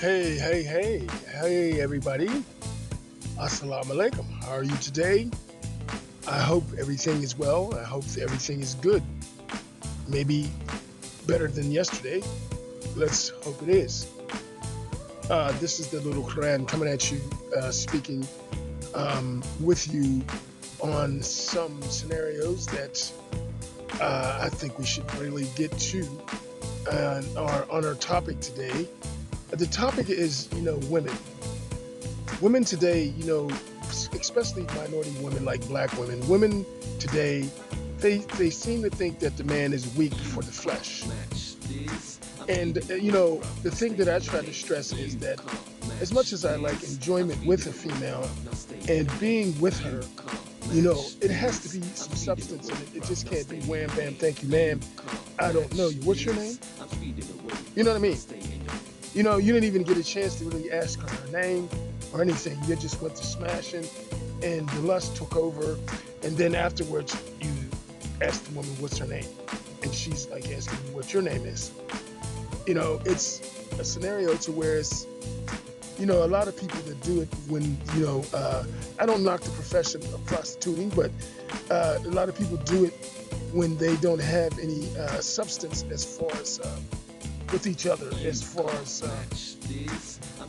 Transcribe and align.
Hey, 0.00 0.38
hey, 0.38 0.62
hey, 0.62 1.08
hey, 1.32 1.80
everybody. 1.80 2.28
Assalamu 3.36 3.90
alaikum. 3.90 4.26
How 4.44 4.52
are 4.52 4.62
you 4.62 4.76
today? 4.76 5.28
I 6.28 6.38
hope 6.38 6.62
everything 6.78 7.20
is 7.24 7.36
well. 7.36 7.74
I 7.74 7.82
hope 7.82 8.04
everything 8.16 8.60
is 8.60 8.74
good. 8.74 9.02
Maybe 10.06 10.52
better 11.26 11.48
than 11.48 11.72
yesterday. 11.72 12.22
Let's 12.94 13.30
hope 13.42 13.60
it 13.64 13.70
is. 13.70 14.06
Uh, 15.28 15.50
this 15.58 15.80
is 15.80 15.88
the 15.88 16.00
little 16.02 16.22
Quran 16.22 16.68
coming 16.68 16.88
at 16.88 17.10
you, 17.10 17.20
uh, 17.56 17.72
speaking 17.72 18.24
um, 18.94 19.42
with 19.58 19.92
you 19.92 20.22
on 20.80 21.20
some 21.22 21.82
scenarios 21.82 22.66
that 22.66 23.12
uh, 24.00 24.38
I 24.42 24.48
think 24.48 24.78
we 24.78 24.86
should 24.86 25.12
really 25.16 25.48
get 25.56 25.76
to 25.90 26.06
uh, 26.88 27.20
our, 27.36 27.66
on 27.68 27.84
our 27.84 27.96
topic 27.96 28.38
today. 28.38 28.86
The 29.58 29.66
topic 29.66 30.08
is, 30.08 30.48
you 30.54 30.62
know, 30.62 30.76
women. 30.88 31.12
Women 32.40 32.62
today, 32.62 33.12
you 33.16 33.24
know, 33.24 33.50
especially 33.90 34.62
minority 34.76 35.10
women 35.20 35.44
like 35.44 35.66
black 35.66 35.92
women, 35.98 36.26
women 36.28 36.64
today, 37.00 37.50
they 37.98 38.18
they 38.38 38.50
seem 38.50 38.82
to 38.84 38.90
think 38.90 39.18
that 39.18 39.36
the 39.36 39.42
man 39.42 39.72
is 39.72 39.92
weak 39.96 40.14
for 40.14 40.44
the 40.44 40.52
flesh. 40.52 41.02
And 42.48 42.78
uh, 42.88 42.94
you 42.94 43.10
know, 43.10 43.40
the 43.64 43.72
thing 43.72 43.96
that 43.96 44.08
I 44.08 44.20
try 44.20 44.42
to 44.42 44.54
stress 44.54 44.92
is 44.92 45.16
that 45.18 45.40
as 46.00 46.12
much 46.12 46.32
as 46.32 46.44
I 46.44 46.54
like 46.54 46.80
enjoyment 46.84 47.44
with 47.44 47.66
a 47.66 47.72
female 47.72 48.30
and 48.88 49.10
being 49.18 49.58
with 49.58 49.76
her, 49.80 50.02
you 50.70 50.82
know, 50.82 51.02
it 51.20 51.32
has 51.32 51.58
to 51.60 51.68
be 51.68 51.84
some 51.96 52.14
substance 52.14 52.68
in 52.68 52.76
it. 52.76 52.94
It 52.94 53.04
just 53.06 53.26
can't 53.26 53.48
be 53.48 53.58
wham 53.62 53.90
bam, 53.96 54.14
thank 54.14 54.40
you, 54.44 54.50
ma'am. 54.50 54.78
I 55.40 55.50
don't 55.50 55.74
know 55.74 55.88
you. 55.88 56.00
What's 56.02 56.24
your 56.24 56.36
name? 56.36 56.56
You 57.74 57.84
know 57.84 57.90
what 57.90 57.96
I 57.96 58.00
mean? 58.00 58.16
You 59.18 59.24
know, 59.24 59.36
you 59.36 59.52
didn't 59.52 59.66
even 59.66 59.82
get 59.82 59.96
a 59.96 60.04
chance 60.04 60.36
to 60.36 60.44
really 60.44 60.70
ask 60.70 61.00
her 61.00 61.08
her 61.08 61.42
name 61.42 61.68
or 62.12 62.22
anything. 62.22 62.56
You 62.68 62.76
just 62.76 63.02
went 63.02 63.16
to 63.16 63.24
smashing, 63.24 63.84
and 64.44 64.68
the 64.68 64.80
lust 64.82 65.16
took 65.16 65.34
over. 65.34 65.76
And 66.22 66.36
then 66.36 66.54
afterwards, 66.54 67.20
you 67.40 67.50
asked 68.22 68.44
the 68.44 68.54
woman, 68.54 68.70
"What's 68.78 68.96
her 68.98 69.08
name?" 69.08 69.26
And 69.82 69.92
she's 69.92 70.28
like 70.28 70.48
asking 70.52 70.78
you 70.86 70.94
what 70.94 71.12
your 71.12 71.22
name 71.22 71.44
is. 71.46 71.72
You 72.64 72.74
know, 72.74 73.00
it's 73.04 73.40
a 73.80 73.84
scenario 73.84 74.36
to 74.36 74.52
where 74.52 74.76
it's, 74.76 75.08
you 75.98 76.06
know, 76.06 76.22
a 76.24 76.30
lot 76.36 76.46
of 76.46 76.56
people 76.56 76.80
that 76.82 77.00
do 77.00 77.20
it 77.20 77.28
when, 77.48 77.76
you 77.96 78.06
know, 78.06 78.24
uh, 78.32 78.62
I 79.00 79.06
don't 79.06 79.24
knock 79.24 79.40
the 79.40 79.50
profession 79.50 80.00
of 80.14 80.24
prostituting, 80.26 80.90
but 80.90 81.10
uh, 81.72 81.98
a 82.04 82.10
lot 82.10 82.28
of 82.28 82.38
people 82.38 82.58
do 82.58 82.84
it 82.84 82.94
when 83.52 83.76
they 83.78 83.96
don't 83.96 84.20
have 84.20 84.56
any 84.60 84.96
uh, 84.96 85.20
substance 85.20 85.84
as 85.90 86.04
far 86.04 86.30
as 86.40 86.60
uh, 86.60 86.78
with 87.52 87.66
each 87.66 87.86
other 87.86 88.10
as 88.24 88.42
far 88.42 88.70
as 88.82 89.02
uh, 89.02 90.44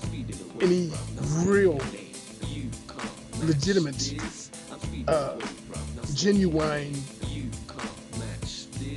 any 0.62 0.92
real 1.46 1.80
legitimate 3.44 4.16
uh, 5.08 5.36
genuine 6.14 6.94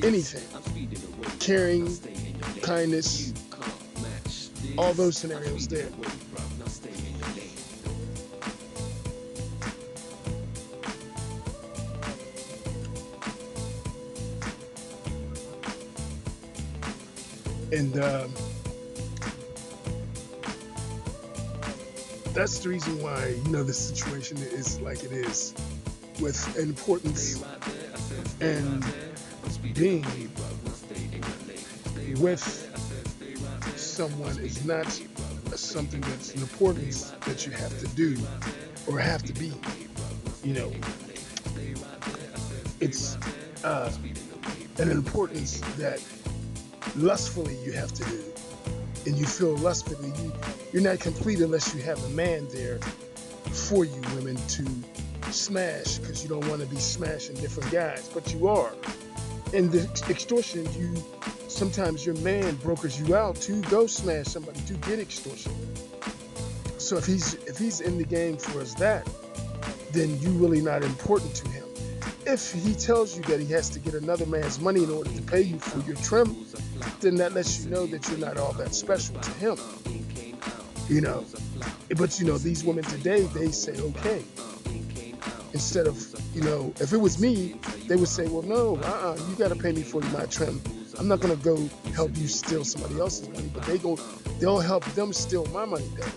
anything. 0.02 0.42
Caring 1.38 1.96
kindness 2.62 3.32
all 4.78 4.92
those 4.94 5.16
scenarios 5.16 5.68
there 5.68 5.88
and 17.72 17.98
um, 17.98 18.32
that's 22.34 22.58
the 22.60 22.68
reason 22.68 23.02
why 23.02 23.34
you 23.44 23.50
know 23.50 23.62
the 23.62 23.72
situation 23.72 24.36
is 24.38 24.80
like 24.80 25.02
it 25.02 25.12
is 25.12 25.54
with 26.20 26.58
importance 26.58 27.42
and 28.40 28.84
being 29.74 30.04
with 32.20 32.44
someone 33.76 34.38
is 34.38 34.64
not 34.64 34.86
something 35.54 36.00
that's 36.02 36.34
an 36.34 36.42
importance 36.42 37.10
that 37.26 37.46
you 37.46 37.52
have 37.52 37.76
to 37.78 37.88
do 37.88 38.16
or 38.86 38.98
have 38.98 39.22
to 39.22 39.32
be 39.32 39.52
you 40.44 40.54
know. 40.54 40.72
It's 42.80 43.16
uh, 43.64 43.92
an 44.78 44.90
importance 44.90 45.60
that 45.76 46.02
lustfully 46.96 47.56
you 47.64 47.72
have 47.72 47.92
to 47.92 48.04
do 48.04 48.22
and 49.06 49.16
you 49.16 49.24
feel 49.24 49.56
lustfully 49.58 50.12
you 50.22 50.32
you're 50.72 50.82
not 50.82 51.00
complete 51.00 51.40
unless 51.40 51.74
you 51.74 51.82
have 51.82 52.02
a 52.04 52.08
man 52.10 52.46
there 52.50 52.78
for 53.50 53.84
you 53.84 54.00
women 54.14 54.36
to 54.48 54.64
smash 55.32 55.98
because 55.98 56.22
you 56.22 56.28
don't 56.28 56.46
want 56.48 56.60
to 56.60 56.66
be 56.66 56.76
smashing 56.76 57.34
different 57.36 57.70
guys 57.70 58.08
but 58.12 58.32
you 58.32 58.48
are. 58.48 58.72
In 59.52 59.70
the 59.70 59.82
extortion 60.08 60.66
you 60.74 60.94
sometimes 61.48 62.06
your 62.06 62.14
man 62.16 62.54
brokers 62.56 62.98
you 62.98 63.14
out 63.14 63.36
to 63.36 63.60
go 63.62 63.86
smash 63.86 64.26
somebody 64.26 64.60
to 64.60 64.74
get 64.74 64.98
extortion. 64.98 65.52
So 66.78 66.96
if 66.96 67.06
he's 67.06 67.34
if 67.46 67.58
he's 67.58 67.80
in 67.80 67.98
the 67.98 68.04
game 68.04 68.36
for 68.36 68.60
us 68.60 68.74
that 68.74 69.08
then 69.92 70.18
you 70.20 70.30
really 70.30 70.60
not 70.60 70.82
important 70.82 71.34
to 71.36 71.48
him. 71.48 71.64
If 72.24 72.52
he 72.52 72.74
tells 72.74 73.16
you 73.16 73.22
that 73.24 73.40
he 73.40 73.46
has 73.52 73.68
to 73.70 73.78
get 73.78 73.94
another 73.94 74.26
man's 74.26 74.60
money 74.60 74.84
in 74.84 74.90
order 74.90 75.10
to 75.10 75.22
pay 75.22 75.42
you 75.42 75.58
for 75.58 75.80
your 75.86 75.96
trim 75.96 76.34
then 77.02 77.16
that 77.16 77.32
lets 77.32 77.64
you 77.64 77.70
know 77.70 77.86
that 77.86 78.08
you're 78.08 78.18
not 78.18 78.38
all 78.38 78.52
that 78.54 78.74
special 78.74 79.16
to 79.16 79.30
him. 79.32 79.56
You 80.88 81.00
know, 81.00 81.24
but 81.96 82.18
you 82.18 82.26
know, 82.26 82.38
these 82.38 82.64
women 82.64 82.84
today, 82.84 83.22
they 83.22 83.50
say, 83.50 83.72
okay. 83.78 84.22
Instead 85.52 85.86
of, 85.86 85.98
you 86.34 86.42
know, 86.42 86.72
if 86.80 86.92
it 86.92 86.96
was 86.96 87.20
me, 87.20 87.56
they 87.86 87.96
would 87.96 88.08
say, 88.08 88.26
well, 88.26 88.42
no, 88.42 88.76
uh-uh, 88.76 89.18
you 89.28 89.34
got 89.36 89.48
to 89.48 89.54
pay 89.54 89.72
me 89.72 89.82
for 89.82 90.00
my 90.00 90.24
trim. 90.26 90.60
I'm 90.98 91.08
not 91.08 91.20
to 91.20 91.36
go 91.36 91.56
help 91.94 92.16
you 92.16 92.28
steal 92.28 92.64
somebody 92.64 92.98
else's 93.00 93.28
money, 93.28 93.50
but 93.52 93.62
they 93.64 93.78
go, 93.78 93.96
they'll 94.38 94.60
help 94.60 94.84
them 94.94 95.12
steal 95.12 95.44
my 95.46 95.64
money 95.64 95.90
then. 95.98 96.08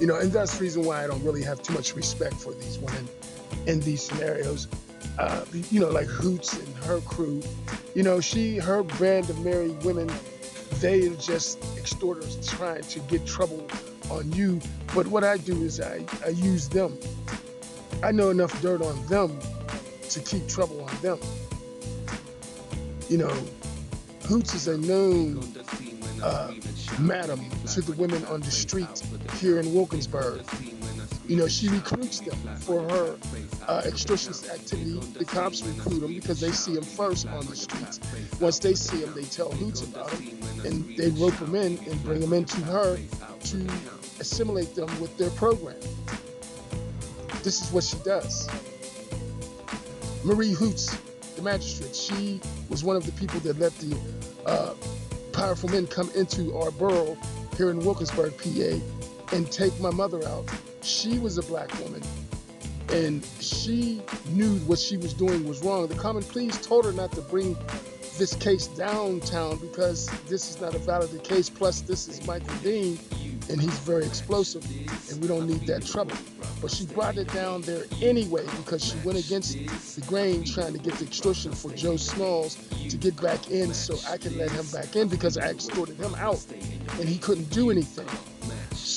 You 0.00 0.06
know, 0.06 0.16
and 0.16 0.30
that's 0.30 0.56
the 0.56 0.62
reason 0.62 0.84
why 0.84 1.02
I 1.02 1.06
don't 1.06 1.22
really 1.24 1.42
have 1.42 1.62
too 1.62 1.72
much 1.72 1.96
respect 1.96 2.34
for 2.34 2.52
these 2.54 2.78
women 2.78 3.08
in 3.66 3.80
these 3.80 4.02
scenarios 4.02 4.68
uh, 5.18 5.44
you 5.70 5.80
know, 5.80 5.88
like 5.88 6.06
Hoots 6.06 6.56
and 6.58 6.74
her 6.84 7.00
crew. 7.00 7.42
You 7.94 8.02
know, 8.02 8.20
she, 8.20 8.56
her 8.58 8.82
brand 8.82 9.28
of 9.30 9.44
married 9.44 9.82
women, 9.82 10.10
they 10.80 11.08
are 11.08 11.16
just 11.16 11.58
extorters 11.76 12.38
trying 12.48 12.82
to 12.82 13.00
get 13.00 13.26
trouble 13.26 13.66
on 14.10 14.30
you. 14.32 14.60
But 14.94 15.06
what 15.08 15.24
I 15.24 15.36
do 15.36 15.62
is 15.62 15.80
I, 15.80 16.04
I 16.24 16.28
use 16.28 16.68
them. 16.68 16.96
I 18.02 18.12
know 18.12 18.30
enough 18.30 18.60
dirt 18.62 18.80
on 18.80 19.04
them 19.06 19.38
to 20.10 20.20
keep 20.20 20.48
trouble 20.48 20.82
on 20.82 20.96
them. 21.02 21.18
You 23.08 23.18
know, 23.18 23.34
Hoots 24.26 24.54
is 24.54 24.68
a 24.68 24.78
known 24.78 25.42
uh, 26.22 26.52
madam 27.00 27.40
to 27.66 27.80
the 27.80 27.92
women 27.92 28.24
on 28.26 28.40
the 28.40 28.50
street 28.50 29.02
here 29.34 29.58
in 29.58 29.74
Wilkinsburg. 29.74 30.42
You 31.28 31.36
know, 31.36 31.46
she 31.46 31.68
recruits 31.68 32.20
them 32.20 32.38
for 32.56 32.80
her 32.88 33.18
uh, 33.68 33.82
extortionist 33.82 34.48
activity. 34.48 34.98
The 35.18 35.26
cops 35.26 35.62
recruit 35.62 36.00
them 36.00 36.14
because 36.14 36.40
they 36.40 36.52
see 36.52 36.74
them 36.74 36.84
first 36.84 37.28
on 37.28 37.44
the 37.44 37.54
streets. 37.54 38.00
Once 38.40 38.58
they 38.58 38.74
see 38.74 39.02
them, 39.02 39.12
they 39.14 39.24
tell 39.24 39.50
Hoots 39.52 39.82
about 39.82 40.10
them, 40.10 40.38
and 40.64 40.96
they 40.96 41.10
rope 41.10 41.36
them 41.36 41.54
in 41.54 41.78
and 41.86 42.02
bring 42.02 42.20
them 42.20 42.32
into 42.32 42.56
her 42.62 42.98
to 43.44 43.68
assimilate 44.20 44.74
them 44.74 44.88
with 45.00 45.18
their 45.18 45.28
program. 45.30 45.76
This 47.42 47.62
is 47.62 47.70
what 47.72 47.84
she 47.84 47.98
does. 47.98 48.48
Marie 50.24 50.52
Hoots, 50.52 50.96
the 51.36 51.42
magistrate, 51.42 51.94
she 51.94 52.40
was 52.70 52.84
one 52.84 52.96
of 52.96 53.04
the 53.04 53.12
people 53.12 53.38
that 53.40 53.58
let 53.58 53.74
the 53.74 53.98
uh, 54.46 54.72
powerful 55.34 55.68
men 55.68 55.86
come 55.86 56.10
into 56.14 56.56
our 56.56 56.70
borough 56.70 57.18
here 57.58 57.68
in 57.70 57.80
Wilkinsburg, 57.80 58.34
PA, 58.38 59.36
and 59.36 59.52
take 59.52 59.78
my 59.78 59.90
mother 59.90 60.26
out 60.26 60.48
she 60.82 61.18
was 61.18 61.38
a 61.38 61.42
black 61.42 61.72
woman 61.80 62.02
and 62.90 63.26
she 63.40 64.00
knew 64.30 64.56
what 64.60 64.78
she 64.78 64.96
was 64.96 65.12
doing 65.12 65.46
was 65.46 65.62
wrong. 65.62 65.86
The 65.88 65.94
common 65.94 66.22
pleas 66.22 66.58
told 66.60 66.84
her 66.86 66.92
not 66.92 67.12
to 67.12 67.20
bring 67.20 67.56
this 68.18 68.34
case 68.34 68.66
downtown 68.66 69.58
because 69.58 70.10
this 70.28 70.50
is 70.50 70.60
not 70.60 70.74
a 70.74 70.78
valid 70.78 71.22
case. 71.22 71.48
Plus, 71.48 71.82
this 71.82 72.08
is 72.08 72.26
Michael 72.26 72.54
Dean, 72.56 72.98
and 73.48 73.60
he's 73.60 73.78
very 73.80 74.04
explosive, 74.04 74.64
and 75.10 75.20
we 75.20 75.28
don't 75.28 75.46
need 75.46 75.66
that 75.66 75.86
trouble. 75.86 76.16
But 76.60 76.70
she 76.70 76.86
brought 76.86 77.16
it 77.18 77.32
down 77.32 77.62
there 77.62 77.84
anyway 78.02 78.44
because 78.56 78.84
she 78.84 78.96
went 79.04 79.18
against 79.18 79.52
the 79.94 80.00
grain 80.06 80.44
trying 80.44 80.72
to 80.72 80.78
get 80.78 80.94
the 80.94 81.04
extortion 81.04 81.52
for 81.52 81.70
Joe 81.72 81.96
Smalls 81.96 82.56
to 82.88 82.96
get 82.96 83.20
back 83.20 83.50
in 83.50 83.72
so 83.72 83.96
I 84.10 84.16
could 84.16 84.36
let 84.36 84.50
him 84.50 84.66
back 84.72 84.96
in 84.96 85.08
because 85.08 85.38
I 85.38 85.50
extorted 85.50 85.96
him 85.96 86.14
out 86.16 86.44
and 86.98 87.08
he 87.08 87.18
couldn't 87.18 87.50
do 87.50 87.70
anything. 87.70 88.08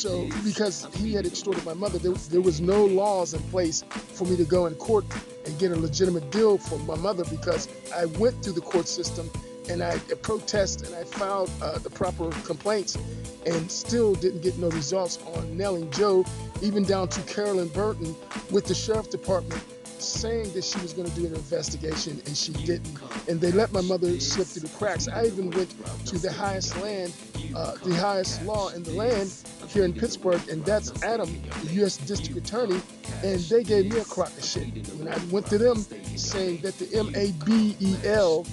So, 0.02 0.28
because 0.44 0.88
he 0.96 1.14
had 1.14 1.28
extorted 1.28 1.64
my 1.64 1.76
mother, 1.76 2.00
there, 2.00 2.14
there 2.32 2.42
was 2.42 2.60
no 2.60 2.86
laws 2.86 3.36
in 3.36 3.42
place 3.52 3.84
for 3.84 4.26
me 4.26 4.36
to 4.36 4.44
go 4.44 4.66
in 4.66 4.74
court 4.74 5.06
and 5.46 5.60
get 5.60 5.70
a 5.70 5.76
legitimate 5.76 6.32
deal 6.32 6.58
for 6.58 6.80
my 6.80 6.96
mother 6.96 7.24
because 7.26 7.70
I 7.96 8.06
went 8.06 8.44
through 8.44 8.54
the 8.54 8.62
court 8.62 8.88
system 8.88 9.30
and 9.70 9.84
I 9.84 10.00
protest 10.24 10.88
and 10.88 10.96
I 10.96 11.04
filed 11.04 11.52
uh, 11.62 11.78
the 11.78 11.92
proper 11.92 12.32
complaints 12.46 12.98
and 13.46 13.72
still 13.72 14.16
didn't 14.16 14.42
get 14.42 14.58
no 14.58 14.70
results 14.70 15.20
on 15.36 15.56
nailing 15.56 15.92
Joe, 15.92 16.26
even 16.64 16.84
down 16.84 17.08
to 17.10 17.22
Carolyn 17.32 17.68
Burton 17.68 18.16
with 18.50 18.66
the 18.66 18.74
sheriff 18.74 19.12
department 19.12 19.64
saying 20.00 20.52
that 20.54 20.64
she 20.64 20.80
was 20.80 20.94
going 20.94 21.08
to 21.08 21.16
do 21.16 21.28
an 21.28 21.36
investigation 21.36 22.20
and 22.26 22.36
she 22.36 22.54
didn't. 22.54 22.98
And 23.28 23.40
they 23.40 23.52
let 23.52 23.72
my 23.72 23.82
mother 23.82 24.20
slip 24.20 24.48
through 24.48 24.68
the 24.68 24.76
cracks. 24.76 25.08
I 25.08 25.26
even 25.26 25.52
went 25.52 25.70
to 26.08 26.18
the 26.18 26.32
highest 26.32 26.76
land, 26.82 27.14
uh, 27.56 27.76
the 27.84 27.96
highest 27.96 28.44
law 28.44 28.70
in 28.70 28.82
the 28.82 28.94
land 28.94 29.32
here 29.72 29.86
in 29.86 29.94
Pittsburgh, 29.94 30.42
and 30.50 30.64
that's 30.66 31.02
Adam, 31.04 31.30
the 31.64 31.74
U.S. 31.76 31.98
District 31.98 32.38
Attorney, 32.38 32.82
and 33.24 33.40
they 33.40 33.64
gave 33.64 33.92
me 33.92 34.00
a 34.00 34.06
crock 34.06 34.30
of 34.30 34.44
shit. 34.44 34.88
When 34.98 35.08
I 35.08 35.18
went 35.26 35.48
to 35.48 35.58
them 35.58 35.78
saying 36.16 36.62
that 36.62 36.78
the 36.78 36.94
M-A-B-E-L 36.98 38.46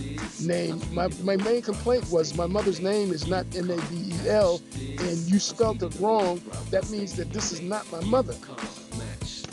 name, 0.43 0.81
my, 0.93 1.09
my 1.23 1.37
main 1.37 1.63
complaint 1.63 2.09
was 2.11 2.37
my 2.37 2.47
mother's 2.47 2.81
name 2.81 3.13
is 3.13 3.27
not 3.27 3.47
M-A-B-E-L, 3.57 4.61
and 4.77 5.19
you 5.31 5.39
spelled 5.39 5.83
it 5.83 5.95
wrong. 6.01 6.41
That 6.71 6.89
means 6.91 7.15
that 7.17 7.33
this 7.33 7.53
is 7.53 7.61
not 7.61 7.91
my 7.91 8.01
mother 8.05 8.35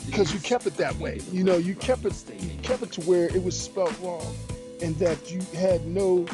because 0.06 0.32
you 0.32 0.40
kept 0.40 0.66
it 0.66 0.76
that 0.76 0.96
way. 0.96 1.20
You 1.32 1.44
know, 1.44 1.56
you 1.56 1.74
kept 1.74 2.04
it 2.04 2.14
you 2.38 2.50
kept 2.62 2.82
it 2.82 2.92
to 2.92 3.00
where 3.02 3.26
it 3.26 3.42
was 3.42 3.58
spelled 3.58 3.96
wrong, 4.00 4.34
and 4.80 4.96
that 4.96 5.30
you 5.30 5.40
had 5.58 5.84
no 5.86 6.26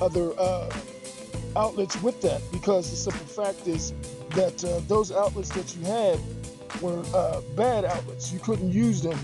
other 0.00 0.32
uh, 0.38 0.70
outlets 1.56 2.00
with 2.02 2.20
that. 2.22 2.42
Because 2.52 2.90
the 2.90 2.96
simple 2.96 3.26
fact 3.26 3.66
is 3.66 3.92
that 4.30 4.64
uh, 4.64 4.80
those 4.86 5.12
outlets 5.12 5.50
that 5.50 5.74
you 5.76 5.84
had 5.84 6.18
were 6.80 7.02
uh, 7.14 7.40
bad 7.56 7.84
outlets. 7.84 8.32
You 8.32 8.38
couldn't 8.38 8.72
use 8.72 9.02
them. 9.02 9.18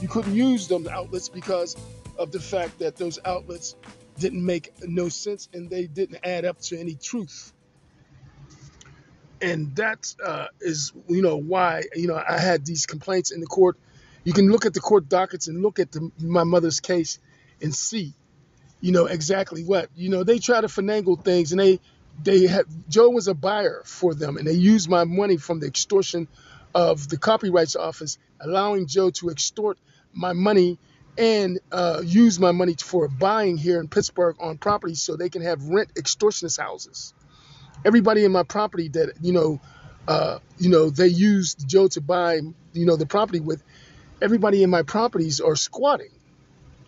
You 0.00 0.08
couldn't 0.08 0.34
use 0.34 0.68
them 0.68 0.88
outlets 0.88 1.28
because 1.28 1.76
of 2.18 2.32
the 2.32 2.40
fact 2.40 2.78
that 2.80 2.96
those 2.96 3.18
outlets 3.24 3.76
didn't 4.18 4.44
make 4.44 4.72
no 4.82 5.08
sense 5.08 5.48
and 5.52 5.70
they 5.70 5.86
didn't 5.86 6.18
add 6.22 6.44
up 6.44 6.60
to 6.60 6.78
any 6.78 6.94
truth 6.94 7.52
and 9.42 9.74
that 9.76 10.14
uh, 10.24 10.46
is 10.60 10.92
you 11.08 11.20
know 11.20 11.36
why 11.36 11.82
you 11.94 12.06
know 12.06 12.16
I 12.16 12.38
had 12.38 12.64
these 12.64 12.86
complaints 12.86 13.32
in 13.32 13.40
the 13.40 13.46
court. 13.46 13.76
You 14.24 14.32
can 14.32 14.48
look 14.50 14.64
at 14.64 14.72
the 14.72 14.80
court 14.80 15.08
dockets 15.08 15.48
and 15.48 15.62
look 15.62 15.80
at 15.80 15.90
the, 15.90 16.10
my 16.20 16.44
mother's 16.44 16.78
case 16.78 17.18
and 17.60 17.74
see, 17.74 18.14
you 18.82 18.92
know 18.92 19.06
exactly 19.06 19.64
what 19.64 19.90
you 19.96 20.10
know. 20.10 20.24
They 20.24 20.40
try 20.40 20.62
to 20.62 20.68
finagle 20.68 21.24
things, 21.24 21.52
and 21.52 21.60
they 21.60 21.80
they 22.22 22.48
had 22.48 22.66
Joe 22.90 23.10
was 23.10 23.28
a 23.28 23.34
buyer 23.34 23.82
for 23.86 24.14
them, 24.14 24.38
and 24.38 24.48
they 24.48 24.54
used 24.54 24.90
my 24.90 25.04
money 25.04 25.38
from 25.38 25.60
the 25.60 25.68
extortion 25.68 26.28
of 26.74 27.08
the 27.10 27.18
copyrights 27.18 27.76
office, 27.76 28.18
allowing 28.40 28.88
Joe 28.88 29.10
to 29.12 29.30
extort 29.30 29.78
my 30.14 30.34
money 30.34 30.80
and 31.18 31.60
uh, 31.72 32.02
use 32.04 32.40
my 32.40 32.52
money 32.52 32.76
for 32.82 33.08
buying 33.08 33.58
here 33.58 33.80
in 33.80 33.88
Pittsburgh 33.88 34.36
on 34.40 34.58
property 34.58 34.96
so 34.96 35.16
they 35.16 35.30
can 35.30 35.42
have 35.42 35.64
rent 35.64 35.94
extortionist 35.96 36.60
houses 36.60 37.10
everybody 37.86 38.24
in 38.24 38.32
my 38.32 38.44
property 38.44 38.90
that 38.90 39.14
you 39.22 39.32
know, 39.34 39.60
uh, 40.08 40.40
you 40.58 40.70
know, 40.70 40.90
they 40.90 41.08
used 41.08 41.68
Joe 41.68 41.88
to 41.90 42.02
buy 42.02 42.36
you 42.74 42.86
know 42.86 42.96
the 42.96 43.06
property 43.06 43.40
with. 43.40 43.64
Everybody 44.22 44.62
in 44.64 44.70
my 44.70 44.82
properties 44.82 45.40
are 45.40 45.56
squatting. 45.56 46.10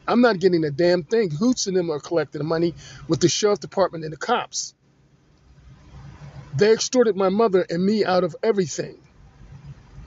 I'm 0.06 0.20
not 0.20 0.38
getting 0.38 0.64
a 0.64 0.70
damn 0.70 1.02
thing. 1.02 1.30
Hoots 1.30 1.66
and 1.66 1.76
them 1.76 1.90
are 1.90 2.00
collecting 2.00 2.40
the 2.40 2.44
money 2.44 2.74
with 3.08 3.20
the 3.20 3.28
sheriff 3.28 3.60
department 3.60 4.04
and 4.04 4.12
the 4.12 4.16
cops. 4.16 4.74
They 6.56 6.72
extorted 6.72 7.16
my 7.16 7.30
mother 7.30 7.66
and 7.68 7.84
me 7.84 8.04
out 8.04 8.24
of 8.24 8.36
everything. 8.42 8.98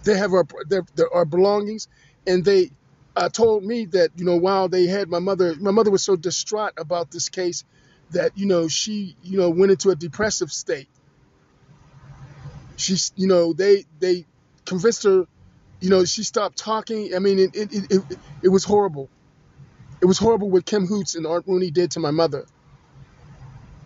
They 0.03 0.17
have 0.17 0.33
our 0.33 0.45
their, 0.67 0.83
their, 0.95 1.13
our 1.13 1.25
belongings, 1.25 1.87
and 2.25 2.45
they 2.45 2.71
uh, 3.15 3.29
told 3.29 3.63
me 3.63 3.85
that 3.87 4.11
you 4.15 4.23
know 4.25 4.37
while 4.37 4.69
they 4.69 4.85
had 4.85 5.09
my 5.09 5.19
mother, 5.19 5.55
my 5.59 5.71
mother 5.71 5.91
was 5.91 6.03
so 6.03 6.15
distraught 6.15 6.73
about 6.77 7.11
this 7.11 7.27
case 7.29 7.65
that 8.11 8.37
you 8.37 8.45
know 8.45 8.67
she 8.67 9.17
you 9.23 9.37
know 9.37 9.49
went 9.49 9.71
into 9.71 9.89
a 9.89 9.95
depressive 9.95 10.51
state 10.51 10.87
she's 12.77 13.11
you 13.15 13.27
know 13.27 13.53
they 13.53 13.85
they 13.99 14.25
convinced 14.65 15.03
her 15.03 15.25
you 15.81 15.89
know 15.89 16.05
she 16.05 16.23
stopped 16.23 16.57
talking 16.57 17.13
i 17.15 17.19
mean 17.19 17.39
it, 17.39 17.55
it, 17.55 17.91
it, 17.91 18.17
it 18.43 18.49
was 18.49 18.63
horrible 18.63 19.09
it 20.01 20.05
was 20.05 20.17
horrible 20.17 20.49
what 20.49 20.65
kim 20.65 20.85
hoots 20.85 21.15
and 21.15 21.25
art 21.27 21.43
rooney 21.47 21.71
did 21.71 21.91
to 21.91 21.99
my 21.99 22.11
mother 22.11 22.45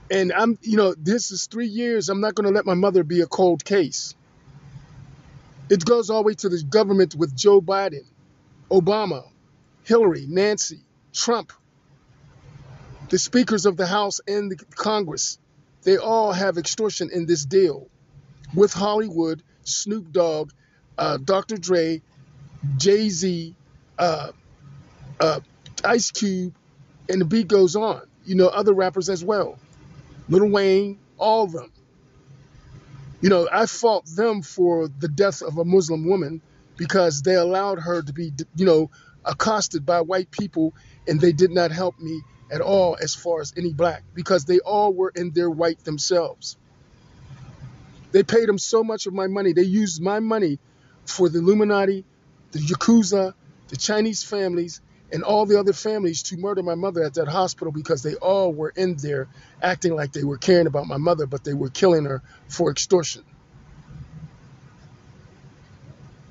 and 0.09 0.31
i'm 0.33 0.57
you 0.61 0.77
know 0.77 0.93
this 0.97 1.31
is 1.31 1.47
three 1.47 1.67
years 1.67 2.09
i'm 2.09 2.21
not 2.21 2.35
going 2.35 2.47
to 2.47 2.53
let 2.53 2.65
my 2.65 2.73
mother 2.73 3.03
be 3.03 3.21
a 3.21 3.27
cold 3.27 3.63
case 3.63 4.15
it 5.69 5.85
goes 5.85 6.09
all 6.09 6.23
the 6.23 6.27
way 6.27 6.33
to 6.33 6.49
the 6.49 6.63
government 6.69 7.15
with 7.15 7.35
joe 7.35 7.61
biden 7.61 8.05
obama 8.69 9.23
hillary 9.83 10.25
nancy 10.27 10.79
trump 11.13 11.51
the 13.11 13.19
speakers 13.19 13.65
of 13.65 13.75
the 13.75 13.85
House 13.85 14.21
and 14.25 14.49
the 14.51 14.55
Congress, 14.55 15.37
they 15.83 15.97
all 15.97 16.31
have 16.31 16.57
extortion 16.57 17.09
in 17.11 17.25
this 17.25 17.45
deal 17.45 17.89
with 18.55 18.71
Hollywood, 18.73 19.43
Snoop 19.65 20.11
Dogg, 20.13 20.51
uh, 20.97 21.17
Dr. 21.17 21.57
Dre, 21.57 22.01
Jay 22.77 23.09
Z, 23.09 23.53
uh, 23.99 24.31
uh, 25.19 25.39
Ice 25.83 26.11
Cube, 26.11 26.53
and 27.09 27.21
the 27.21 27.25
beat 27.25 27.47
goes 27.47 27.75
on. 27.75 28.01
You 28.25 28.35
know, 28.35 28.47
other 28.47 28.73
rappers 28.73 29.09
as 29.09 29.23
well. 29.23 29.57
Lil 30.29 30.49
Wayne, 30.49 30.99
all 31.17 31.43
of 31.43 31.51
them. 31.51 31.71
You 33.21 33.29
know, 33.29 33.47
I 33.51 33.65
fought 33.65 34.05
them 34.05 34.41
for 34.41 34.87
the 34.87 35.07
death 35.07 35.41
of 35.41 35.57
a 35.57 35.65
Muslim 35.65 36.07
woman 36.07 36.41
because 36.77 37.21
they 37.21 37.35
allowed 37.35 37.79
her 37.79 38.01
to 38.01 38.13
be, 38.13 38.31
you 38.55 38.65
know, 38.65 38.89
accosted 39.23 39.85
by 39.85 40.01
white 40.01 40.31
people 40.31 40.73
and 41.07 41.21
they 41.21 41.31
did 41.31 41.51
not 41.51 41.71
help 41.71 41.99
me 41.99 42.21
at 42.51 42.61
all 42.61 42.97
as 43.01 43.13
far 43.13 43.41
as 43.41 43.53
any 43.55 43.71
black 43.73 44.03
because 44.15 44.45
they 44.45 44.59
all 44.59 44.93
were 44.93 45.11
in 45.15 45.31
their 45.31 45.49
white 45.49 45.83
themselves. 45.83 46.57
They 48.11 48.23
paid 48.23 48.49
them 48.49 48.57
so 48.57 48.83
much 48.83 49.05
of 49.05 49.13
my 49.13 49.27
money. 49.27 49.53
They 49.53 49.61
used 49.61 50.01
my 50.01 50.19
money 50.19 50.59
for 51.05 51.29
the 51.29 51.39
Illuminati, 51.39 52.03
the 52.51 52.59
Yakuza, 52.59 53.33
the 53.69 53.77
Chinese 53.77 54.23
families, 54.23 54.81
and 55.11 55.23
all 55.23 55.45
the 55.45 55.59
other 55.59 55.73
families 55.73 56.23
to 56.23 56.37
murder 56.37 56.63
my 56.63 56.75
mother 56.75 57.03
at 57.03 57.15
that 57.15 57.27
hospital 57.27 57.71
because 57.71 58.01
they 58.01 58.15
all 58.15 58.53
were 58.53 58.71
in 58.75 58.95
there 58.95 59.27
acting 59.61 59.95
like 59.95 60.11
they 60.11 60.23
were 60.23 60.37
caring 60.37 60.67
about 60.67 60.87
my 60.87 60.97
mother, 60.97 61.25
but 61.25 61.43
they 61.43 61.53
were 61.53 61.69
killing 61.69 62.05
her 62.05 62.21
for 62.47 62.71
extortion. 62.71 63.23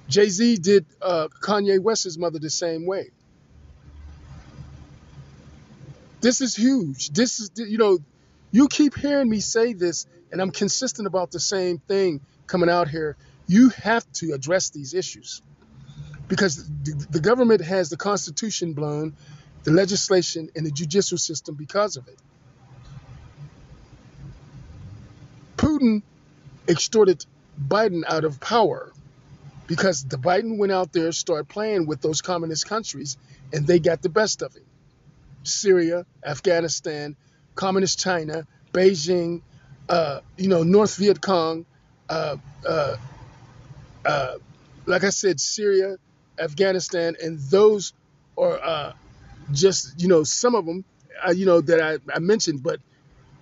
Jay 0.08 0.28
Z 0.28 0.56
did 0.56 0.86
uh, 1.00 1.28
Kanye 1.42 1.80
West's 1.80 2.18
mother 2.18 2.38
the 2.38 2.50
same 2.50 2.86
way. 2.86 3.10
This 6.20 6.40
is 6.40 6.56
huge. 6.56 7.10
This 7.10 7.38
is, 7.38 7.50
you 7.56 7.78
know, 7.78 7.98
you 8.50 8.68
keep 8.68 8.96
hearing 8.96 9.28
me 9.28 9.40
say 9.40 9.72
this, 9.72 10.06
and 10.32 10.40
I'm 10.40 10.50
consistent 10.50 11.06
about 11.06 11.30
the 11.30 11.40
same 11.40 11.78
thing 11.78 12.20
coming 12.46 12.68
out 12.68 12.88
here. 12.88 13.16
You 13.46 13.68
have 13.70 14.04
to 14.14 14.32
address 14.32 14.70
these 14.70 14.94
issues 14.94 15.42
because 16.30 16.64
the 17.10 17.18
government 17.18 17.60
has 17.60 17.90
the 17.90 17.96
Constitution 17.96 18.72
blown, 18.72 19.16
the 19.64 19.72
legislation, 19.72 20.48
and 20.54 20.64
the 20.64 20.70
judicial 20.70 21.18
system 21.18 21.56
because 21.56 21.96
of 21.96 22.06
it. 22.06 22.16
Putin 25.56 26.02
extorted 26.68 27.26
Biden 27.60 28.04
out 28.06 28.24
of 28.24 28.38
power 28.38 28.92
because 29.66 30.04
the 30.04 30.18
Biden 30.18 30.56
went 30.56 30.70
out 30.70 30.92
there, 30.92 31.10
started 31.10 31.48
playing 31.48 31.88
with 31.88 32.00
those 32.00 32.22
communist 32.22 32.68
countries, 32.68 33.16
and 33.52 33.66
they 33.66 33.80
got 33.80 34.00
the 34.00 34.08
best 34.08 34.40
of 34.42 34.54
him. 34.54 34.64
Syria, 35.42 36.06
Afghanistan, 36.24 37.16
Communist 37.56 37.98
China, 37.98 38.46
Beijing, 38.72 39.42
uh, 39.88 40.20
you 40.36 40.46
know, 40.46 40.62
North 40.62 40.94
Viet 40.94 41.20
Cong, 41.20 41.66
uh, 42.08 42.36
uh, 42.64 42.96
uh, 44.04 44.34
like 44.86 45.02
I 45.02 45.10
said, 45.10 45.40
Syria, 45.40 45.96
Afghanistan, 46.40 47.16
and 47.22 47.38
those 47.38 47.92
are 48.36 48.58
uh, 48.62 48.92
just, 49.52 50.00
you 50.00 50.08
know, 50.08 50.22
some 50.24 50.54
of 50.54 50.66
them, 50.66 50.84
uh, 51.26 51.32
you 51.32 51.46
know, 51.46 51.60
that 51.60 51.80
I, 51.80 51.98
I 52.14 52.18
mentioned, 52.18 52.62
but 52.62 52.80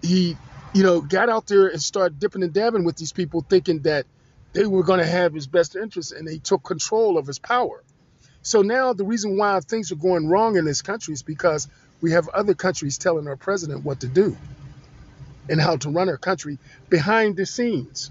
he, 0.03 0.37
you 0.75 0.83
know, 0.83 1.01
got 1.01 1.29
out 1.29 1.47
there 1.47 1.69
and 1.69 1.81
started 1.81 2.19
dipping 2.19 2.43
and 2.43 2.53
dabbing 2.53 2.85
with 2.85 2.97
these 2.97 3.13
people 3.13 3.45
thinking 3.49 3.81
that 3.81 4.07
they 4.53 4.67
were 4.67 4.83
going 4.83 5.01
to 5.01 5.07
have 5.07 5.35
his 5.35 5.47
best 5.47 5.77
interests 5.77 6.13
and 6.13 6.27
they 6.27 6.39
took 6.39 6.63
control 6.65 7.19
of 7.19 7.27
his 7.27 7.39
power. 7.39 7.83
So 8.43 8.63
now 8.63 8.93
the 8.93 9.05
reason 9.05 9.37
why 9.37 9.61
things 9.61 9.93
are 9.93 9.97
going 9.97 10.29
wrong 10.29 10.57
in 10.57 10.65
this 10.65 10.83
country 10.83 11.15
is 11.15 11.23
because 11.23 11.69
we 12.01 12.13
have 12.13 12.29
other 12.29 12.55
countries 12.55 12.99
telling 12.99 13.27
our 13.27 13.37
president 13.37 13.85
what 13.85 14.01
to 14.01 14.09
do 14.09 14.37
and 15.49 15.61
how 15.61 15.77
to 15.77 15.91
run 15.91 16.09
our 16.09 16.17
country 16.17 16.59
behind 16.89 17.37
the 17.37 17.47
scenes. 17.47 18.11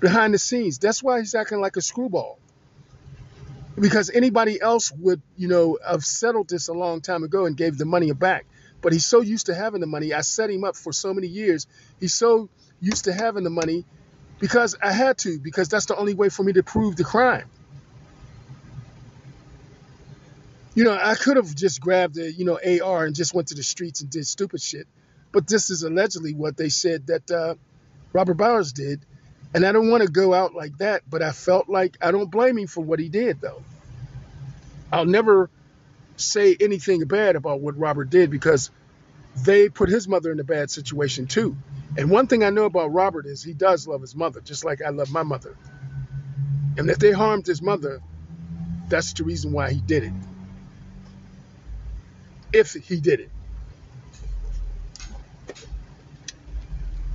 Behind 0.00 0.34
the 0.34 0.38
scenes. 0.38 0.78
That's 0.78 1.02
why 1.02 1.20
he's 1.20 1.34
acting 1.34 1.60
like 1.60 1.76
a 1.76 1.80
screwball. 1.80 2.38
Because 3.78 4.10
anybody 4.10 4.60
else 4.60 4.92
would, 4.92 5.20
you 5.36 5.48
know, 5.48 5.78
have 5.86 6.04
settled 6.04 6.48
this 6.48 6.68
a 6.68 6.72
long 6.72 7.00
time 7.00 7.24
ago 7.24 7.46
and 7.46 7.56
gave 7.56 7.76
the 7.76 7.84
money 7.84 8.12
back. 8.12 8.46
But 8.80 8.92
he's 8.92 9.06
so 9.06 9.20
used 9.20 9.46
to 9.46 9.54
having 9.54 9.80
the 9.80 9.86
money. 9.86 10.12
I 10.12 10.20
set 10.20 10.50
him 10.50 10.62
up 10.62 10.76
for 10.76 10.92
so 10.92 11.12
many 11.14 11.26
years. 11.26 11.66
He's 11.98 12.14
so 12.14 12.48
used 12.80 13.04
to 13.04 13.12
having 13.12 13.42
the 13.42 13.50
money 13.50 13.84
because 14.38 14.76
I 14.80 14.92
had 14.92 15.18
to, 15.18 15.38
because 15.38 15.68
that's 15.68 15.86
the 15.86 15.96
only 15.96 16.14
way 16.14 16.28
for 16.28 16.42
me 16.42 16.52
to 16.52 16.62
prove 16.62 16.96
the 16.96 17.04
crime. 17.04 17.48
You 20.74 20.84
know, 20.84 20.98
I 21.00 21.14
could 21.14 21.36
have 21.36 21.54
just 21.54 21.80
grabbed 21.80 22.18
a, 22.18 22.30
you 22.30 22.44
know, 22.44 22.58
AR 22.58 23.06
and 23.06 23.14
just 23.14 23.32
went 23.32 23.48
to 23.48 23.54
the 23.54 23.62
streets 23.62 24.00
and 24.02 24.10
did 24.10 24.26
stupid 24.26 24.60
shit. 24.60 24.86
But 25.32 25.46
this 25.46 25.70
is 25.70 25.82
allegedly 25.82 26.34
what 26.34 26.56
they 26.56 26.68
said 26.68 27.06
that 27.06 27.30
uh, 27.30 27.54
Robert 28.12 28.34
Bowers 28.34 28.72
did. 28.72 29.00
And 29.54 29.66
I 29.66 29.72
don't 29.72 29.90
want 29.90 30.02
to 30.04 30.10
go 30.10 30.34
out 30.34 30.54
like 30.54 30.78
that, 30.78 31.02
but 31.08 31.22
I 31.22 31.32
felt 31.32 31.68
like 31.68 31.96
I 32.02 32.12
don't 32.12 32.30
blame 32.30 32.58
him 32.58 32.68
for 32.68 32.84
what 32.84 33.00
he 33.00 33.10
did, 33.10 33.40
though. 33.40 33.66
I'll 34.92 35.06
never 35.06 35.50
say 36.16 36.56
anything 36.60 37.06
bad 37.06 37.36
about 37.36 37.60
what 37.62 37.78
Robert 37.78 38.10
did 38.10 38.30
because 38.30 38.70
they 39.34 39.68
put 39.70 39.88
his 39.88 40.08
mother 40.08 40.32
in 40.32 40.40
a 40.40 40.44
bad 40.44 40.70
situation 40.70 41.26
too. 41.28 41.58
And 41.96 42.10
one 42.10 42.28
thing 42.28 42.44
I 42.44 42.50
know 42.50 42.66
about 42.66 42.92
Robert 42.92 43.26
is 43.26 43.42
he 43.42 43.54
does 43.54 43.86
love 43.88 44.02
his 44.02 44.16
mother, 44.16 44.40
just 44.42 44.64
like 44.64 44.80
I 44.82 44.90
love 44.90 45.10
my 45.10 45.24
mother. 45.24 45.56
And 46.78 46.90
if 46.90 46.98
they 46.98 47.12
harmed 47.12 47.46
his 47.46 47.62
mother, 47.62 48.00
that's 48.90 49.14
the 49.14 49.24
reason 49.24 49.52
why 49.52 49.72
he 49.72 49.82
did 49.82 50.04
it. 50.04 50.14
If 52.52 52.72
he 52.72 53.00
did 53.00 53.20
it. 53.20 53.30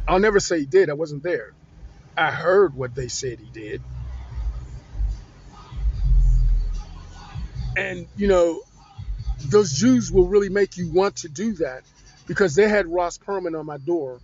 I'll 0.07 0.19
never 0.19 0.39
say 0.41 0.61
he 0.61 0.67
did. 0.67 0.89
I 0.89 0.95
wasn't 0.95 1.23
there. 1.23 1.53
I 2.19 2.31
heard 2.31 2.75
what 2.75 2.93
they 2.95 3.07
said 3.07 3.39
he 3.39 3.45
did. 3.45 3.81
And, 7.77 8.07
you 8.17 8.27
know, 8.27 8.61
those 9.45 9.71
Jews 9.73 10.11
will 10.11 10.27
really 10.27 10.49
make 10.49 10.75
you 10.77 10.91
want 10.91 11.17
to 11.17 11.29
do 11.29 11.53
that 11.53 11.83
because 12.27 12.55
they 12.55 12.67
had 12.67 12.87
Ross 12.87 13.17
Perlman 13.17 13.57
on 13.57 13.65
my 13.65 13.77
door 13.77 14.19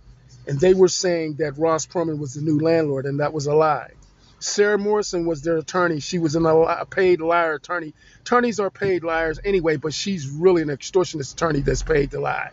and 0.46 0.60
they 0.60 0.74
were 0.74 0.88
saying 0.88 1.36
that 1.36 1.58
Ross 1.58 1.86
Perlman 1.86 2.18
was 2.18 2.34
the 2.34 2.40
new 2.40 2.60
landlord, 2.60 3.04
and 3.04 3.20
that 3.20 3.32
was 3.32 3.46
a 3.46 3.54
lie. 3.54 3.90
Sarah 4.38 4.78
Morrison 4.78 5.26
was 5.26 5.42
their 5.42 5.56
attorney. 5.56 6.00
She 6.00 6.18
was 6.18 6.36
an, 6.36 6.46
a 6.46 6.86
paid 6.86 7.20
liar 7.20 7.54
attorney. 7.54 7.94
Attorneys 8.20 8.60
are 8.60 8.70
paid 8.70 9.02
liars 9.02 9.40
anyway, 9.44 9.76
but 9.76 9.92
she's 9.92 10.28
really 10.28 10.62
an 10.62 10.68
extortionist 10.68 11.32
attorney 11.34 11.60
that's 11.60 11.82
paid 11.82 12.12
to 12.12 12.20
lie. 12.20 12.50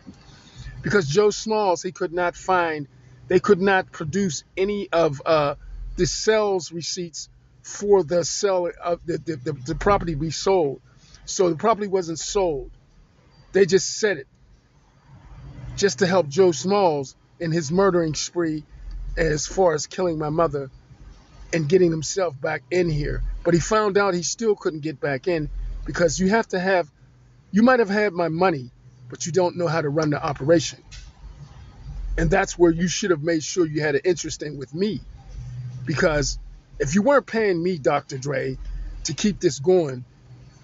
Because 0.82 1.06
Joe 1.06 1.30
Smalls, 1.30 1.82
he 1.82 1.92
could 1.92 2.12
not 2.12 2.34
find, 2.34 2.88
they 3.28 3.40
could 3.40 3.60
not 3.60 3.90
produce 3.92 4.44
any 4.56 4.88
of 4.92 5.22
uh, 5.24 5.54
the 5.96 6.06
sales 6.06 6.72
receipts 6.72 7.28
for 7.62 8.02
the 8.02 8.24
sell 8.24 8.70
of 8.82 9.00
the, 9.06 9.18
the, 9.18 9.36
the, 9.36 9.52
the 9.52 9.74
property 9.74 10.14
we 10.14 10.30
sold. 10.30 10.80
So 11.24 11.48
the 11.48 11.56
property 11.56 11.86
wasn't 11.86 12.18
sold. 12.18 12.70
They 13.52 13.66
just 13.66 13.98
said 13.98 14.18
it 14.18 14.26
just 15.76 16.00
to 16.00 16.06
help 16.06 16.28
Joe 16.28 16.52
Smalls 16.52 17.16
in 17.40 17.50
his 17.50 17.72
murdering 17.72 18.14
spree 18.14 18.64
as 19.16 19.46
far 19.46 19.74
as 19.74 19.86
killing 19.86 20.18
my 20.18 20.28
mother 20.28 20.70
and 21.52 21.68
getting 21.68 21.90
himself 21.90 22.38
back 22.40 22.62
in 22.70 22.88
here. 22.88 23.22
But 23.44 23.54
he 23.54 23.60
found 23.60 23.96
out 23.96 24.14
he 24.14 24.22
still 24.22 24.54
couldn't 24.54 24.80
get 24.80 25.00
back 25.00 25.28
in 25.28 25.48
because 25.84 26.18
you 26.18 26.28
have 26.30 26.48
to 26.48 26.60
have, 26.60 26.90
you 27.50 27.62
might 27.62 27.80
have 27.80 27.88
had 27.88 28.12
my 28.12 28.28
money, 28.28 28.70
but 29.08 29.26
you 29.26 29.32
don't 29.32 29.56
know 29.56 29.68
how 29.68 29.80
to 29.80 29.88
run 29.88 30.10
the 30.10 30.22
operation. 30.22 30.82
And 32.16 32.30
that's 32.30 32.58
where 32.58 32.70
you 32.70 32.88
should 32.88 33.10
have 33.10 33.22
made 33.22 33.42
sure 33.42 33.66
you 33.66 33.80
had 33.80 33.96
an 33.96 34.02
interest 34.04 34.42
in 34.42 34.56
with 34.56 34.74
me. 34.74 35.00
Because 35.84 36.38
if 36.78 36.94
you 36.94 37.02
weren't 37.02 37.26
paying 37.26 37.62
me, 37.62 37.78
Dr. 37.78 38.18
Dre, 38.18 38.56
to 39.04 39.14
keep 39.14 39.40
this 39.40 39.58
going, 39.58 40.04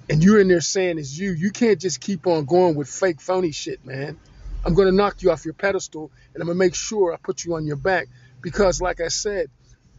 and 0.08 0.24
you're 0.24 0.40
in 0.40 0.48
there 0.48 0.60
saying 0.60 0.98
it's 0.98 1.16
you, 1.16 1.32
you 1.32 1.50
can't 1.50 1.80
just 1.80 2.00
keep 2.00 2.26
on 2.26 2.44
going 2.44 2.74
with 2.74 2.88
fake 2.88 3.20
phony 3.20 3.52
shit, 3.52 3.84
man. 3.84 4.18
I'm 4.64 4.74
to 4.74 4.92
knock 4.92 5.22
you 5.22 5.30
off 5.30 5.44
your 5.44 5.54
pedestal 5.54 6.10
and 6.34 6.42
I'm 6.42 6.48
to 6.48 6.54
make 6.54 6.74
sure 6.74 7.14
I 7.14 7.16
put 7.16 7.44
you 7.44 7.54
on 7.54 7.64
your 7.64 7.76
back 7.76 8.08
because, 8.42 8.80
like 8.80 9.00
I 9.00 9.08
said, 9.08 9.48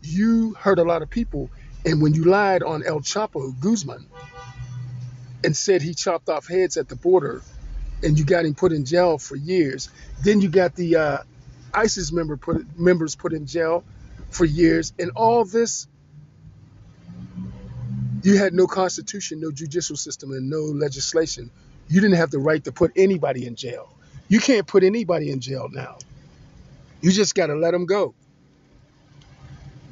you 0.01 0.53
hurt 0.53 0.79
a 0.79 0.83
lot 0.83 1.01
of 1.01 1.09
people. 1.09 1.49
And 1.85 2.01
when 2.01 2.13
you 2.13 2.25
lied 2.25 2.61
on 2.61 2.85
El 2.85 2.99
Chapo 2.99 3.59
Guzman 3.59 4.05
and 5.43 5.55
said 5.55 5.81
he 5.81 5.93
chopped 5.93 6.29
off 6.29 6.47
heads 6.47 6.77
at 6.77 6.89
the 6.89 6.95
border 6.95 7.41
and 8.03 8.19
you 8.19 8.25
got 8.25 8.45
him 8.45 8.53
put 8.53 8.71
in 8.71 8.85
jail 8.85 9.17
for 9.17 9.35
years, 9.35 9.89
then 10.23 10.41
you 10.41 10.49
got 10.49 10.75
the 10.75 10.95
uh, 10.95 11.17
ISIS 11.73 12.11
member 12.11 12.37
put, 12.37 12.77
members 12.77 13.15
put 13.15 13.33
in 13.33 13.45
jail 13.45 13.83
for 14.29 14.45
years. 14.45 14.93
And 14.99 15.11
all 15.15 15.45
this, 15.45 15.87
you 18.23 18.37
had 18.37 18.53
no 18.53 18.67
constitution, 18.67 19.39
no 19.39 19.51
judicial 19.51 19.95
system, 19.95 20.31
and 20.31 20.49
no 20.49 20.61
legislation. 20.61 21.49
You 21.87 22.01
didn't 22.01 22.17
have 22.17 22.31
the 22.31 22.39
right 22.39 22.63
to 22.63 22.71
put 22.71 22.91
anybody 22.95 23.45
in 23.45 23.55
jail. 23.55 23.93
You 24.27 24.39
can't 24.39 24.65
put 24.67 24.83
anybody 24.83 25.31
in 25.31 25.39
jail 25.39 25.67
now. 25.71 25.97
You 27.01 27.11
just 27.11 27.35
got 27.35 27.47
to 27.47 27.55
let 27.55 27.71
them 27.71 27.85
go. 27.85 28.13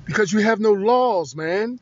Because 0.05 0.31
you 0.31 0.39
have 0.39 0.59
no 0.59 0.73
laws, 0.73 1.35
man. 1.35 1.79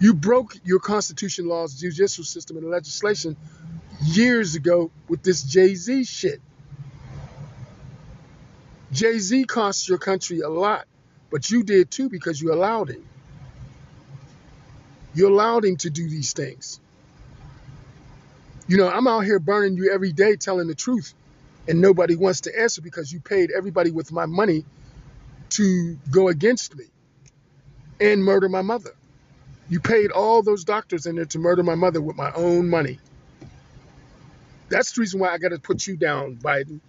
You 0.00 0.14
broke 0.14 0.56
your 0.64 0.80
constitution 0.80 1.46
laws, 1.46 1.78
judicial 1.78 2.24
system, 2.24 2.56
and 2.56 2.68
legislation 2.68 3.36
years 4.02 4.56
ago 4.56 4.90
with 5.08 5.22
this 5.22 5.42
Jay 5.44 5.74
Z 5.74 6.04
shit. 6.04 6.40
Jay 8.92 9.18
Z 9.18 9.44
cost 9.44 9.88
your 9.88 9.98
country 9.98 10.40
a 10.40 10.48
lot, 10.48 10.86
but 11.30 11.50
you 11.50 11.62
did 11.62 11.90
too 11.90 12.08
because 12.08 12.40
you 12.40 12.52
allowed 12.52 12.90
him. 12.90 13.04
You 15.14 15.28
allowed 15.28 15.64
him 15.64 15.76
to 15.78 15.90
do 15.90 16.08
these 16.08 16.32
things. 16.32 16.78
You 18.68 18.76
know, 18.76 18.88
I'm 18.88 19.06
out 19.06 19.20
here 19.20 19.38
burning 19.38 19.76
you 19.76 19.90
every 19.92 20.12
day 20.12 20.36
telling 20.36 20.68
the 20.68 20.74
truth, 20.74 21.14
and 21.66 21.80
nobody 21.80 22.16
wants 22.16 22.42
to 22.42 22.60
answer 22.60 22.82
because 22.82 23.12
you 23.12 23.20
paid 23.20 23.50
everybody 23.50 23.90
with 23.90 24.12
my 24.12 24.26
money 24.26 24.64
to 25.50 25.98
go 26.10 26.28
against 26.28 26.76
me 26.76 26.84
and 28.00 28.22
murder 28.22 28.48
my 28.48 28.62
mother. 28.62 28.94
You 29.68 29.80
paid 29.80 30.10
all 30.10 30.42
those 30.42 30.64
doctors 30.64 31.06
in 31.06 31.16
there 31.16 31.24
to 31.26 31.38
murder 31.38 31.62
my 31.62 31.74
mother 31.74 32.00
with 32.00 32.16
my 32.16 32.32
own 32.32 32.68
money. 32.68 32.98
That's 34.68 34.92
the 34.92 35.00
reason 35.00 35.20
why 35.20 35.30
I 35.32 35.38
got 35.38 35.50
to 35.50 35.58
put 35.58 35.86
you 35.86 35.96
down, 35.96 36.36
Biden. 36.36 36.80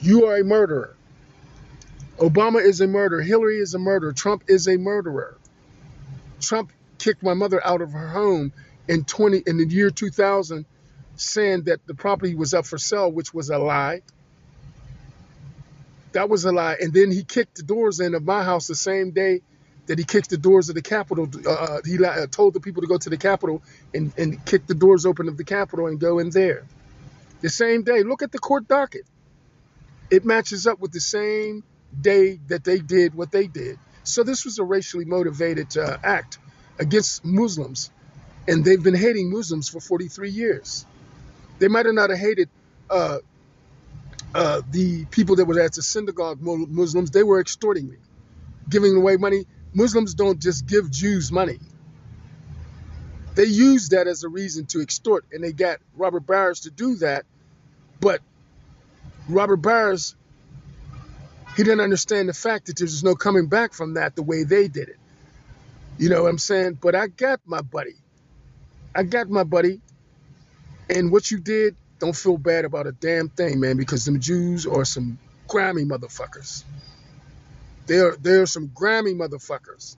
You 0.00 0.26
are 0.26 0.36
a 0.36 0.44
murderer. 0.44 0.96
Obama 2.18 2.64
is 2.64 2.80
a 2.80 2.86
murderer. 2.86 3.22
Hillary 3.22 3.58
is 3.58 3.74
a 3.74 3.78
murderer. 3.78 4.12
Trump 4.12 4.44
is 4.48 4.68
a 4.68 4.76
murderer. 4.76 5.36
Trump 6.40 6.72
kicked 6.98 7.22
my 7.22 7.34
mother 7.34 7.64
out 7.64 7.82
of 7.82 7.92
her 7.92 8.08
home 8.08 8.52
in 8.88 9.04
20 9.04 9.42
in 9.46 9.56
the 9.56 9.66
year 9.66 9.90
2000 9.90 10.64
saying 11.16 11.62
that 11.64 11.86
the 11.86 11.94
property 11.94 12.34
was 12.34 12.54
up 12.54 12.66
for 12.66 12.78
sale, 12.78 13.10
which 13.10 13.32
was 13.32 13.50
a 13.50 13.58
lie. 13.58 14.02
That 16.12 16.28
was 16.28 16.44
a 16.44 16.52
lie. 16.52 16.76
And 16.80 16.92
then 16.92 17.10
he 17.10 17.24
kicked 17.24 17.56
the 17.56 17.62
doors 17.62 18.00
in 18.00 18.14
of 18.14 18.24
my 18.24 18.44
house 18.44 18.66
the 18.66 18.74
same 18.74 19.10
day 19.10 19.42
that 19.86 19.98
he 19.98 20.04
kicked 20.04 20.30
the 20.30 20.38
doors 20.38 20.68
of 20.68 20.74
the 20.74 20.82
Capitol. 20.82 21.28
Uh, 21.44 21.50
uh 21.50 21.80
he 21.84 22.02
uh, 22.02 22.26
told 22.28 22.54
the 22.54 22.60
people 22.60 22.82
to 22.82 22.88
go 22.88 22.96
to 22.96 23.10
the 23.10 23.16
Capitol 23.16 23.62
and, 23.92 24.12
and 24.16 24.44
kick 24.44 24.66
the 24.66 24.74
doors 24.74 25.04
open 25.04 25.28
of 25.28 25.36
the 25.36 25.44
Capitol 25.44 25.88
and 25.88 26.00
go 26.00 26.18
in 26.18 26.30
there. 26.30 26.64
The 27.40 27.50
same 27.50 27.82
day, 27.82 28.02
look 28.02 28.22
at 28.22 28.32
the 28.32 28.38
court 28.38 28.68
docket. 28.68 29.04
It 30.10 30.24
matches 30.24 30.66
up 30.66 30.78
with 30.78 30.92
the 30.92 31.00
same 31.00 31.64
day 32.02 32.40
that 32.48 32.64
they 32.64 32.78
did 32.78 33.14
what 33.14 33.32
they 33.32 33.46
did. 33.46 33.78
So 34.04 34.22
this 34.22 34.44
was 34.44 34.58
a 34.58 34.64
racially 34.64 35.04
motivated 35.04 35.76
uh, 35.76 35.98
act 36.02 36.38
against 36.78 37.24
Muslims. 37.24 37.90
And 38.46 38.64
they've 38.64 38.82
been 38.82 38.94
hating 38.94 39.30
Muslims 39.32 39.68
for 39.68 39.80
43 39.80 40.30
years. 40.30 40.84
They 41.58 41.68
might 41.68 41.86
have 41.86 41.94
not 41.94 42.10
have 42.10 42.18
hated 42.18 42.50
uh, 42.90 43.18
uh, 44.34 44.62
the 44.70 45.06
people 45.06 45.36
that 45.36 45.46
were 45.46 45.60
at 45.60 45.72
the 45.74 45.82
synagogue 45.82 46.38
Muslims. 46.40 47.10
They 47.10 47.22
were 47.22 47.40
extorting 47.40 47.88
me, 47.88 47.96
giving 48.68 48.96
away 48.96 49.16
money. 49.16 49.46
Muslims 49.72 50.14
don't 50.14 50.40
just 50.40 50.66
give 50.66 50.90
Jews 50.90 51.32
money. 51.32 51.58
They 53.34 53.44
use 53.44 53.90
that 53.90 54.06
as 54.06 54.22
a 54.24 54.28
reason 54.28 54.66
to 54.66 54.80
extort, 54.80 55.24
and 55.32 55.42
they 55.42 55.52
got 55.52 55.78
Robert 55.96 56.26
Bowers 56.26 56.60
to 56.60 56.70
do 56.70 56.96
that. 56.96 57.24
But 58.00 58.20
Robert 59.28 59.56
Bowers, 59.58 60.14
he 61.56 61.64
didn't 61.64 61.80
understand 61.80 62.28
the 62.28 62.34
fact 62.34 62.66
that 62.66 62.78
there's 62.78 63.04
no 63.04 63.14
coming 63.16 63.48
back 63.48 63.74
from 63.74 63.94
that 63.94 64.16
the 64.16 64.22
way 64.22 64.44
they 64.44 64.68
did 64.68 64.88
it. 64.88 64.98
You 65.98 66.10
know 66.10 66.24
what 66.24 66.30
I'm 66.30 66.38
saying? 66.38 66.78
But 66.82 66.94
I 66.94 67.08
got 67.08 67.40
my 67.46 67.62
buddy. 67.62 67.96
I 68.94 69.04
got 69.04 69.28
my 69.30 69.44
buddy 69.44 69.80
and 70.88 71.10
what 71.10 71.30
you 71.30 71.38
did, 71.40 71.76
don't 71.98 72.16
feel 72.16 72.38
bad 72.38 72.64
about 72.64 72.86
a 72.86 72.92
damn 72.92 73.28
thing, 73.28 73.60
man, 73.60 73.76
because 73.76 74.04
them 74.04 74.20
Jews 74.20 74.66
are 74.66 74.84
some 74.84 75.18
grimy 75.48 75.84
motherfuckers. 75.84 76.64
They're 77.86 78.16
they're 78.20 78.46
some 78.46 78.68
grimy 78.74 79.14
motherfuckers. 79.14 79.96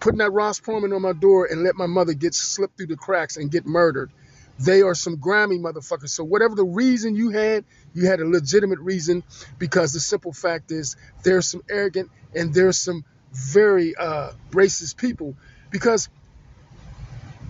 Putting 0.00 0.18
that 0.18 0.32
Ross 0.32 0.60
Perlman 0.60 0.94
on 0.94 1.02
my 1.02 1.12
door 1.14 1.46
and 1.46 1.64
let 1.64 1.76
my 1.76 1.86
mother 1.86 2.14
get 2.14 2.34
slipped 2.34 2.76
through 2.78 2.88
the 2.88 2.96
cracks 2.96 3.36
and 3.36 3.50
get 3.50 3.66
murdered. 3.66 4.10
They 4.58 4.82
are 4.82 4.94
some 4.94 5.16
grimy 5.16 5.58
motherfuckers. 5.58 6.10
So 6.10 6.24
whatever 6.24 6.54
the 6.54 6.64
reason 6.64 7.16
you 7.16 7.30
had, 7.30 7.64
you 7.92 8.06
had 8.06 8.20
a 8.20 8.26
legitimate 8.26 8.78
reason 8.78 9.24
because 9.58 9.92
the 9.92 10.00
simple 10.00 10.32
fact 10.32 10.70
is 10.70 10.96
there's 11.24 11.48
some 11.48 11.62
arrogant 11.68 12.10
and 12.34 12.54
there's 12.54 12.78
some 12.78 13.04
very 13.32 13.96
uh, 13.96 14.32
racist 14.50 14.96
people 14.96 15.34
because 15.70 16.08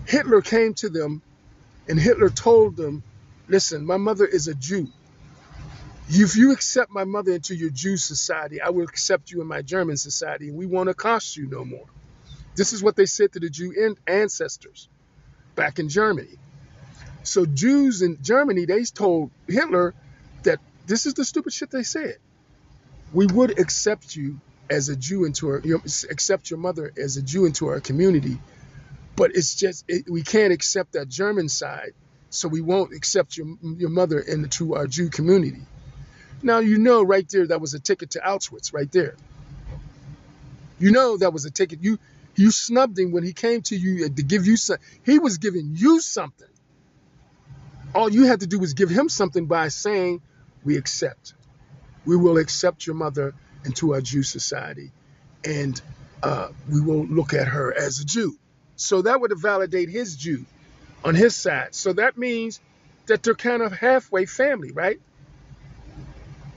Hitler 0.07 0.41
came 0.41 0.73
to 0.75 0.89
them 0.89 1.21
and 1.87 1.99
Hitler 1.99 2.29
told 2.29 2.75
them, 2.75 3.03
listen, 3.47 3.85
my 3.85 3.97
mother 3.97 4.25
is 4.25 4.47
a 4.47 4.55
Jew. 4.55 4.87
If 6.07 6.35
you 6.35 6.51
accept 6.51 6.91
my 6.91 7.03
mother 7.03 7.31
into 7.33 7.55
your 7.55 7.71
Jew 7.71 7.97
society, 7.97 8.61
I 8.61 8.69
will 8.69 8.83
accept 8.83 9.31
you 9.31 9.41
in 9.41 9.47
my 9.47 9.63
German 9.63 9.97
society, 9.97 10.49
and 10.49 10.57
we 10.57 10.67
won't 10.67 10.89
accost 10.89 11.35
you 11.35 11.47
no 11.47 11.65
more. 11.65 11.85
This 12.55 12.73
is 12.73 12.83
what 12.83 12.95
they 12.95 13.05
said 13.07 13.33
to 13.33 13.39
the 13.39 13.49
Jew 13.49 13.95
ancestors 14.07 14.87
back 15.55 15.79
in 15.79 15.89
Germany. 15.89 16.37
So 17.25 17.45
Jews 17.45 18.01
in 18.01 18.19
Germany, 18.21 18.65
they 18.65 18.83
told 18.83 19.31
Hitler 19.47 19.93
that 20.43 20.59
this 20.85 21.05
is 21.05 21.15
the 21.15 21.25
stupid 21.25 21.53
shit 21.53 21.71
they 21.71 21.83
said. 21.83 22.17
We 23.13 23.25
would 23.25 23.59
accept 23.59 24.15
you 24.15 24.39
as 24.69 24.89
a 24.89 24.95
Jew 24.95 25.25
into 25.25 25.47
our, 25.49 25.61
you 25.63 25.75
know, 25.75 25.81
accept 26.09 26.49
your 26.49 26.59
mother 26.59 26.91
as 26.97 27.17
a 27.17 27.21
Jew 27.21 27.45
into 27.45 27.67
our 27.67 27.79
community, 27.79 28.39
but 29.15 29.31
it's 29.35 29.55
just 29.55 29.85
it, 29.87 30.09
we 30.09 30.21
can't 30.21 30.53
accept 30.53 30.93
that 30.93 31.07
German 31.07 31.49
side, 31.49 31.93
so 32.29 32.47
we 32.47 32.61
won't 32.61 32.93
accept 32.93 33.37
your 33.37 33.47
your 33.63 33.89
mother 33.89 34.19
into 34.19 34.75
our 34.75 34.87
Jew 34.87 35.09
community. 35.09 35.61
Now 36.43 36.59
you 36.59 36.77
know 36.77 37.03
right 37.03 37.27
there 37.29 37.47
that 37.47 37.61
was 37.61 37.73
a 37.73 37.79
ticket 37.79 38.11
to 38.11 38.19
Auschwitz 38.19 38.73
right 38.73 38.91
there. 38.91 39.15
You 40.77 40.91
know 40.91 41.17
that 41.17 41.33
was 41.33 41.45
a 41.45 41.51
ticket. 41.51 41.79
You 41.81 41.97
you 42.35 42.51
snubbed 42.51 42.99
him 42.99 43.11
when 43.11 43.23
he 43.23 43.33
came 43.33 43.61
to 43.63 43.75
you 43.75 44.09
to 44.09 44.23
give 44.23 44.45
you 44.45 44.57
some. 44.57 44.77
He 45.05 45.19
was 45.19 45.37
giving 45.37 45.71
you 45.75 46.01
something. 46.01 46.47
All 47.95 48.11
you 48.11 48.27
had 48.27 48.41
to 48.41 48.47
do 48.47 48.59
was 48.59 48.75
give 48.75 48.89
him 48.91 49.09
something 49.09 49.47
by 49.47 49.69
saying, 49.69 50.21
"We 50.65 50.77
accept. 50.77 51.35
We 52.05 52.17
will 52.17 52.39
accept 52.39 52.87
your 52.87 52.97
mother 52.97 53.35
into 53.65 53.93
our 53.95 54.01
Jew 54.01 54.23
society, 54.23 54.91
and 55.45 55.81
uh, 56.23 56.49
we 56.71 56.81
will 56.81 57.05
look 57.07 57.33
at 57.33 57.49
her 57.49 57.73
as 57.77 58.01
a 58.01 58.05
Jew." 58.05 58.37
So 58.77 59.03
that 59.03 59.21
would 59.21 59.33
validate 59.39 59.89
his 59.89 60.17
Jew 60.17 60.45
on 61.05 61.15
his 61.15 61.35
side. 61.35 61.75
So 61.75 61.93
that 61.93 62.17
means 62.17 62.61
that 63.07 63.23
they're 63.23 63.35
kind 63.35 63.63
of 63.63 63.73
halfway 63.73 64.25
family, 64.27 64.73
right? 64.73 64.99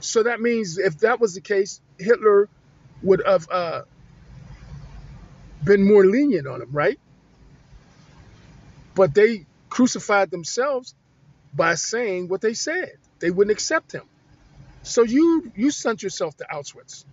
So 0.01 0.23
that 0.23 0.41
means 0.41 0.77
if 0.77 0.99
that 0.99 1.21
was 1.21 1.35
the 1.35 1.41
case, 1.41 1.81
Hitler 1.99 2.49
would 3.03 3.23
have 3.25 3.47
uh, 3.51 3.83
been 5.63 5.87
more 5.87 6.05
lenient 6.05 6.47
on 6.47 6.61
him, 6.61 6.69
right? 6.71 6.99
But 8.95 9.13
they 9.15 9.45
crucified 9.69 10.31
themselves 10.31 10.95
by 11.53 11.75
saying 11.75 12.27
what 12.27 12.41
they 12.41 12.53
said. 12.53 12.93
They 13.19 13.31
wouldn't 13.31 13.51
accept 13.51 13.93
him. 13.93 14.03
So 14.83 15.03
you 15.03 15.51
you 15.55 15.71
sent 15.71 16.03
yourself 16.03 16.37
to 16.37 16.45
Auschwitz. 16.45 17.05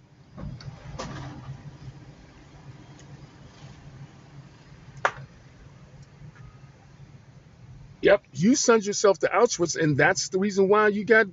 Yep, 8.03 8.23
you 8.33 8.55
sent 8.55 8.87
yourself 8.87 9.19
to 9.21 9.29
Auschwitz, 9.29 9.81
and 9.81 9.97
that's 9.97 10.29
the 10.29 10.39
reason 10.39 10.69
why 10.69 10.89
you 10.89 11.05
got 11.05 11.27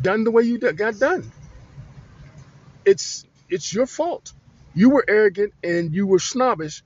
done 0.00 0.24
the 0.24 0.30
way 0.30 0.42
you 0.42 0.58
got 0.58 0.98
done. 0.98 1.32
It's 2.84 3.24
it's 3.48 3.72
your 3.72 3.86
fault. 3.86 4.32
You 4.74 4.90
were 4.90 5.04
arrogant 5.08 5.54
and 5.62 5.94
you 5.94 6.06
were 6.06 6.18
snobbish, 6.18 6.82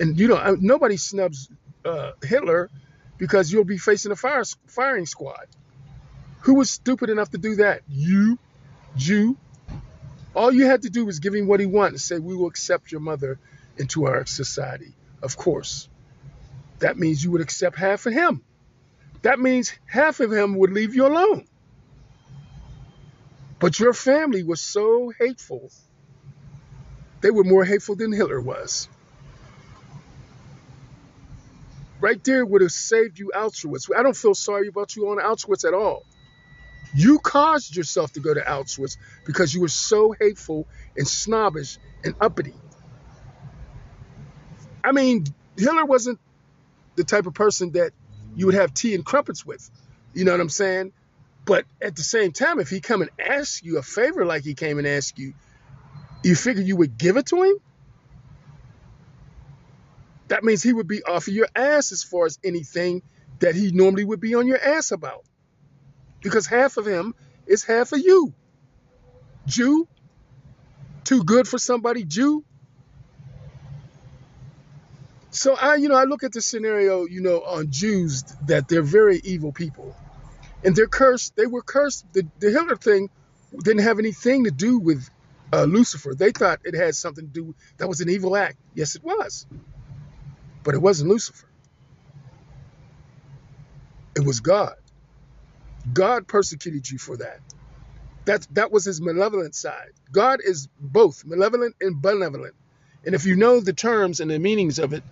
and 0.00 0.18
you 0.18 0.28
know 0.28 0.56
nobody 0.60 0.96
snubs 0.96 1.48
uh, 1.84 2.12
Hitler 2.22 2.70
because 3.18 3.52
you'll 3.52 3.64
be 3.64 3.78
facing 3.78 4.12
a 4.12 4.16
fire, 4.16 4.44
firing 4.66 5.06
squad. 5.06 5.46
Who 6.40 6.54
was 6.54 6.70
stupid 6.70 7.10
enough 7.10 7.30
to 7.30 7.38
do 7.38 7.56
that? 7.56 7.82
You, 7.88 8.38
Jew. 8.96 9.36
All 10.34 10.52
you 10.52 10.66
had 10.66 10.82
to 10.82 10.90
do 10.90 11.04
was 11.06 11.18
give 11.18 11.34
him 11.34 11.46
what 11.46 11.60
he 11.60 11.66
wanted 11.66 11.94
and 11.94 12.00
say, 12.00 12.18
"We 12.18 12.36
will 12.36 12.46
accept 12.46 12.92
your 12.92 13.00
mother 13.00 13.38
into 13.78 14.06
our 14.06 14.26
society." 14.26 14.94
Of 15.22 15.36
course, 15.36 15.88
that 16.78 16.98
means 16.98 17.24
you 17.24 17.30
would 17.32 17.40
accept 17.40 17.76
half 17.76 18.06
of 18.06 18.12
him. 18.12 18.42
That 19.22 19.40
means 19.40 19.72
half 19.86 20.20
of 20.20 20.32
him 20.32 20.56
would 20.58 20.72
leave 20.72 20.94
you 20.94 21.06
alone. 21.06 21.46
But 23.58 23.80
your 23.80 23.94
family 23.94 24.42
was 24.42 24.60
so 24.60 25.10
hateful 25.18 25.70
they 27.22 27.30
were 27.30 27.44
more 27.44 27.64
hateful 27.64 27.96
than 27.96 28.12
Hitler 28.12 28.40
was. 28.40 28.88
Right 32.00 32.22
there 32.24 32.44
would 32.44 32.62
have 32.62 32.72
saved 32.72 33.18
you 33.18 33.32
Auschwitz. 33.34 33.90
I 33.96 34.02
don't 34.02 34.16
feel 34.16 34.34
sorry 34.34 34.68
about 34.68 34.96
you 34.96 35.08
on 35.08 35.18
Auschwitz 35.18 35.66
at 35.66 35.74
all. 35.74 36.04
You 36.94 37.18
caused 37.18 37.76
yourself 37.76 38.12
to 38.12 38.20
go 38.20 38.32
to 38.34 38.40
Auschwitz 38.40 38.96
because 39.24 39.54
you 39.54 39.60
were 39.60 39.68
so 39.68 40.14
hateful 40.18 40.66
and 40.96 41.06
snobbish 41.06 41.78
and 42.04 42.14
uppity. 42.20 42.54
I 44.84 44.92
mean, 44.92 45.24
Hitler 45.58 45.84
wasn't 45.84 46.20
the 46.94 47.04
type 47.04 47.26
of 47.26 47.34
person 47.34 47.72
that 47.72 47.92
you 48.34 48.46
would 48.46 48.54
have 48.54 48.72
tea 48.74 48.94
and 48.94 49.04
crumpets 49.04 49.44
with. 49.44 49.68
You 50.14 50.24
know 50.24 50.32
what 50.32 50.40
I'm 50.40 50.48
saying? 50.48 50.92
But 51.44 51.64
at 51.80 51.96
the 51.96 52.02
same 52.02 52.32
time, 52.32 52.60
if 52.60 52.68
he 52.68 52.80
come 52.80 53.02
and 53.02 53.10
ask 53.18 53.64
you 53.64 53.78
a 53.78 53.82
favor 53.82 54.24
like 54.24 54.42
he 54.42 54.54
came 54.54 54.78
and 54.78 54.86
asked 54.86 55.18
you, 55.18 55.34
you 56.22 56.34
figure 56.34 56.62
you 56.62 56.76
would 56.76 56.98
give 56.98 57.16
it 57.16 57.26
to 57.26 57.42
him? 57.42 57.56
That 60.28 60.44
means 60.44 60.62
he 60.62 60.72
would 60.72 60.88
be 60.88 61.02
off 61.02 61.28
of 61.28 61.34
your 61.34 61.48
ass 61.54 61.92
as 61.92 62.02
far 62.02 62.26
as 62.26 62.38
anything 62.42 63.02
that 63.38 63.54
he 63.54 63.70
normally 63.70 64.04
would 64.04 64.20
be 64.20 64.34
on 64.34 64.46
your 64.46 64.58
ass 64.58 64.90
about. 64.90 65.24
Because 66.20 66.46
half 66.46 66.76
of 66.76 66.86
him 66.86 67.14
is 67.46 67.64
half 67.64 67.92
of 67.92 68.00
you. 68.00 68.32
Jew? 69.46 69.86
Too 71.04 71.22
good 71.22 71.46
for 71.46 71.58
somebody, 71.58 72.04
Jew? 72.04 72.44
So 75.30 75.54
I, 75.54 75.76
you 75.76 75.88
know, 75.88 75.94
I 75.94 76.04
look 76.04 76.24
at 76.24 76.32
the 76.32 76.40
scenario, 76.40 77.04
you 77.04 77.20
know, 77.20 77.42
on 77.42 77.70
Jews 77.70 78.22
that 78.46 78.68
they're 78.68 78.82
very 78.82 79.20
evil 79.22 79.52
people. 79.52 79.94
And 80.64 80.74
they're 80.74 80.88
cursed. 80.88 81.36
They 81.36 81.46
were 81.46 81.62
cursed. 81.62 82.12
The, 82.12 82.26
the 82.40 82.50
Hitler 82.50 82.76
thing 82.76 83.10
didn't 83.62 83.82
have 83.82 83.98
anything 83.98 84.44
to 84.44 84.50
do 84.50 84.78
with 84.78 85.08
uh, 85.52 85.64
Lucifer. 85.64 86.14
They 86.14 86.32
thought 86.32 86.60
it 86.64 86.74
had 86.74 86.94
something 86.94 87.26
to 87.26 87.32
do, 87.32 87.54
that 87.76 87.88
was 87.88 88.00
an 88.00 88.08
evil 88.08 88.36
act. 88.36 88.56
Yes, 88.74 88.96
it 88.96 89.04
was. 89.04 89.46
But 90.66 90.74
it 90.74 90.82
wasn't 90.82 91.10
Lucifer. 91.10 91.48
It 94.16 94.26
was 94.26 94.40
God. 94.40 94.74
God 95.92 96.26
persecuted 96.26 96.90
you 96.90 96.98
for 96.98 97.18
that. 97.18 97.38
That, 98.24 98.46
that 98.50 98.72
was 98.72 98.84
his 98.84 99.00
malevolent 99.00 99.54
side. 99.54 99.92
God 100.10 100.40
is 100.44 100.68
both 100.80 101.24
malevolent 101.24 101.76
and 101.80 102.02
benevolent. 102.02 102.56
And 103.04 103.14
if 103.14 103.26
you 103.26 103.36
know 103.36 103.60
the 103.60 103.74
terms 103.74 104.18
and 104.18 104.28
the 104.28 104.40
meanings 104.40 104.80
of 104.80 104.92
it, 104.92 105.04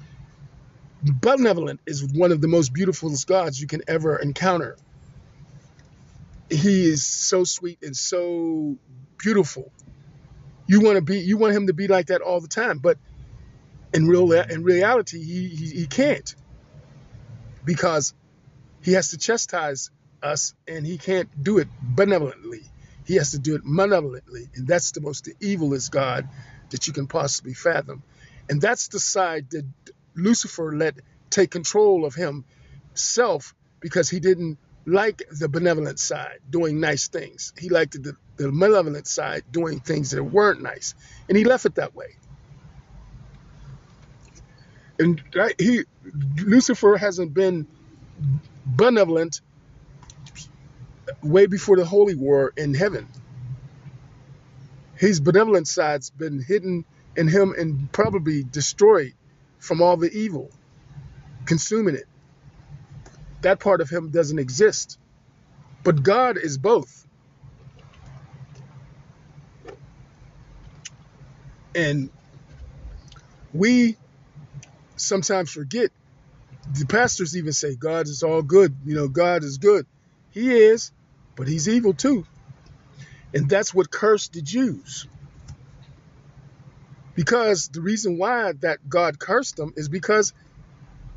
benevolent 1.05 1.79
is 1.87 2.05
one 2.05 2.33
of 2.33 2.41
the 2.41 2.49
most 2.49 2.73
beautiful 2.73 3.13
gods 3.25 3.61
you 3.61 3.69
can 3.69 3.83
ever 3.87 4.17
encounter. 4.17 4.77
He 6.51 6.85
is 6.91 7.07
so 7.07 7.45
sweet 7.45 7.79
and 7.83 7.97
so 7.97 8.77
beautiful 9.19 9.71
you 10.67 10.81
want 10.81 10.97
to 10.97 11.03
be, 11.03 11.21
you 11.21 11.37
want 11.37 11.55
him 11.55 11.67
to 11.67 11.75
be 11.75 11.89
like 11.89 12.07
that 12.07 12.23
all 12.23 12.41
the 12.41 12.49
time, 12.49 12.79
but 12.79 12.99
in 13.95 14.09
real, 14.09 14.33
in 14.33 14.65
reality, 14.65 15.25
he, 15.25 15.49
he, 15.49 15.71
he 15.81 15.89
can't 15.89 16.35
because 17.65 18.15
he 18.83 18.93
has 18.95 19.11
to 19.11 19.19
chastise 19.19 19.91
us 20.23 20.55
and 20.69 20.87
he 20.87 20.99
can't 20.99 21.29
do 21.43 21.59
it 21.59 21.69
benevolently. 21.83 22.63
He 23.07 23.17
has 23.17 23.33
to 23.33 23.39
do 23.39 23.57
it 23.57 23.63
malevolently. 23.65 24.49
And 24.57 24.67
that's 24.69 24.93
the 24.93 25.01
most 25.03 25.29
evilest 25.41 25.91
God 25.93 26.29
that 26.71 26.87
you 26.87 26.93
can 26.93 27.09
possibly 27.09 27.55
fathom. 27.55 28.03
And 28.51 28.61
that's 28.61 28.89
the 28.89 29.01
side 29.01 29.51
that 29.51 29.67
Lucifer 30.17 30.73
let 30.77 30.97
take 31.31 31.51
control 31.51 32.05
of 32.07 32.15
himself 32.17 33.55
because 33.81 34.11
he 34.11 34.21
didn't 34.21 34.59
like 34.87 35.23
the 35.31 35.49
benevolent 35.49 35.99
side, 35.99 36.41
doing 36.51 36.81
nice 36.81 37.09
things. 37.09 37.55
He 37.59 37.71
liked 37.71 38.03
the, 38.03 38.17
the 38.37 38.53
malevolent 38.53 39.07
side, 39.07 39.45
doing 39.51 39.81
things 39.81 40.13
that 40.13 40.25
weren't 40.25 40.63
nice. 40.63 40.95
And 41.29 41.39
he 41.39 41.45
left 41.45 41.67
it 41.67 41.77
that 41.77 41.95
way. 41.95 42.17
And 44.99 45.23
he, 45.59 45.85
Lucifer 46.37 46.97
hasn't 46.97 47.35
been 47.35 47.67
benevolent 48.65 49.41
way 51.23 51.47
before 51.47 51.77
the 51.77 51.85
Holy 51.85 52.15
War 52.15 52.53
in 52.57 52.75
heaven. 52.75 53.09
His 54.97 55.21
benevolent 55.21 55.67
side's 55.67 56.11
been 56.11 56.41
hidden 56.41 56.85
in 57.17 57.29
him 57.29 57.55
and 57.57 57.91
probably 57.93 58.45
destroyed 58.45 59.15
from 59.59 59.83
all 59.83 59.97
the 59.97 60.13
evil, 60.13 60.51
consuming 61.47 61.97
it 61.97 62.07
that 63.45 63.61
part 63.61 63.81
of 63.81 63.89
him 63.89 64.11
doesn't 64.11 64.39
exist. 64.39 64.99
But 65.85 66.03
God 66.03 66.39
is 66.39 66.59
both. 66.59 67.07
And 71.75 72.11
we 73.53 73.97
sometimes 75.05 75.51
forget. 75.51 75.91
The 76.73 76.87
pastors 76.87 77.37
even 77.37 77.53
say 77.53 77.77
God 77.77 78.09
is 78.09 78.23
all 78.23 78.43
good. 78.43 78.75
You 78.85 78.95
know, 78.95 79.09
God 79.09 79.45
is 79.45 79.59
good. 79.59 79.87
He 80.31 80.53
is, 80.53 80.93
but 81.37 81.47
he's 81.47 81.69
evil 81.69 81.95
too. 81.95 82.27
And 83.35 83.49
that's 83.49 83.75
what 83.75 83.91
cursed 83.91 84.33
the 84.33 84.43
Jews. 84.43 85.07
Because 87.15 87.69
the 87.69 87.81
reason 87.81 88.19
why 88.19 88.53
that 88.61 88.89
God 88.89 89.19
cursed 89.19 89.57
them 89.57 89.73
is 89.77 89.89
because 89.89 90.33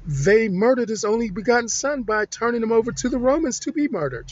they 0.06 0.48
murdered 0.48 0.90
his 0.90 1.04
only 1.06 1.32
begotten 1.32 1.70
son 1.70 2.04
by 2.04 2.26
turning 2.26 2.64
him 2.64 2.72
over 2.72 2.92
to 2.92 3.10
the 3.10 3.18
Romans 3.18 3.60
to 3.62 3.72
be 3.72 3.88
murdered. 3.88 4.32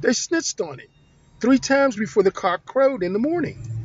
They 0.00 0.12
snitched 0.12 0.60
on 0.60 0.78
him 0.80 0.88
three 1.40 1.58
times 1.58 1.96
before 1.96 2.22
the 2.22 2.30
cock 2.30 2.64
crowed 2.66 3.02
in 3.02 3.12
the 3.12 3.18
morning 3.18 3.80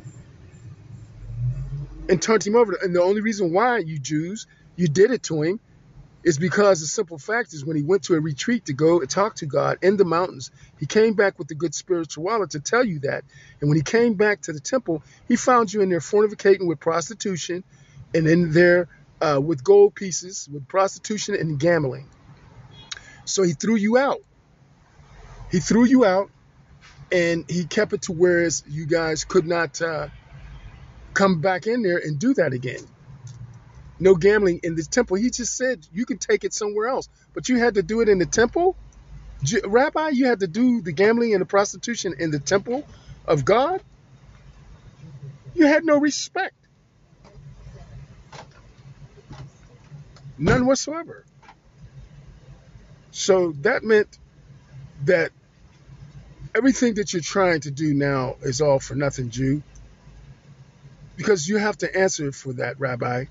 and 2.08 2.20
turned 2.20 2.46
him 2.46 2.56
over. 2.56 2.76
And 2.82 2.94
the 2.94 3.02
only 3.02 3.20
reason 3.20 3.52
why 3.52 3.78
you 3.78 3.98
Jews, 3.98 4.46
you 4.76 4.88
did 4.88 5.10
it 5.10 5.22
to 5.24 5.42
him 5.42 5.60
is 6.22 6.38
because 6.38 6.80
the 6.80 6.86
simple 6.86 7.18
fact 7.18 7.54
is 7.54 7.64
when 7.64 7.76
he 7.76 7.84
went 7.84 8.02
to 8.02 8.14
a 8.14 8.20
retreat 8.20 8.64
to 8.66 8.72
go 8.72 9.00
and 9.00 9.08
talk 9.08 9.36
to 9.36 9.46
God 9.46 9.78
in 9.80 9.96
the 9.96 10.04
mountains, 10.04 10.50
he 10.78 10.84
came 10.84 11.14
back 11.14 11.38
with 11.38 11.46
the 11.46 11.54
good 11.54 11.72
spiritual 11.72 12.24
wallet 12.24 12.50
to 12.50 12.60
tell 12.60 12.84
you 12.84 12.98
that. 13.00 13.22
And 13.60 13.70
when 13.70 13.76
he 13.76 13.82
came 13.82 14.14
back 14.14 14.42
to 14.42 14.52
the 14.52 14.58
temple, 14.58 15.04
he 15.28 15.36
found 15.36 15.72
you 15.72 15.82
in 15.82 15.88
there 15.88 16.00
fornicating 16.00 16.66
with 16.66 16.80
prostitution 16.80 17.62
and 18.12 18.26
in 18.26 18.50
there 18.50 18.88
uh, 19.20 19.40
with 19.42 19.62
gold 19.62 19.94
pieces, 19.94 20.48
with 20.52 20.66
prostitution 20.66 21.36
and 21.36 21.60
gambling. 21.60 22.08
So 23.24 23.44
he 23.44 23.52
threw 23.52 23.76
you 23.76 23.96
out. 23.96 24.20
He 25.52 25.60
threw 25.60 25.84
you 25.84 26.04
out 26.04 26.30
and 27.12 27.48
he 27.48 27.66
kept 27.66 27.92
it 27.92 28.02
to 28.02 28.12
where 28.12 28.48
you 28.66 28.86
guys 28.86 29.22
could 29.22 29.46
not 29.46 29.80
uh, 29.80 30.08
come 31.14 31.40
back 31.40 31.68
in 31.68 31.82
there 31.82 31.98
and 31.98 32.18
do 32.18 32.34
that 32.34 32.52
again 32.52 32.84
no 33.98 34.14
gambling 34.14 34.60
in 34.62 34.74
the 34.74 34.82
temple. 34.82 35.16
He 35.16 35.30
just 35.30 35.56
said 35.56 35.86
you 35.92 36.06
can 36.06 36.18
take 36.18 36.44
it 36.44 36.52
somewhere 36.52 36.88
else, 36.88 37.08
but 37.34 37.48
you 37.48 37.58
had 37.58 37.74
to 37.74 37.82
do 37.82 38.00
it 38.00 38.08
in 38.08 38.18
the 38.18 38.26
temple. 38.26 38.76
Rabbi, 39.64 40.10
you 40.10 40.26
had 40.26 40.40
to 40.40 40.46
do 40.46 40.82
the 40.82 40.92
gambling 40.92 41.32
and 41.34 41.40
the 41.40 41.46
prostitution 41.46 42.14
in 42.18 42.30
the 42.30 42.40
temple 42.40 42.84
of 43.26 43.44
God. 43.44 43.82
You 45.54 45.66
had 45.66 45.84
no 45.84 45.98
respect, 45.98 46.54
none 50.38 50.66
whatsoever. 50.66 51.24
So 53.10 53.52
that 53.62 53.84
meant 53.84 54.18
that 55.04 55.30
everything 56.54 56.94
that 56.94 57.12
you're 57.12 57.22
trying 57.22 57.60
to 57.62 57.70
do 57.70 57.94
now 57.94 58.36
is 58.42 58.60
all 58.60 58.78
for 58.80 58.94
nothing, 58.94 59.30
Jew, 59.30 59.62
because 61.16 61.48
you 61.48 61.56
have 61.58 61.78
to 61.78 61.96
answer 61.98 62.32
for 62.32 62.54
that, 62.54 62.78
Rabbi. 62.80 63.26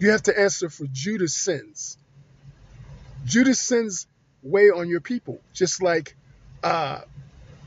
You 0.00 0.12
have 0.12 0.22
to 0.24 0.40
answer 0.40 0.70
for 0.70 0.86
Judah's 0.86 1.36
sins. 1.36 1.98
Judah's 3.26 3.60
sins 3.60 4.06
weigh 4.42 4.70
on 4.70 4.88
your 4.88 5.02
people, 5.02 5.42
just 5.52 5.82
like 5.82 6.16
uh, 6.64 7.02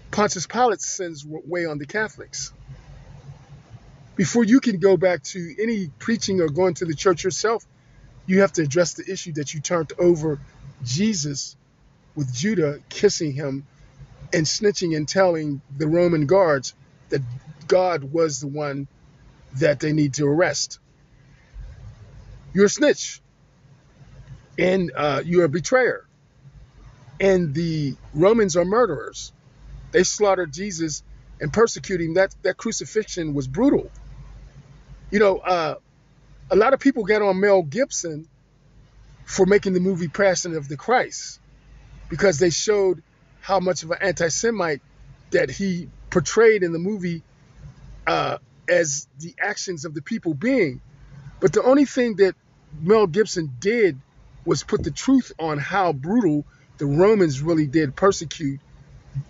Pontius 0.10 0.48
Pilate's 0.48 0.88
sins 0.88 1.24
weigh 1.28 1.68
on 1.68 1.78
the 1.78 1.86
Catholics. 1.86 2.52
Before 4.16 4.44
you 4.44 4.60
can 4.62 4.80
go 4.80 4.98
back 4.98 5.22
to 5.26 5.56
any 5.62 5.92
preaching 6.00 6.42
or 6.42 6.50
going 6.50 6.74
to 6.76 6.86
the 6.86 6.96
church 6.96 7.24
yourself, 7.24 7.64
you 8.26 8.42
have 8.42 8.54
to 8.54 8.64
address 8.64 8.96
the 8.96 9.12
issue 9.12 9.34
that 9.34 9.54
you 9.54 9.60
turned 9.62 9.94
over 10.00 10.40
Jesus 10.84 11.56
with 12.16 12.34
Judah 12.34 12.80
kissing 12.90 13.32
him 13.32 13.68
and 14.34 14.48
snitching 14.48 14.98
and 14.98 15.08
telling 15.08 15.62
the 15.78 15.88
Roman 15.88 16.26
guards 16.26 16.74
that 17.10 17.22
God 17.68 18.12
was 18.12 18.40
the 18.40 18.48
one 18.48 18.88
that 19.60 19.80
they 19.80 19.94
need 19.94 20.16
to 20.16 20.26
arrest 20.26 20.80
you're 22.54 22.66
a 22.66 22.70
snitch 22.70 23.22
and 24.58 24.92
uh, 24.96 25.22
you're 25.26 25.46
a 25.46 25.50
betrayer. 25.50 26.06
And 27.20 27.54
the 27.54 27.96
Romans 28.14 28.56
are 28.58 28.66
murderers. 28.66 29.32
They 29.92 30.04
slaughtered 30.04 30.52
Jesus 30.52 31.04
and 31.40 31.52
persecuted 31.52 32.08
him. 32.08 32.14
That, 32.16 32.36
that 32.44 32.58
crucifixion 32.58 33.34
was 33.34 33.48
brutal. 33.48 33.90
You 35.12 35.20
know, 35.20 35.38
uh, 35.38 35.76
a 36.50 36.56
lot 36.56 36.74
of 36.74 36.80
people 36.80 37.04
get 37.04 37.22
on 37.22 37.40
Mel 37.40 37.64
Gibson 37.64 38.28
for 39.26 39.46
making 39.46 39.74
the 39.74 39.80
movie 39.80 40.08
Passion 40.08 40.56
of 40.56 40.68
the 40.68 40.78
Christ 40.78 41.40
because 42.10 42.40
they 42.40 42.50
showed 42.50 43.02
how 43.42 43.60
much 43.60 43.84
of 43.84 43.92
an 43.92 43.98
anti 44.02 44.28
Semite 44.28 44.82
that 45.32 45.50
he 45.50 45.90
portrayed 46.10 46.64
in 46.64 46.72
the 46.74 46.80
movie 46.80 47.24
uh, 48.06 48.38
as 48.70 49.08
the 49.20 49.34
actions 49.40 49.86
of 49.86 49.94
the 49.94 50.02
people 50.02 50.34
being. 50.34 50.82
But 51.40 51.54
the 51.54 51.64
only 51.64 51.86
thing 51.86 52.18
that 52.18 52.36
Mel 52.82 53.08
Gibson 53.08 53.52
did 53.60 54.00
was 54.46 54.64
put 54.64 54.84
the 54.84 54.92
truth 54.92 55.32
on 55.40 55.58
how 55.58 55.94
brutal 55.94 56.46
the 56.78 56.86
Romans 56.86 57.42
really 57.42 57.68
did 57.68 57.96
persecute 57.96 58.60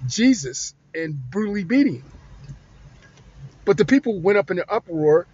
Jesus 0.08 0.74
and 0.96 1.16
brutally 1.30 1.64
beat 1.64 1.88
him. 1.88 2.04
But 3.66 3.78
the 3.78 3.86
people 3.86 4.20
went 4.20 4.38
up 4.38 4.52
in 4.52 4.60
an 4.60 4.66
uproar 4.70 5.28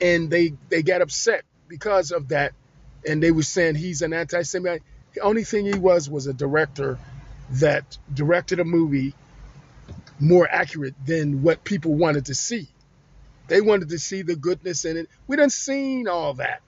and 0.00 0.30
they 0.30 0.54
they 0.68 0.82
got 0.82 1.02
upset 1.02 1.44
because 1.68 2.10
of 2.10 2.28
that 2.28 2.52
and 3.06 3.22
they 3.22 3.30
were 3.30 3.42
saying 3.42 3.74
he's 3.74 4.02
an 4.02 4.12
anti-Semite. 4.12 4.82
The 5.14 5.20
only 5.20 5.44
thing 5.44 5.66
he 5.66 5.78
was 5.78 6.08
was 6.10 6.26
a 6.26 6.34
director 6.34 6.98
that 7.52 7.98
directed 8.12 8.60
a 8.60 8.64
movie 8.64 9.14
more 10.18 10.48
accurate 10.50 10.94
than 11.04 11.42
what 11.42 11.64
people 11.64 11.94
wanted 11.94 12.26
to 12.26 12.34
see. 12.34 12.68
They 13.48 13.60
wanted 13.60 13.90
to 13.90 13.98
see 13.98 14.22
the 14.22 14.34
goodness 14.34 14.84
in 14.84 14.96
it. 14.96 15.08
We 15.26 15.36
done 15.36 15.50
seen 15.50 16.08
all 16.08 16.34
that 16.34 16.62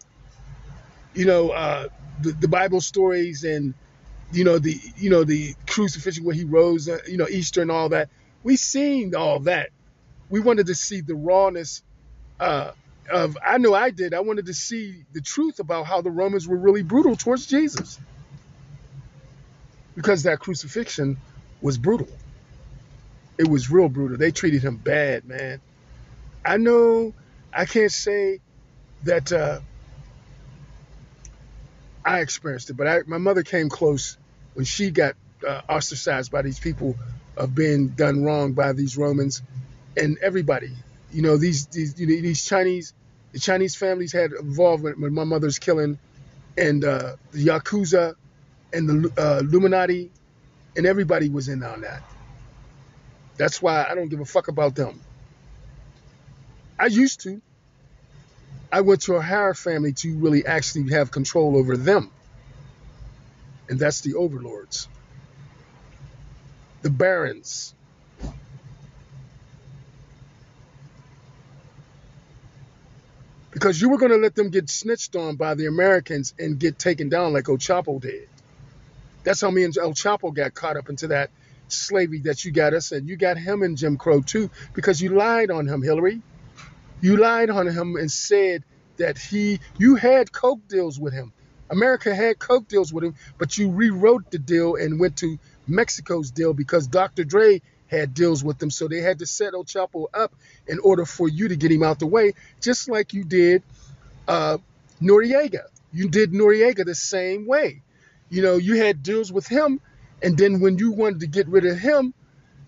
you 1.19 1.27
know, 1.27 1.51
uh, 1.51 1.89
the, 2.23 2.33
the 2.33 2.49
Bible 2.49 2.81
stories 2.81 3.45
and 3.45 3.75
you 4.33 4.45
know 4.45 4.59
the 4.59 4.77
you 4.97 5.11
know 5.11 5.25
the 5.25 5.55
crucifixion 5.67 6.25
where 6.25 6.35
he 6.37 6.45
rose, 6.45 6.89
uh, 6.89 6.99
you 7.09 7.17
know 7.19 7.29
Easter 7.29 7.63
and 7.63 7.71
all 7.73 7.91
that. 7.91 8.11
We 8.45 8.57
seen 8.57 9.15
all 9.17 9.41
that. 9.41 9.71
We 10.31 10.41
wanted 10.41 10.67
to 10.69 10.77
see 10.77 11.03
the 11.03 11.17
rawness 11.17 11.83
uh, 12.41 12.73
of. 13.11 13.39
I 13.47 13.59
know 13.59 13.75
I 13.75 13.91
did. 13.91 14.15
I 14.15 14.21
wanted 14.21 14.47
to 14.47 14.55
see 14.55 15.05
the 15.13 15.21
truth 15.23 15.61
about 15.61 15.87
how 15.87 16.03
the 16.03 16.11
Romans 16.13 16.49
were 16.49 16.59
really 16.59 16.83
brutal 16.85 17.17
towards 17.17 17.47
Jesus, 17.47 17.99
because 19.97 20.25
that 20.25 20.41
crucifixion 20.41 21.19
was 21.63 21.79
brutal. 21.79 22.09
It 23.39 23.49
was 23.49 23.71
real 23.71 23.89
brutal. 23.89 24.19
They 24.19 24.33
treated 24.33 24.63
him 24.63 24.77
bad, 24.77 25.25
man. 25.27 25.61
I 26.45 26.59
know 26.59 27.15
I 27.53 27.67
can't 27.67 27.93
say 27.93 28.41
that 29.05 29.33
uh, 29.33 29.61
I 32.09 32.21
experienced 32.21 32.71
it, 32.71 32.75
but 32.75 32.87
I, 32.87 33.01
my 33.07 33.19
mother 33.19 33.43
came 33.43 33.69
close 33.69 34.17
when 34.55 34.65
she 34.65 34.91
got 34.91 35.15
uh, 35.47 35.61
ostracized 35.69 36.33
by 36.33 36.41
these 36.41 36.59
people 36.59 36.97
of 37.37 37.55
being 37.55 37.89
done 37.89 38.25
wrong 38.25 38.55
by 38.55 38.73
these 38.73 38.97
Romans 38.97 39.43
and 39.95 40.17
everybody. 40.23 40.71
You 41.13 41.21
know, 41.21 41.37
these 41.37 41.67
these 41.67 42.01
you 42.01 42.07
know, 42.07 42.23
these 42.23 42.43
Chinese, 42.43 42.95
the 43.33 43.39
Chinese 43.39 43.77
families 43.77 44.11
had 44.11 44.33
involvement 44.33 44.99
with 44.99 45.13
my 45.13 45.25
mother's 45.25 45.59
killing, 45.59 45.99
and 46.57 46.83
uh, 46.83 47.17
the 47.33 47.47
Yakuza, 47.49 48.15
and 48.73 48.89
the 48.89 49.13
uh, 49.23 49.41
Illuminati, 49.41 50.11
and 50.79 50.87
everybody 50.87 51.29
was 51.29 51.49
in 51.49 51.63
on 51.63 51.83
that. 51.83 52.03
That's 53.37 53.61
why 53.61 53.87
I 53.87 53.95
don't 53.95 54.09
give 54.09 54.21
a 54.21 54.25
fuck 54.25 54.49
about 54.49 54.75
them. 54.75 54.99
I 56.79 56.87
used 56.87 57.21
to. 57.25 57.43
I 58.71 58.83
went 58.83 59.03
to 59.03 59.15
a 59.15 59.23
higher 59.23 59.55
family 59.55 59.93
to 59.95 60.17
really 60.19 60.45
actually 60.45 60.91
have 60.93 61.11
control 61.11 61.57
over 61.57 61.77
them. 61.77 62.11
And 63.69 63.79
that's 63.79 64.01
the 64.01 64.15
overlords, 64.15 64.89
the 66.83 66.91
barons. 66.91 67.75
Because 73.51 73.81
you 73.81 73.89
were 73.89 73.99
going 73.99 74.13
to 74.13 74.19
let 74.19 74.35
them 74.35 74.51
get 74.51 74.71
snitched 74.71 75.17
on 75.17 75.37
by 75.37 75.55
the 75.55 75.67
Americans 75.67 76.35
and 76.39 76.59
get 76.59 76.79
taken 76.79 77.09
down 77.09 77.33
like 77.33 77.49
El 77.49 77.57
Chapo 77.57 78.01
did. 78.01 78.29
That's 79.25 79.41
how 79.41 79.51
me 79.51 79.65
and 79.65 79.77
El 79.77 79.93
Chapo 79.93 80.33
got 80.33 80.55
caught 80.55 80.77
up 80.77 80.89
into 80.89 81.09
that 81.09 81.31
slavery 81.69 82.21
that 82.21 82.45
you 82.45 82.53
got 82.53 82.73
us, 82.73 82.93
and 82.93 83.09
you 83.09 83.17
got 83.17 83.37
him 83.37 83.63
in 83.63 83.77
Jim 83.77 83.97
Crow 83.97 84.23
too, 84.23 84.51
because 84.75 85.01
you 85.03 85.11
lied 85.11 85.51
on 85.51 85.67
him, 85.67 85.83
Hillary. 85.83 86.23
You 87.01 87.17
lied 87.17 87.51
on 87.51 87.67
him 87.67 87.97
and 87.97 88.11
said 88.11 88.65
that 88.97 89.19
he, 89.19 89.61
you 89.79 89.95
had 89.95 90.33
coke 90.33 90.67
deals 90.69 90.99
with 90.99 91.13
him. 91.13 91.33
America 91.71 92.15
had 92.15 92.39
coke 92.39 92.67
deals 92.67 92.93
with 92.93 93.05
him, 93.05 93.15
but 93.37 93.59
you 93.59 93.71
rewrote 93.71 94.31
the 94.31 94.39
deal 94.39 94.75
and 94.77 94.99
went 94.99 95.19
to 95.19 95.39
Mexico's 95.67 96.31
deal 96.31 96.55
because 96.55 96.87
Dr. 96.87 97.25
Dre 97.25 97.61
had 97.89 98.15
deals 98.15 98.43
with 98.43 98.59
them. 98.59 98.71
So 98.71 98.89
they 98.89 99.01
had 99.01 99.19
to 99.21 99.27
set 99.27 99.55
El 99.55 99.65
Chapo 99.65 100.07
up 100.13 100.35
in 100.67 100.79
order 100.79 101.05
for 101.05 101.29
you 101.29 101.49
to 101.49 101.57
get 101.57 101.71
him 101.71 101.83
out 101.83 101.99
the 101.99 102.07
way, 102.07 102.35
just 102.61 102.89
like 102.89 103.13
you 103.13 103.25
did 103.25 103.63
uh, 104.27 104.59
Noriega. 105.01 105.65
You 105.93 106.09
did 106.09 106.33
Noriega 106.33 106.85
the 106.85 106.95
same 106.95 107.47
way. 107.47 107.83
You 108.31 108.43
know, 108.43 108.57
you 108.57 108.77
had 108.77 109.03
deals 109.03 109.33
with 109.33 109.47
him, 109.47 109.81
and 110.23 110.37
then 110.37 110.61
when 110.61 110.79
you 110.79 110.93
wanted 110.93 111.21
to 111.21 111.27
get 111.27 111.49
rid 111.49 111.65
of 111.65 111.79
him, 111.79 112.13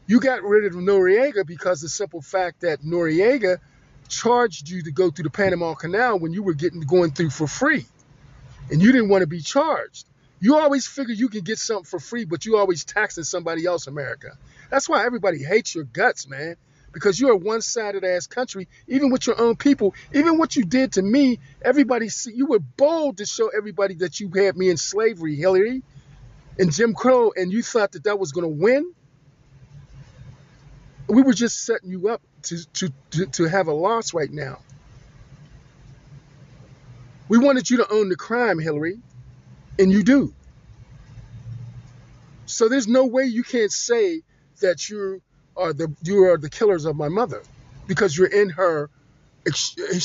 you 0.07 0.21
got 0.21 0.43
rid 0.43 0.65
of 0.65 0.73
Noriega 0.73 1.47
because 1.47 1.81
the 1.81 1.89
simple 1.89 2.23
fact 2.23 2.63
that 2.63 2.83
Noriega 2.83 3.59
charged 4.11 4.69
you 4.69 4.83
to 4.83 4.93
go 4.93 5.11
through 5.11 5.25
the 5.25 5.31
Panama 5.31 5.75
Canal 5.75 6.19
when 6.19 6.33
you 6.33 6.43
were 6.43 6.55
getting 6.55 6.81
going 6.81 7.13
through 7.13 7.31
for 7.31 7.47
free, 7.47 7.87
and 8.71 8.83
you 8.83 8.93
didn't 8.93 9.09
want 9.09 9.23
to 9.23 9.27
be 9.27 9.41
charged. 9.41 10.07
You 10.41 10.59
always 10.59 10.87
figure 10.87 11.15
you 11.15 11.29
can 11.29 11.43
get 11.43 11.59
something 11.59 11.85
for 11.85 12.01
free, 12.01 12.25
but 12.25 12.47
you 12.47 12.57
always 12.57 12.85
taxing 12.85 13.25
somebody 13.25 13.67
else, 13.67 13.87
America. 13.87 14.37
That's 14.71 14.89
why 14.89 15.05
everybody 15.05 15.43
hates 15.43 15.75
your 15.75 15.85
guts, 15.85 16.29
man. 16.29 16.57
Because 16.93 17.21
you're 17.21 17.33
a 17.33 17.37
one-sided 17.37 18.05
ass 18.05 18.27
country, 18.27 18.67
even 18.89 19.11
with 19.11 19.27
your 19.27 19.41
own 19.41 19.55
people. 19.55 19.95
Even 20.13 20.39
what 20.39 20.57
you 20.57 20.65
did 20.65 20.95
to 20.95 21.03
me, 21.03 21.39
everybody 21.63 22.09
see 22.09 22.33
you 22.33 22.47
were 22.47 22.59
bold 22.59 23.19
to 23.19 23.27
show 23.27 23.49
everybody 23.57 23.95
that 23.97 24.19
you 24.19 24.29
had 24.35 24.57
me 24.57 24.71
in 24.71 24.77
slavery, 24.77 25.37
Hillary, 25.37 25.83
and 26.59 26.73
Jim 26.73 26.95
Crow, 26.95 27.33
and 27.37 27.53
you 27.53 27.63
thought 27.63 27.93
that 27.93 28.05
that 28.05 28.19
was 28.19 28.33
going 28.33 28.45
to 28.45 28.63
win 28.63 28.93
we 31.11 31.23
were 31.23 31.33
just 31.33 31.65
setting 31.65 31.91
you 31.91 32.09
up 32.09 32.23
to, 32.43 32.91
to, 33.11 33.27
to, 33.27 33.45
have 33.45 33.69
a 33.69 33.73
loss 33.73 34.15
right 34.15 34.31
now. 34.31 34.59
We 37.29 37.39
wanted 37.39 37.71
you 37.71 37.79
to 37.79 37.93
own 37.93 38.09
the 38.09 38.17
crime, 38.17 38.59
Hillary, 38.59 38.99
and 39.79 39.93
you 39.93 40.03
do. 40.03 40.35
So 42.47 42.69
there's 42.69 42.89
no 42.89 43.07
way 43.07 43.25
you 43.25 43.45
can't 43.45 43.71
say 43.71 44.23
that 44.61 44.89
you 44.89 45.23
are 45.57 45.73
the 45.73 45.95
you 46.03 46.25
are 46.25 46.37
the 46.37 46.51
killers 46.51 46.85
of 46.85 46.97
my 46.97 47.09
mother 47.09 47.43
because 47.87 48.17
you're 48.17 48.27
in 48.27 48.51
her 48.51 48.91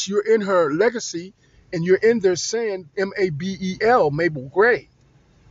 you're 0.05 0.21
in 0.21 0.41
her 0.41 0.71
legacy 0.71 1.33
and 1.73 1.83
you're 1.83 1.97
in 1.97 2.19
there 2.19 2.35
saying 2.35 2.89
M 2.97 3.11
A 3.17 3.29
B 3.31 3.57
E 3.59 3.77
L 3.81 4.11
Mabel 4.11 4.49
Gray. 4.53 4.89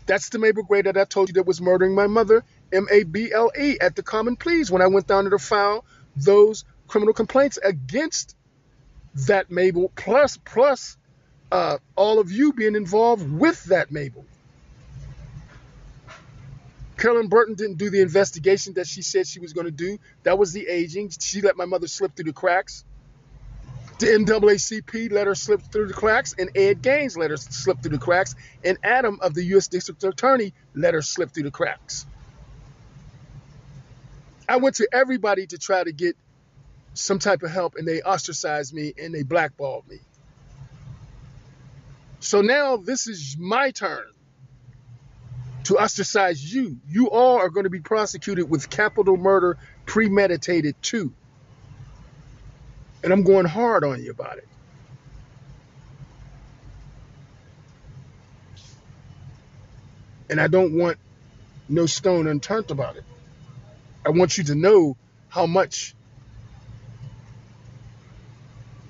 That's 0.06 0.28
the 0.28 0.38
Mabel 0.38 0.62
Gray 0.62 0.82
that 0.82 0.96
I 0.96 1.04
told 1.04 1.28
you 1.28 1.34
that 1.34 1.46
was 1.46 1.60
murdering 1.60 1.94
my 1.94 2.06
mother, 2.06 2.44
M 2.72 2.86
A 2.90 3.04
B 3.04 3.32
L 3.32 3.50
E, 3.58 3.78
at 3.80 3.96
the 3.96 4.02
common 4.02 4.36
pleas 4.36 4.70
when 4.70 4.82
I 4.82 4.86
went 4.86 5.06
down 5.06 5.28
to 5.28 5.38
file 5.38 5.84
those 6.16 6.64
criminal 6.88 7.14
complaints 7.14 7.58
against 7.62 8.36
that 9.26 9.50
Mabel, 9.50 9.92
plus 9.94 10.36
plus 10.38 10.96
uh, 11.52 11.78
all 11.96 12.18
of 12.18 12.32
you 12.32 12.52
being 12.52 12.74
involved 12.74 13.30
with 13.30 13.64
that 13.64 13.92
Mabel. 13.92 14.24
Carolyn 16.96 17.28
Burton 17.28 17.54
didn't 17.54 17.76
do 17.76 17.90
the 17.90 18.00
investigation 18.00 18.74
that 18.74 18.86
she 18.86 19.02
said 19.02 19.26
she 19.26 19.40
was 19.40 19.52
going 19.52 19.66
to 19.66 19.72
do. 19.72 19.98
That 20.22 20.38
was 20.38 20.52
the 20.52 20.66
aging. 20.66 21.10
She 21.20 21.42
let 21.42 21.56
my 21.56 21.64
mother 21.64 21.86
slip 21.86 22.16
through 22.16 22.26
the 22.26 22.32
cracks. 22.32 22.84
The 23.98 24.06
NAACP 24.06 25.12
let 25.12 25.26
her 25.26 25.34
slip 25.34 25.62
through 25.62 25.86
the 25.86 25.94
cracks, 25.94 26.34
and 26.36 26.50
Ed 26.56 26.82
Gaines 26.82 27.16
let 27.16 27.30
her 27.30 27.36
slip 27.36 27.80
through 27.82 27.92
the 27.92 27.98
cracks, 27.98 28.34
and 28.64 28.78
Adam 28.82 29.18
of 29.22 29.34
the 29.34 29.44
U.S. 29.44 29.68
District 29.68 30.02
Attorney 30.02 30.52
let 30.74 30.94
her 30.94 31.02
slip 31.02 31.30
through 31.30 31.44
the 31.44 31.50
cracks. 31.50 32.06
I 34.48 34.56
went 34.56 34.76
to 34.76 34.88
everybody 34.92 35.46
to 35.46 35.58
try 35.58 35.84
to 35.84 35.92
get 35.92 36.16
some 36.94 37.18
type 37.18 37.42
of 37.42 37.50
help, 37.50 37.74
and 37.76 37.86
they 37.86 38.00
ostracized 38.02 38.72
me 38.72 38.94
and 38.98 39.12
they 39.14 39.22
blackballed 39.22 39.86
me. 39.88 39.98
So 42.20 42.40
now 42.40 42.76
this 42.76 43.06
is 43.06 43.36
my 43.38 43.70
turn 43.72 44.06
to 45.64 45.78
ostracize 45.78 46.54
you. 46.54 46.78
You 46.88 47.10
all 47.10 47.38
are 47.38 47.50
going 47.50 47.64
to 47.64 47.70
be 47.70 47.80
prosecuted 47.80 48.48
with 48.48 48.70
capital 48.70 49.16
murder 49.16 49.58
premeditated 49.86 50.80
too. 50.80 51.12
And 53.02 53.12
I'm 53.12 53.22
going 53.22 53.44
hard 53.44 53.84
on 53.84 54.02
you 54.02 54.10
about 54.10 54.38
it. 54.38 54.48
And 60.30 60.40
I 60.40 60.48
don't 60.48 60.78
want 60.78 60.96
no 61.68 61.86
stone 61.86 62.26
unturned 62.26 62.70
about 62.70 62.96
it. 62.96 63.04
I 64.06 64.10
want 64.10 64.38
you 64.38 64.44
to 64.44 64.54
know 64.54 64.96
how 65.28 65.46
much 65.46 65.94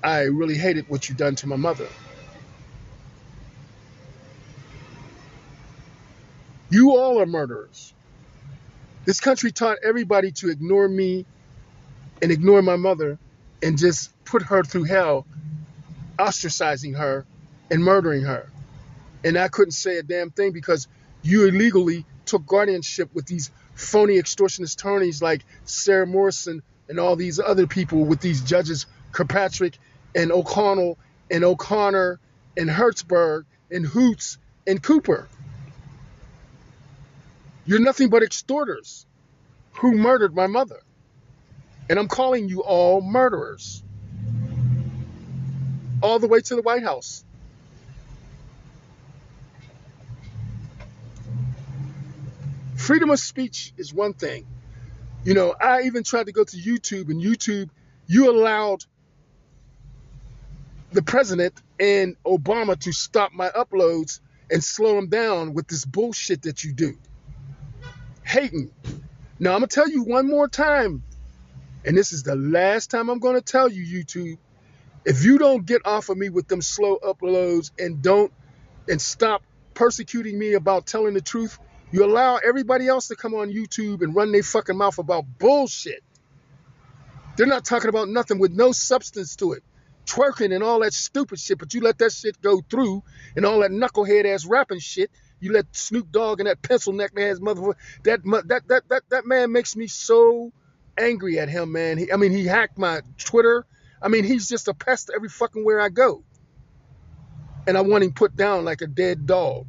I 0.05 0.25
really 0.25 0.55
hated 0.55 0.87
what 0.87 1.09
you 1.09 1.15
done 1.15 1.35
to 1.37 1.47
my 1.47 1.55
mother. 1.55 1.89
You 6.69 6.95
all 6.95 7.19
are 7.19 7.25
murderers. 7.25 7.91
This 9.05 9.19
country 9.19 9.51
taught 9.51 9.79
everybody 9.83 10.31
to 10.33 10.51
ignore 10.51 10.87
me 10.87 11.25
and 12.21 12.31
ignore 12.31 12.61
my 12.61 12.75
mother 12.75 13.17
and 13.63 13.79
just 13.79 14.11
put 14.25 14.43
her 14.43 14.63
through 14.63 14.83
hell, 14.83 15.25
ostracizing 16.19 16.95
her 16.95 17.25
and 17.71 17.83
murdering 17.83 18.21
her. 18.21 18.47
And 19.23 19.39
I 19.39 19.47
couldn't 19.47 19.71
say 19.71 19.97
a 19.97 20.03
damn 20.03 20.29
thing 20.29 20.51
because 20.51 20.87
you 21.23 21.47
illegally 21.47 22.05
took 22.27 22.45
guardianship 22.45 23.09
with 23.15 23.25
these 23.25 23.49
phony 23.73 24.17
extortionist 24.19 24.75
attorneys 24.75 25.19
like 25.23 25.43
Sarah 25.63 26.05
Morrison 26.05 26.61
and 26.89 26.99
all 26.99 27.15
these 27.15 27.39
other 27.39 27.65
people 27.65 28.05
with 28.05 28.21
these 28.21 28.41
judges, 28.41 28.85
Kirkpatrick 29.11 29.79
and 30.15 30.31
O'Connell 30.31 30.97
and 31.29 31.43
O'Connor 31.43 32.19
and 32.57 32.69
Hertzberg 32.69 33.43
and 33.69 33.85
Hoots 33.85 34.37
and 34.65 34.81
Cooper. 34.81 35.27
You're 37.65 37.81
nothing 37.81 38.09
but 38.09 38.23
extorters 38.23 39.05
who 39.73 39.95
murdered 39.95 40.33
my 40.33 40.47
mother. 40.47 40.79
And 41.89 41.99
I'm 41.99 42.07
calling 42.07 42.47
you 42.47 42.63
all 42.63 43.01
murderers. 43.01 43.83
All 46.01 46.19
the 46.19 46.27
way 46.27 46.39
to 46.41 46.55
the 46.55 46.61
White 46.61 46.83
House. 46.83 47.23
Freedom 52.75 53.09
of 53.09 53.19
speech 53.19 53.73
is 53.77 53.93
one 53.93 54.13
thing. 54.13 54.45
You 55.23 55.33
know, 55.33 55.55
I 55.59 55.83
even 55.83 56.03
tried 56.03 56.27
to 56.27 56.31
go 56.31 56.43
to 56.43 56.57
YouTube, 56.57 57.09
and 57.09 57.21
YouTube, 57.21 57.69
you 58.05 58.29
allowed 58.29 58.85
the 60.95 61.03
president 61.03 61.53
and 61.79 62.15
Obama 62.25 62.79
to 62.79 62.91
stop 62.91 63.31
my 63.33 63.49
uploads 63.49 64.19
and 64.51 64.63
slow 64.63 64.95
them 64.95 65.09
down 65.09 65.53
with 65.53 65.67
this 65.67 65.85
bullshit 65.85 66.43
that 66.43 66.63
you 66.63 66.73
do. 66.73 66.97
Hating. 68.23 68.71
Now, 69.39 69.53
I'm 69.53 69.59
going 69.59 69.69
to 69.69 69.75
tell 69.75 69.89
you 69.89 70.03
one 70.03 70.27
more 70.27 70.47
time 70.47 71.03
and 71.85 71.95
this 71.95 72.11
is 72.13 72.23
the 72.23 72.35
last 72.35 72.89
time 72.89 73.09
I'm 73.09 73.19
going 73.19 73.35
to 73.35 73.41
tell 73.41 73.69
you, 73.69 74.03
YouTube, 74.03 74.37
if 75.05 75.23
you 75.23 75.37
don't 75.37 75.63
get 75.65 75.83
off 75.85 76.09
of 76.09 76.17
me 76.17 76.29
with 76.29 76.47
them 76.47 76.61
slow 76.61 76.97
uploads 76.97 77.69
and 77.77 78.01
don't 78.01 78.33
and 78.89 78.99
stop 78.99 79.43
persecuting 79.75 80.37
me 80.37 80.53
about 80.53 80.87
telling 80.87 81.13
the 81.13 81.21
truth, 81.21 81.59
you 81.91 82.03
allow 82.03 82.37
everybody 82.37 82.87
else 82.87 83.09
to 83.09 83.15
come 83.15 83.35
on 83.35 83.51
YouTube 83.51 84.01
and 84.01 84.15
run 84.15 84.31
their 84.31 84.41
fucking 84.41 84.75
mouth 84.75 84.97
about 84.97 85.25
bullshit. 85.37 86.03
They're 87.37 87.45
not 87.45 87.65
talking 87.65 87.89
about 87.89 88.09
nothing 88.09 88.39
with 88.39 88.51
no 88.51 88.71
substance 88.71 89.35
to 89.37 89.53
it. 89.53 89.63
Twerking 90.05 90.53
and 90.53 90.63
all 90.63 90.79
that 90.81 90.93
stupid 90.93 91.39
shit, 91.39 91.57
but 91.57 91.73
you 91.73 91.81
let 91.81 91.97
that 91.99 92.11
shit 92.11 92.41
go 92.41 92.61
through 92.69 93.03
and 93.35 93.45
all 93.45 93.59
that 93.59 93.71
knucklehead 93.71 94.25
ass 94.25 94.45
rapping 94.45 94.79
shit. 94.79 95.11
You 95.39 95.51
let 95.53 95.65
Snoop 95.75 96.11
Dogg 96.11 96.39
and 96.39 96.47
that 96.47 96.61
pencil 96.61 96.93
neck 96.93 97.11
ass 97.17 97.39
motherfucker. 97.39 97.75
That 98.03 98.21
that 98.47 98.67
that 98.67 98.89
that 98.89 99.03
that 99.09 99.25
man 99.25 99.51
makes 99.51 99.75
me 99.75 99.87
so 99.87 100.51
angry 100.97 101.39
at 101.39 101.49
him, 101.49 101.71
man. 101.71 101.97
He, 101.97 102.11
I 102.11 102.17
mean, 102.17 102.31
he 102.31 102.45
hacked 102.45 102.77
my 102.77 103.01
Twitter. 103.17 103.65
I 104.01 104.07
mean, 104.07 104.23
he's 104.23 104.47
just 104.47 104.67
a 104.67 104.73
pest 104.73 105.11
every 105.13 105.29
fucking 105.29 105.63
where 105.63 105.79
I 105.79 105.89
go. 105.89 106.23
And 107.67 107.77
I 107.77 107.81
want 107.81 108.03
him 108.03 108.13
put 108.13 108.35
down 108.35 108.63
like 108.65 108.81
a 108.81 108.87
dead 108.87 109.25
dog. 109.25 109.65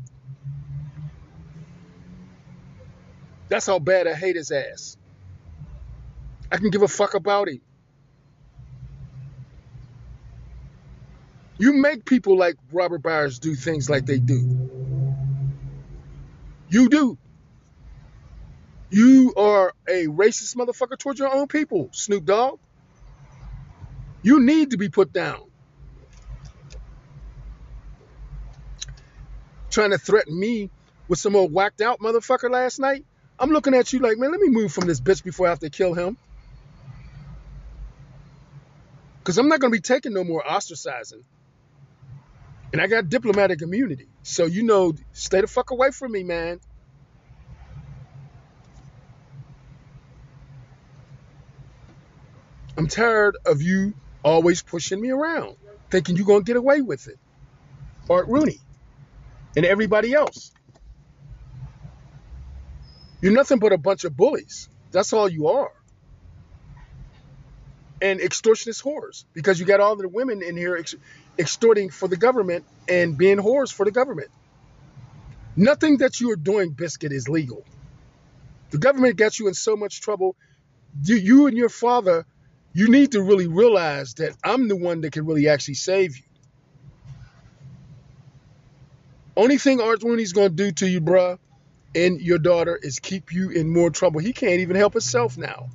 That's 3.49 3.67
how 3.67 3.79
bad 3.79 4.07
I 4.07 4.15
hate 4.15 4.37
his 4.37 4.51
ass. 4.51 4.97
I 6.51 6.59
can 6.59 6.71
give 6.71 6.83
a 6.83 6.89
fuck 6.89 7.15
about 7.15 7.49
him. 7.49 7.61
You 11.59 11.73
make 11.73 12.05
people 12.05 12.37
like 12.37 12.57
Robert 12.71 13.03
Byers 13.03 13.39
do 13.39 13.55
things 13.55 13.89
like 13.89 14.05
they 14.05 14.19
do. 14.19 14.69
You 16.69 16.89
do. 16.89 17.17
You 18.91 19.33
are 19.37 19.73
a 19.89 20.07
racist 20.07 20.55
motherfucker 20.57 20.99
towards 20.99 21.19
your 21.19 21.35
own 21.35 21.49
people, 21.49 21.89
Snoop 21.93 22.25
Dogg. 22.25 22.59
You 24.23 24.41
need 24.45 24.73
to 24.73 24.77
be 24.77 24.89
put 24.89 25.13
down. 25.13 25.41
Trying 29.71 29.91
to 29.91 29.99
threaten 29.99 30.39
me 30.39 30.71
with 31.09 31.19
some 31.19 31.37
old 31.37 31.53
whacked 31.53 31.81
out 31.81 32.01
motherfucker 32.01 32.51
last 32.51 32.79
night. 32.79 33.05
I'm 33.39 33.51
looking 33.51 33.75
at 33.75 33.93
you 33.93 34.01
like, 34.01 34.19
man, 34.19 34.31
let 34.31 34.41
me 34.41 34.49
move 34.49 34.73
from 34.73 34.87
this 34.87 35.01
bitch 35.01 35.23
before 35.23 35.47
I 35.47 35.51
have 35.51 35.61
to 35.61 35.71
kill 35.71 35.95
him. 35.95 36.17
Because 39.19 39.39
I'm 39.39 39.49
not 39.49 39.61
going 39.61 39.73
to 39.73 39.77
be 39.77 39.83
taking 39.83 40.13
no 40.13 40.25
more 40.25 40.43
ostracizing. 40.43 41.23
And 42.73 42.83
I 42.83 42.89
got 42.89 43.09
diplomatic 43.11 43.63
immunity. 43.63 44.11
So, 44.23 44.47
you 44.47 44.65
know, 44.65 44.95
stay 45.13 45.43
the 45.43 45.49
fuck 45.49 45.73
away 45.73 45.91
from 45.93 46.13
me, 46.13 46.25
man. 46.25 46.61
I'm 52.79 52.89
tired 52.89 53.37
of 53.47 53.63
you 53.63 53.95
always 54.25 54.63
pushing 54.63 55.01
me 55.01 55.11
around, 55.11 55.57
thinking 55.91 56.17
you're 56.17 56.27
going 56.27 56.45
to 56.45 56.51
get 56.51 56.57
away 56.59 56.83
with 56.83 57.07
it. 57.09 57.19
Art 58.11 58.27
Rooney 58.29 58.61
and 59.57 59.67
everybody 59.67 60.15
else. 60.15 60.55
You're 63.23 63.35
nothing 63.35 63.59
but 63.61 63.73
a 63.73 63.79
bunch 63.79 64.05
of 64.05 64.17
bullies. 64.17 64.69
That's 64.93 65.13
all 65.13 65.29
you 65.29 65.49
are. 65.49 65.71
And 68.01 68.21
extortionist 68.21 68.85
whores, 68.85 69.25
because 69.35 69.61
you 69.61 69.67
got 69.67 69.81
all 69.81 69.97
the 69.97 70.09
women 70.09 70.43
in 70.43 70.57
here 70.57 70.77
extorting 71.39 71.91
for 71.91 72.09
the 72.09 72.17
government 72.17 72.65
and 72.89 73.17
being 73.17 73.39
whores 73.39 73.73
for 73.73 73.85
the 73.85 73.91
government. 73.91 74.31
Nothing 75.57 75.99
that 75.99 76.21
you 76.21 76.31
are 76.33 76.37
doing, 76.37 76.71
Biscuit, 76.71 77.13
is 77.13 77.29
legal. 77.29 77.65
The 78.71 78.79
government 78.79 79.17
gets 79.17 79.39
you 79.39 79.49
in 79.49 79.55
so 79.55 79.77
much 79.77 80.01
trouble. 80.01 80.37
You, 81.03 81.17
you 81.17 81.47
and 81.47 81.57
your 81.57 81.69
father 81.69 82.27
you 82.77 82.89
need 82.89 83.13
to 83.13 83.23
really 83.23 83.47
realize 83.47 84.13
that 84.15 84.37
I'm 84.45 84.69
the 84.69 84.77
one 84.77 85.01
that 85.01 85.13
can 85.13 85.25
really 85.25 85.49
actually 85.49 85.75
save 85.77 86.15
you. 86.15 86.25
Only 89.35 89.57
thing 89.57 89.81
Art 89.81 90.03
Rooney's 90.03 90.35
going 90.35 90.51
to 90.51 90.55
do 90.55 90.73
to 90.73 90.87
you, 90.87 91.01
bruh, 91.01 91.39
and 91.95 92.21
your 92.21 92.37
daughter 92.37 92.79
is 92.81 92.99
keep 92.99 93.33
you 93.33 93.49
in 93.49 93.73
more 93.73 93.89
trouble. 93.89 94.21
He 94.21 94.35
can't 94.35 94.61
even 94.61 94.77
help 94.77 94.93
himself 94.93 95.39
now. 95.39 95.71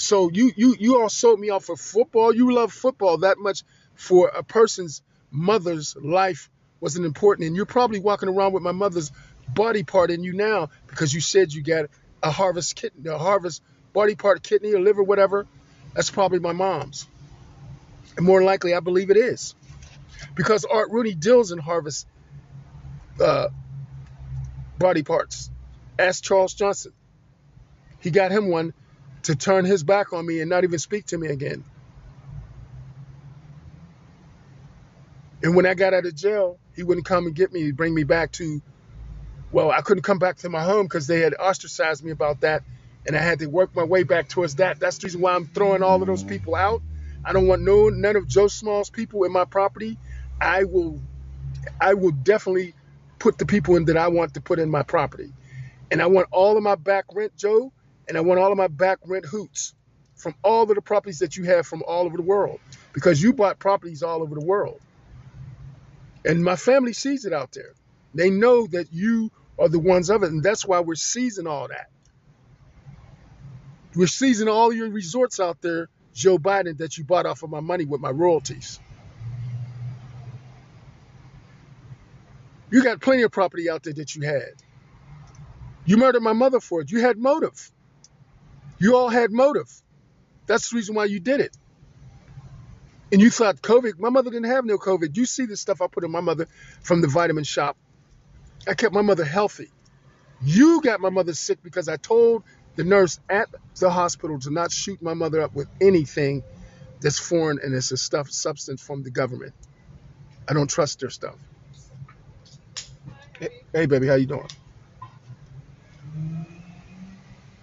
So 0.00 0.30
you 0.30 0.50
you 0.56 0.74
you 0.78 1.00
all 1.00 1.10
sold 1.10 1.38
me 1.38 1.50
off 1.50 1.66
for 1.66 1.76
football. 1.76 2.34
You 2.34 2.52
love 2.52 2.72
football 2.72 3.18
that 3.18 3.38
much 3.38 3.62
for 3.94 4.28
a 4.28 4.42
person's 4.42 5.02
mother's 5.30 5.94
life 5.94 6.48
wasn't 6.80 7.04
important. 7.04 7.46
And 7.46 7.54
you're 7.54 7.66
probably 7.66 8.00
walking 8.00 8.30
around 8.30 8.54
with 8.54 8.62
my 8.62 8.72
mother's 8.72 9.12
body 9.48 9.82
part 9.82 10.10
in 10.10 10.24
you 10.24 10.32
now 10.32 10.70
because 10.86 11.12
you 11.12 11.20
said 11.20 11.52
you 11.52 11.62
got 11.62 11.86
a 12.22 12.30
harvest 12.30 12.76
kidney, 12.76 13.10
a 13.10 13.18
harvest 13.18 13.62
body 13.92 14.14
part 14.14 14.42
kidney 14.42 14.72
or 14.72 14.80
liver, 14.80 15.02
whatever. 15.02 15.46
That's 15.94 16.10
probably 16.10 16.38
my 16.38 16.52
mom's. 16.52 17.06
And 18.16 18.24
more 18.24 18.42
likely, 18.42 18.74
I 18.74 18.80
believe 18.80 19.10
it 19.10 19.16
is. 19.18 19.54
Because 20.34 20.64
Art 20.64 20.90
Rooney 20.90 21.14
deals 21.14 21.52
in 21.52 21.58
harvest 21.58 22.06
uh, 23.22 23.48
body 24.78 25.02
parts. 25.02 25.50
Ask 25.98 26.24
Charles 26.24 26.54
Johnson. 26.54 26.92
He 28.00 28.10
got 28.10 28.30
him 28.30 28.48
one 28.48 28.72
to 29.24 29.36
turn 29.36 29.64
his 29.66 29.84
back 29.84 30.12
on 30.12 30.26
me 30.26 30.40
and 30.40 30.50
not 30.50 30.64
even 30.64 30.78
speak 30.80 31.06
to 31.08 31.18
me 31.18 31.28
again. 31.28 31.64
And 35.42 35.56
when 35.56 35.66
I 35.66 35.74
got 35.74 35.94
out 35.94 36.06
of 36.06 36.16
jail, 36.16 36.60
he 36.74 36.84
wouldn't 36.84 37.06
come 37.06 37.26
and 37.26 37.34
get 37.36 37.52
me, 37.52 37.62
He'd 37.62 37.76
bring 37.76 37.94
me 37.94 38.04
back 38.04 38.32
to, 38.34 38.62
well, 39.50 39.70
I 39.72 39.82
couldn't 39.82 40.04
come 40.04 40.18
back 40.18 40.38
to 40.38 40.50
my 40.50 40.64
home 40.64 40.86
because 40.86 41.06
they 41.06 41.20
had 41.20 41.34
ostracized 41.34 42.04
me 42.04 42.12
about 42.12 42.40
that. 42.42 42.64
And 43.06 43.16
I 43.16 43.20
had 43.22 43.40
to 43.40 43.46
work 43.48 43.70
my 43.74 43.84
way 43.84 44.04
back 44.04 44.28
towards 44.28 44.56
that. 44.56 44.80
That's 44.80 44.98
the 44.98 45.06
reason 45.06 45.20
why 45.22 45.34
I'm 45.34 45.46
throwing 45.46 45.82
all 45.82 46.02
of 46.02 46.08
those 46.08 46.24
people 46.24 46.56
out. 46.56 46.82
I 47.24 47.32
don't 47.32 47.48
want 47.48 47.62
no 47.62 47.88
none 47.90 48.16
of 48.16 48.28
Joe 48.28 48.48
Small's 48.48 48.90
people 48.90 49.24
in 49.24 49.32
my 49.32 49.44
property. 49.46 49.98
I 50.40 50.64
will 50.64 51.02
I 51.80 51.94
will 51.94 52.12
definitely 52.12 52.74
put 53.20 53.38
the 53.38 53.46
people 53.46 53.76
in 53.76 53.86
that 53.86 53.98
I 53.98 54.08
want 54.08 54.34
to 54.34 54.42
put 54.42 54.60
in 54.60 54.70
my 54.70 54.84
property. 54.84 55.34
And 55.90 56.02
I 56.02 56.06
want 56.08 56.28
all 56.32 56.56
of 56.58 56.64
my 56.64 56.76
back 56.76 57.06
rent, 57.14 57.36
Joe, 57.36 57.72
and 58.10 58.18
I 58.18 58.22
want 58.22 58.40
all 58.40 58.50
of 58.50 58.58
my 58.58 58.66
back 58.66 58.98
rent 59.06 59.24
hoots 59.24 59.72
from 60.16 60.34
all 60.42 60.64
of 60.64 60.74
the 60.74 60.82
properties 60.82 61.20
that 61.20 61.36
you 61.36 61.44
have 61.44 61.64
from 61.64 61.84
all 61.86 62.06
over 62.06 62.16
the 62.16 62.24
world 62.24 62.58
because 62.92 63.22
you 63.22 63.32
bought 63.32 63.60
properties 63.60 64.02
all 64.02 64.20
over 64.20 64.34
the 64.34 64.44
world. 64.44 64.80
And 66.24 66.42
my 66.42 66.56
family 66.56 66.92
sees 66.92 67.24
it 67.24 67.32
out 67.32 67.52
there. 67.52 67.72
They 68.12 68.28
know 68.28 68.66
that 68.66 68.92
you 68.92 69.30
are 69.60 69.68
the 69.68 69.78
ones 69.78 70.10
of 70.10 70.24
it, 70.24 70.32
and 70.32 70.42
that's 70.42 70.66
why 70.66 70.80
we're 70.80 70.96
seizing 70.96 71.46
all 71.46 71.68
that. 71.68 71.88
We're 73.94 74.08
seizing 74.08 74.48
all 74.48 74.72
your 74.72 74.90
resorts 74.90 75.38
out 75.38 75.62
there, 75.62 75.88
Joe 76.12 76.36
Biden, 76.36 76.78
that 76.78 76.98
you 76.98 77.04
bought 77.04 77.26
off 77.26 77.44
of 77.44 77.50
my 77.50 77.60
money 77.60 77.84
with 77.84 78.00
my 78.00 78.10
royalties. 78.10 78.80
You 82.72 82.82
got 82.82 83.00
plenty 83.00 83.22
of 83.22 83.30
property 83.30 83.70
out 83.70 83.84
there 83.84 83.94
that 83.94 84.16
you 84.16 84.22
had. 84.22 84.54
You 85.84 85.96
murdered 85.96 86.22
my 86.24 86.32
mother 86.32 86.58
for 86.58 86.80
it. 86.80 86.90
You 86.90 87.02
had 87.02 87.18
motive. 87.18 87.70
You 88.80 88.96
all 88.96 89.10
had 89.10 89.30
motive. 89.30 89.70
That's 90.46 90.70
the 90.70 90.76
reason 90.76 90.96
why 90.96 91.04
you 91.04 91.20
did 91.20 91.40
it. 91.40 91.56
And 93.12 93.20
you 93.20 93.30
thought 93.30 93.60
COVID, 93.60 93.98
my 93.98 94.08
mother 94.08 94.30
didn't 94.30 94.50
have 94.50 94.64
no 94.64 94.78
COVID. 94.78 95.16
You 95.16 95.26
see 95.26 95.44
the 95.44 95.56
stuff 95.56 95.82
I 95.82 95.86
put 95.86 96.02
in 96.02 96.10
my 96.10 96.20
mother 96.20 96.48
from 96.82 97.02
the 97.02 97.08
vitamin 97.08 97.44
shop. 97.44 97.76
I 98.66 98.74
kept 98.74 98.94
my 98.94 99.02
mother 99.02 99.24
healthy. 99.24 99.70
You 100.42 100.80
got 100.80 101.00
my 101.00 101.10
mother 101.10 101.34
sick 101.34 101.62
because 101.62 101.88
I 101.88 101.96
told 101.96 102.42
the 102.76 102.84
nurse 102.84 103.20
at 103.28 103.48
the 103.78 103.90
hospital 103.90 104.38
to 104.40 104.50
not 104.50 104.72
shoot 104.72 105.02
my 105.02 105.14
mother 105.14 105.42
up 105.42 105.54
with 105.54 105.68
anything 105.80 106.42
that's 107.00 107.18
foreign 107.18 107.58
and 107.62 107.74
it's 107.74 107.92
a 107.92 107.96
stuff 107.96 108.30
substance 108.30 108.82
from 108.82 109.02
the 109.02 109.10
government. 109.10 109.52
I 110.48 110.54
don't 110.54 110.70
trust 110.70 111.00
their 111.00 111.10
stuff. 111.10 111.36
Hey, 113.72 113.86
baby, 113.86 114.06
how 114.06 114.14
you 114.14 114.26
doing? 114.26 114.48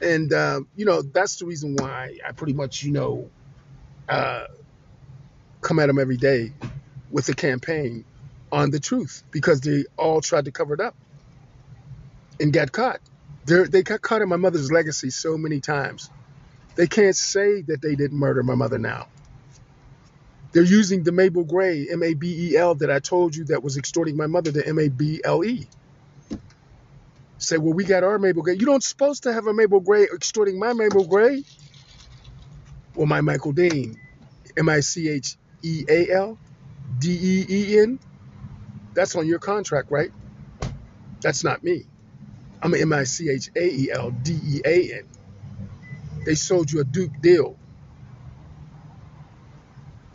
And 0.02 0.32
uh, 0.32 0.62
you 0.76 0.86
know 0.86 1.02
that's 1.02 1.38
the 1.38 1.46
reason 1.46 1.76
why 1.76 2.18
I 2.26 2.32
pretty 2.32 2.54
much 2.54 2.84
you 2.84 2.92
know 2.92 3.30
uh, 4.08 4.46
come 5.62 5.80
at 5.80 5.88
them 5.88 6.00
every 6.00 6.18
day 6.18 6.54
with 7.12 7.28
a 7.30 7.34
campaign 7.34 8.06
on 8.52 8.70
the 8.70 8.80
truth 8.80 9.24
because 9.32 9.62
they 9.62 9.86
all 9.98 10.22
tried 10.22 10.46
to 10.46 10.52
cover 10.52 10.74
it 10.74 10.80
up 10.80 10.96
and 12.40 12.54
got 12.54 12.72
caught. 12.72 13.00
They're, 13.46 13.68
they 13.68 13.84
got 13.84 14.02
caught 14.02 14.22
in 14.22 14.30
my 14.30 14.36
mother's 14.36 14.72
legacy 14.72 15.10
so 15.10 15.38
many 15.38 15.60
times. 15.62 16.10
They 16.76 16.88
can't 16.88 17.16
say 17.16 17.62
that 17.64 17.82
they 17.82 17.96
didn't 17.96 18.18
murder 18.18 18.44
my 18.44 18.56
mother 18.56 18.78
now. 18.78 19.08
They're 20.52 20.64
using 20.64 21.04
the 21.04 21.12
Mabel 21.12 21.44
Gray, 21.44 21.88
M 21.92 22.04
A 22.04 22.14
B 22.14 22.52
E 22.52 22.58
L, 22.58 22.76
that 22.76 22.92
I 22.92 23.00
told 23.00 23.36
you 23.36 23.46
that 23.46 23.64
was 23.64 23.78
extorting 23.78 24.16
my 24.16 24.28
mother, 24.28 24.52
the 24.52 24.66
M 24.68 24.80
A 24.80 24.90
B 24.90 25.22
L 25.24 25.44
E. 25.44 25.68
Say, 27.40 27.58
well, 27.58 27.74
we 27.74 27.86
got 27.86 28.04
our 28.04 28.20
Mabel 28.20 28.44
Gray. 28.44 28.56
You 28.56 28.66
don't 28.66 28.84
supposed 28.84 29.24
to 29.24 29.34
have 29.34 29.48
a 29.48 29.54
Mabel 29.54 29.82
Gray 29.82 30.04
extorting 30.06 30.60
my 30.60 30.74
Mabel 30.74 31.06
Gray. 31.06 31.44
Well, 32.96 33.08
my 33.08 33.22
Michael 33.22 33.54
Dean, 33.54 34.00
M 34.58 34.70
I 34.70 34.82
C 34.82 35.10
H 35.10 35.38
E 35.64 35.86
A 35.90 36.12
L 36.12 36.40
D 37.00 37.12
E 37.12 37.46
E 37.50 37.80
N. 37.80 38.00
That's 38.94 39.16
on 39.16 39.28
your 39.28 39.40
contract, 39.40 39.92
right? 39.92 40.12
That's 41.22 41.44
not 41.44 41.64
me. 41.64 41.86
I'm 42.62 42.74
an 42.74 42.82
M 42.82 42.94
I 42.94 43.06
C 43.06 43.30
H 43.30 43.50
A 43.56 43.66
E 43.70 43.92
L 43.92 44.12
D 44.12 44.34
E 44.34 44.62
A 44.66 44.94
N. 45.00 45.10
They 46.26 46.36
sold 46.36 46.72
you 46.72 46.82
a 46.82 46.86
Duke 46.86 47.22
deal. 47.22 47.58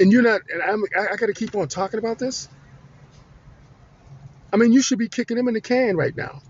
And 0.00 0.12
you're 0.12 0.22
not, 0.22 0.42
and 0.52 0.62
I'm, 0.62 0.82
I, 0.96 1.14
I 1.14 1.16
got 1.16 1.26
to 1.26 1.35
keep 1.35 1.54
on 1.56 1.68
talking 1.68 1.98
about 1.98 2.18
this. 2.18 2.48
I 4.52 4.58
mean, 4.58 4.72
you 4.72 4.82
should 4.82 4.98
be 4.98 5.08
kicking 5.08 5.38
him 5.38 5.48
in 5.48 5.54
the 5.54 5.61
can 5.62 5.96
right 5.96 6.16
now. 6.16 6.42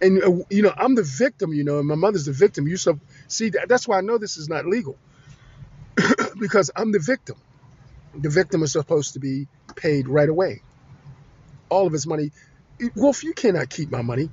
And, 0.00 0.22
uh, 0.22 0.44
you 0.50 0.62
know, 0.62 0.74
I'm 0.76 0.94
the 0.94 1.02
victim, 1.02 1.52
you 1.52 1.64
know, 1.64 1.78
and 1.78 1.88
my 1.88 1.94
mother's 1.94 2.26
the 2.26 2.32
victim. 2.32 2.68
You 2.68 2.76
so, 2.76 2.98
see, 3.28 3.50
that's 3.50 3.88
why 3.88 3.98
I 3.98 4.00
know 4.02 4.18
this 4.18 4.36
is 4.36 4.48
not 4.48 4.66
legal 4.66 4.98
because 6.38 6.70
I'm 6.76 6.92
the 6.92 6.98
victim. 6.98 7.36
The 8.14 8.30
victim 8.30 8.62
is 8.62 8.72
supposed 8.72 9.14
to 9.14 9.20
be 9.20 9.48
paid 9.74 10.08
right 10.08 10.28
away. 10.28 10.62
All 11.68 11.86
of 11.86 11.92
his 11.92 12.06
money. 12.06 12.32
Wolf, 12.94 13.24
you 13.24 13.32
cannot 13.32 13.70
keep 13.70 13.90
my 13.90 14.02
money. 14.02 14.30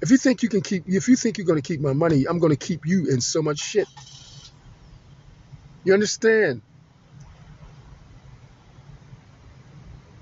If 0.00 0.10
you 0.10 0.16
think 0.16 0.42
you 0.42 0.48
can 0.48 0.60
keep, 0.60 0.84
if 0.86 1.08
you 1.08 1.16
think 1.16 1.38
you're 1.38 1.46
going 1.46 1.60
to 1.60 1.66
keep 1.66 1.80
my 1.80 1.92
money, 1.92 2.26
I'm 2.28 2.38
going 2.38 2.54
to 2.54 2.66
keep 2.66 2.86
you 2.86 3.06
in 3.08 3.20
so 3.20 3.42
much 3.42 3.58
shit. 3.58 3.88
You 5.84 5.94
understand? 5.94 6.62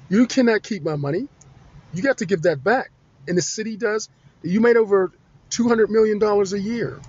You 0.08 0.26
cannot 0.26 0.62
keep 0.62 0.82
my 0.84 0.96
money. 0.96 1.28
You 1.92 2.02
got 2.02 2.18
to 2.18 2.26
give 2.26 2.42
that 2.42 2.62
back. 2.62 2.90
And 3.28 3.36
the 3.36 3.42
city 3.42 3.76
does. 3.76 4.08
You 4.42 4.60
made 4.60 4.76
over 4.76 5.12
$200 5.50 5.88
million 5.88 6.22
a 6.22 6.56
year. 6.56 7.00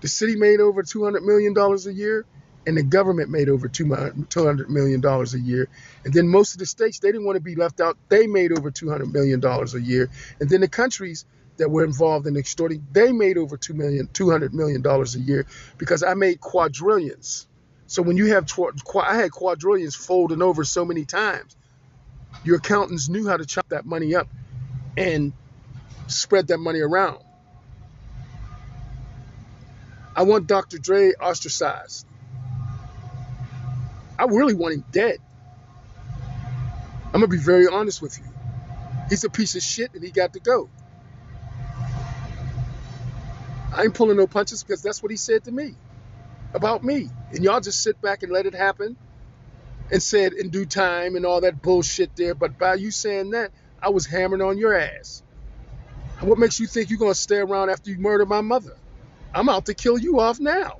The 0.00 0.08
city 0.08 0.36
made 0.36 0.60
over 0.60 0.82
$200 0.82 1.22
million 1.22 1.56
a 1.56 1.90
year, 1.90 2.26
and 2.66 2.76
the 2.76 2.82
government 2.82 3.30
made 3.30 3.48
over 3.48 3.68
$200 3.68 4.68
million 4.68 5.04
a 5.04 5.38
year. 5.38 5.68
And 6.04 6.12
then 6.12 6.28
most 6.28 6.52
of 6.52 6.58
the 6.58 6.66
states, 6.66 6.98
they 6.98 7.08
didn't 7.08 7.24
want 7.24 7.36
to 7.36 7.42
be 7.42 7.54
left 7.54 7.80
out. 7.80 7.96
They 8.08 8.26
made 8.26 8.52
over 8.52 8.70
$200 8.70 9.12
million 9.12 9.42
a 9.42 9.78
year. 9.78 10.10
And 10.40 10.50
then 10.50 10.60
the 10.60 10.68
countries 10.68 11.24
that 11.56 11.70
were 11.70 11.84
involved 11.84 12.26
in 12.26 12.36
extorting, 12.36 12.86
they 12.92 13.12
made 13.12 13.38
over 13.38 13.56
$2 13.56 13.74
million, 13.74 14.08
$200 14.08 14.52
million 14.52 14.84
a 14.84 15.18
year 15.18 15.46
because 15.78 16.02
I 16.02 16.14
made 16.14 16.40
quadrillions. 16.40 17.46
So 17.86 18.02
when 18.02 18.16
you 18.16 18.26
have, 18.34 18.50
I 19.02 19.16
had 19.16 19.30
quadrillions 19.30 19.94
folding 19.94 20.42
over 20.42 20.64
so 20.64 20.84
many 20.84 21.04
times. 21.04 21.54
Your 22.44 22.56
accountants 22.56 23.08
knew 23.08 23.28
how 23.28 23.36
to 23.36 23.46
chop 23.46 23.68
that 23.68 23.86
money 23.86 24.14
up 24.14 24.28
and 24.96 25.32
spread 26.06 26.48
that 26.48 26.58
money 26.58 26.80
around. 26.80 27.18
I 30.16 30.22
want 30.22 30.46
Dr. 30.46 30.78
Dre 30.78 31.12
ostracized. 31.20 32.06
I 34.18 34.24
really 34.24 34.54
want 34.54 34.74
him 34.74 34.84
dead. 34.92 35.18
I'm 37.06 37.20
gonna 37.20 37.28
be 37.28 37.38
very 37.38 37.66
honest 37.66 38.00
with 38.00 38.18
you. 38.18 38.26
He's 39.08 39.24
a 39.24 39.30
piece 39.30 39.54
of 39.54 39.62
shit 39.62 39.92
and 39.94 40.02
he 40.02 40.10
got 40.10 40.32
to 40.34 40.40
go. 40.40 40.68
I 43.72 43.82
ain't 43.82 43.94
pulling 43.94 44.16
no 44.16 44.26
punches 44.26 44.62
because 44.62 44.82
that's 44.82 45.02
what 45.02 45.10
he 45.10 45.16
said 45.16 45.44
to 45.44 45.52
me 45.52 45.74
about 46.54 46.84
me. 46.84 47.10
And 47.32 47.44
y'all 47.44 47.60
just 47.60 47.82
sit 47.82 48.00
back 48.00 48.22
and 48.22 48.32
let 48.32 48.46
it 48.46 48.54
happen 48.54 48.96
and 49.90 50.02
said 50.02 50.32
in 50.32 50.50
due 50.50 50.66
time 50.66 51.16
and 51.16 51.26
all 51.26 51.40
that 51.42 51.60
bullshit 51.60 52.14
there. 52.16 52.34
But 52.34 52.58
by 52.58 52.74
you 52.74 52.90
saying 52.90 53.30
that, 53.30 53.50
I 53.84 53.90
was 53.90 54.06
hammering 54.06 54.42
on 54.42 54.56
your 54.56 54.74
ass. 54.74 55.22
What 56.20 56.38
makes 56.38 56.58
you 56.58 56.66
think 56.66 56.90
you're 56.90 56.98
gonna 56.98 57.14
stay 57.14 57.36
around 57.36 57.70
after 57.70 57.90
you 57.90 57.98
murder 57.98 58.24
my 58.24 58.40
mother? 58.40 58.72
I'm 59.34 59.48
out 59.48 59.66
to 59.66 59.74
kill 59.74 59.98
you 59.98 60.20
off 60.20 60.40
now. 60.40 60.78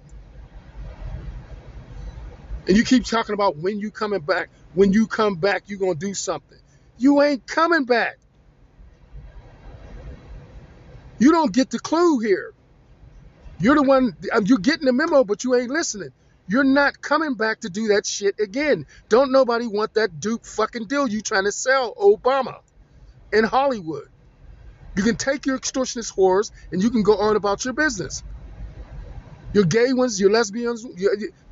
And 2.66 2.76
you 2.76 2.84
keep 2.84 3.04
talking 3.04 3.34
about 3.34 3.56
when 3.56 3.78
you 3.78 3.90
coming 3.90 4.20
back. 4.20 4.48
When 4.74 4.92
you 4.92 5.06
come 5.06 5.34
back, 5.36 5.64
you're 5.66 5.78
going 5.78 5.98
to 5.98 6.06
do 6.06 6.14
something. 6.14 6.58
You 6.98 7.20
ain't 7.22 7.46
coming 7.46 7.84
back. 7.84 8.16
You 11.18 11.30
don't 11.32 11.52
get 11.52 11.70
the 11.70 11.78
clue 11.78 12.20
here. 12.20 12.52
You're 13.60 13.76
the 13.76 13.82
one, 13.82 14.16
uh, 14.32 14.40
you're 14.44 14.58
getting 14.58 14.86
the 14.86 14.92
memo, 14.92 15.24
but 15.24 15.44
you 15.44 15.54
ain't 15.54 15.70
listening. 15.70 16.10
You're 16.48 16.64
not 16.64 17.00
coming 17.00 17.34
back 17.34 17.60
to 17.60 17.70
do 17.70 17.88
that 17.88 18.06
shit 18.06 18.38
again. 18.40 18.86
Don't 19.08 19.32
nobody 19.32 19.66
want 19.66 19.94
that 19.94 20.20
dupe 20.20 20.44
fucking 20.44 20.86
deal 20.86 21.06
you 21.06 21.20
trying 21.22 21.44
to 21.44 21.52
sell 21.52 21.94
Obama 21.94 22.56
in 23.34 23.44
Hollywood. 23.44 24.08
You 24.96 25.02
can 25.02 25.16
take 25.16 25.44
your 25.44 25.58
extortionist 25.58 26.14
whores 26.14 26.52
and 26.70 26.82
you 26.82 26.90
can 26.90 27.02
go 27.02 27.16
on 27.18 27.36
about 27.36 27.64
your 27.64 27.74
business. 27.74 28.22
Your 29.52 29.64
gay 29.64 29.92
ones, 29.92 30.20
your 30.20 30.30
lesbians, 30.30 30.86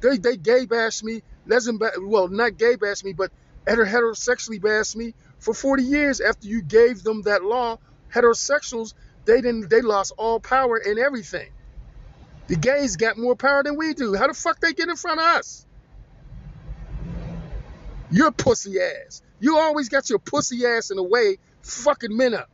they, 0.01 0.17
they 0.19 0.37
gay 0.37 0.67
bash 0.67 1.03
me. 1.03 1.23
lesbian, 1.47 1.79
well, 2.03 2.29
not 2.29 2.57
gay 2.57 2.77
bashed 2.77 3.05
me, 3.05 3.13
but 3.13 3.31
heterosexually 3.67 4.61
bash 4.61 4.97
me 4.97 5.15
for 5.39 5.55
40 5.55 5.83
years 5.83 6.21
after 6.21 6.47
you 6.47 6.63
gave 6.63 7.03
them 7.03 7.23
that 7.23 7.45
law. 7.45 7.79
Heterosexuals, 8.13 8.95
they 9.25 9.41
didn't, 9.41 9.71
they 9.71 9.83
lost 9.83 10.13
all 10.19 10.41
power 10.41 10.77
and 10.77 10.99
everything. 10.99 11.49
The 12.49 12.57
gays 12.57 12.97
got 12.97 13.17
more 13.17 13.37
power 13.37 13.63
than 13.63 13.77
we 13.77 13.95
do. 13.95 14.15
How 14.15 14.27
the 14.27 14.35
fuck 14.35 14.61
they 14.61 14.73
get 14.73 14.89
in 14.89 14.97
front 14.97 15.21
of 15.21 15.27
us? 15.27 15.65
You're 18.11 18.33
pussy 18.33 18.81
ass. 18.81 19.23
You 19.41 19.59
always 19.59 19.89
got 19.89 20.11
your 20.11 20.19
pussy 20.19 20.67
ass 20.67 20.91
in 20.91 20.97
the 20.97 21.03
way, 21.03 21.39
fucking 21.63 22.17
men 22.17 22.35
up. 22.35 22.49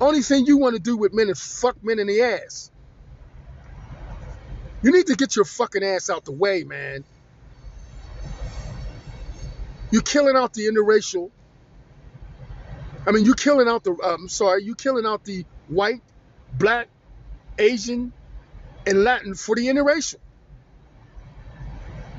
Only 0.00 0.22
thing 0.22 0.46
you 0.46 0.58
want 0.58 0.74
to 0.74 0.82
do 0.82 0.96
with 0.96 1.12
men 1.12 1.28
is 1.28 1.40
fuck 1.40 1.76
men 1.82 1.98
in 1.98 2.06
the 2.06 2.22
ass. 2.22 2.70
You 4.82 4.90
need 4.90 5.06
to 5.06 5.14
get 5.14 5.36
your 5.36 5.44
fucking 5.44 5.84
ass 5.84 6.10
out 6.10 6.24
the 6.24 6.32
way, 6.32 6.64
man. 6.64 7.04
You're 9.92 10.02
killing 10.02 10.36
out 10.36 10.54
the 10.54 10.66
interracial. 10.66 11.30
I 13.06 13.12
mean, 13.12 13.24
you're 13.24 13.34
killing 13.34 13.68
out 13.68 13.84
the. 13.84 13.92
Uh, 13.92 14.14
I'm 14.14 14.28
sorry, 14.28 14.64
you're 14.64 14.74
killing 14.74 15.06
out 15.06 15.24
the 15.24 15.44
white, 15.68 16.02
black, 16.58 16.88
Asian, 17.58 18.12
and 18.86 19.04
Latin 19.04 19.34
for 19.34 19.54
the 19.54 19.66
interracial. 19.66 20.16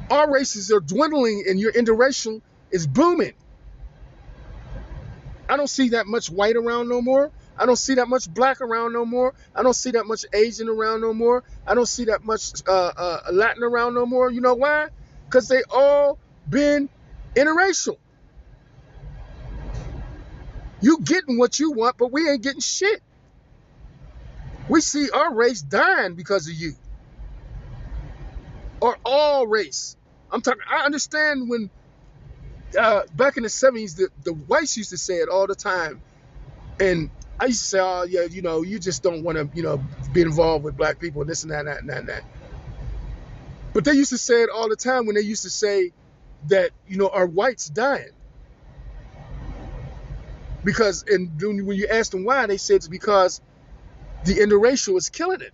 Our 0.09 0.31
races 0.31 0.71
are 0.71 0.79
dwindling, 0.79 1.45
and 1.49 1.59
your 1.59 1.71
interracial 1.71 2.41
is 2.71 2.85
booming. 2.85 3.33
I 5.53 5.57
don't 5.57 5.69
see 5.69 5.89
that 5.89 6.07
much 6.07 6.31
white 6.31 6.55
around 6.55 6.89
no 6.89 6.99
more. 6.99 7.29
I 7.55 7.67
don't 7.67 7.75
see 7.75 7.93
that 7.95 8.07
much 8.07 8.27
black 8.27 8.59
around 8.59 8.91
no 8.91 9.05
more. 9.05 9.35
I 9.55 9.61
don't 9.61 9.75
see 9.75 9.91
that 9.91 10.07
much 10.07 10.25
Asian 10.33 10.67
around 10.67 11.01
no 11.01 11.13
more. 11.13 11.43
I 11.67 11.75
don't 11.75 11.85
see 11.85 12.05
that 12.05 12.23
much 12.23 12.53
uh, 12.67 12.91
uh, 12.97 13.19
Latin 13.31 13.61
around 13.61 13.93
no 13.93 14.07
more. 14.07 14.31
You 14.31 14.41
know 14.41 14.55
why? 14.55 14.87
Because 15.25 15.47
they 15.47 15.61
all 15.69 16.17
been 16.49 16.89
interracial. 17.35 17.97
You 20.81 20.97
getting 21.03 21.37
what 21.37 21.59
you 21.59 21.71
want, 21.73 21.97
but 21.99 22.11
we 22.11 22.27
ain't 22.27 22.41
getting 22.41 22.59
shit. 22.59 23.03
We 24.67 24.81
see 24.81 25.11
our 25.11 25.35
race 25.35 25.61
dying 25.61 26.15
because 26.15 26.47
of 26.47 26.55
you. 26.55 26.73
Or 28.81 28.97
all 29.05 29.45
race. 29.45 29.97
I'm 30.31 30.41
talking, 30.41 30.63
I 30.67 30.83
understand 30.85 31.47
when 31.47 31.69
uh, 32.75 33.03
back 33.15 33.37
in 33.37 33.43
the 33.43 33.49
70s, 33.49 33.95
the, 33.95 34.09
the 34.23 34.33
whites 34.33 34.77
used 34.77 34.91
to 34.91 34.97
say 34.97 35.15
it 35.15 35.29
all 35.29 35.47
the 35.47 35.55
time. 35.55 36.01
And 36.79 37.09
I 37.39 37.45
used 37.45 37.61
to 37.61 37.67
say, 37.67 37.79
oh, 37.79 38.03
yeah, 38.03 38.23
you 38.23 38.41
know, 38.41 38.61
you 38.61 38.79
just 38.79 39.03
don't 39.03 39.23
want 39.23 39.37
to, 39.37 39.49
you 39.55 39.63
know, 39.63 39.83
be 40.11 40.21
involved 40.21 40.63
with 40.63 40.77
black 40.77 40.99
people 40.99 41.21
and 41.21 41.29
this 41.29 41.43
and 41.43 41.51
that, 41.51 41.59
and 41.59 41.67
that, 41.67 41.79
and 41.79 41.89
that, 41.89 41.99
and 41.99 42.09
that. 42.09 42.23
But 43.73 43.85
they 43.85 43.93
used 43.93 44.11
to 44.11 44.17
say 44.17 44.43
it 44.43 44.49
all 44.53 44.69
the 44.69 44.75
time 44.75 45.05
when 45.05 45.15
they 45.15 45.21
used 45.21 45.43
to 45.43 45.49
say 45.49 45.91
that, 46.47 46.71
you 46.87 46.97
know, 46.97 47.09
are 47.09 47.25
whites 47.25 47.67
dying? 47.67 48.11
Because, 50.63 51.03
and 51.07 51.41
when 51.41 51.75
you 51.75 51.87
asked 51.91 52.11
them 52.11 52.23
why, 52.23 52.45
they 52.45 52.57
said 52.57 52.77
it's 52.77 52.87
because 52.87 53.41
the 54.25 54.35
interracial 54.35 54.97
is 54.97 55.09
killing 55.09 55.41
it. 55.41 55.53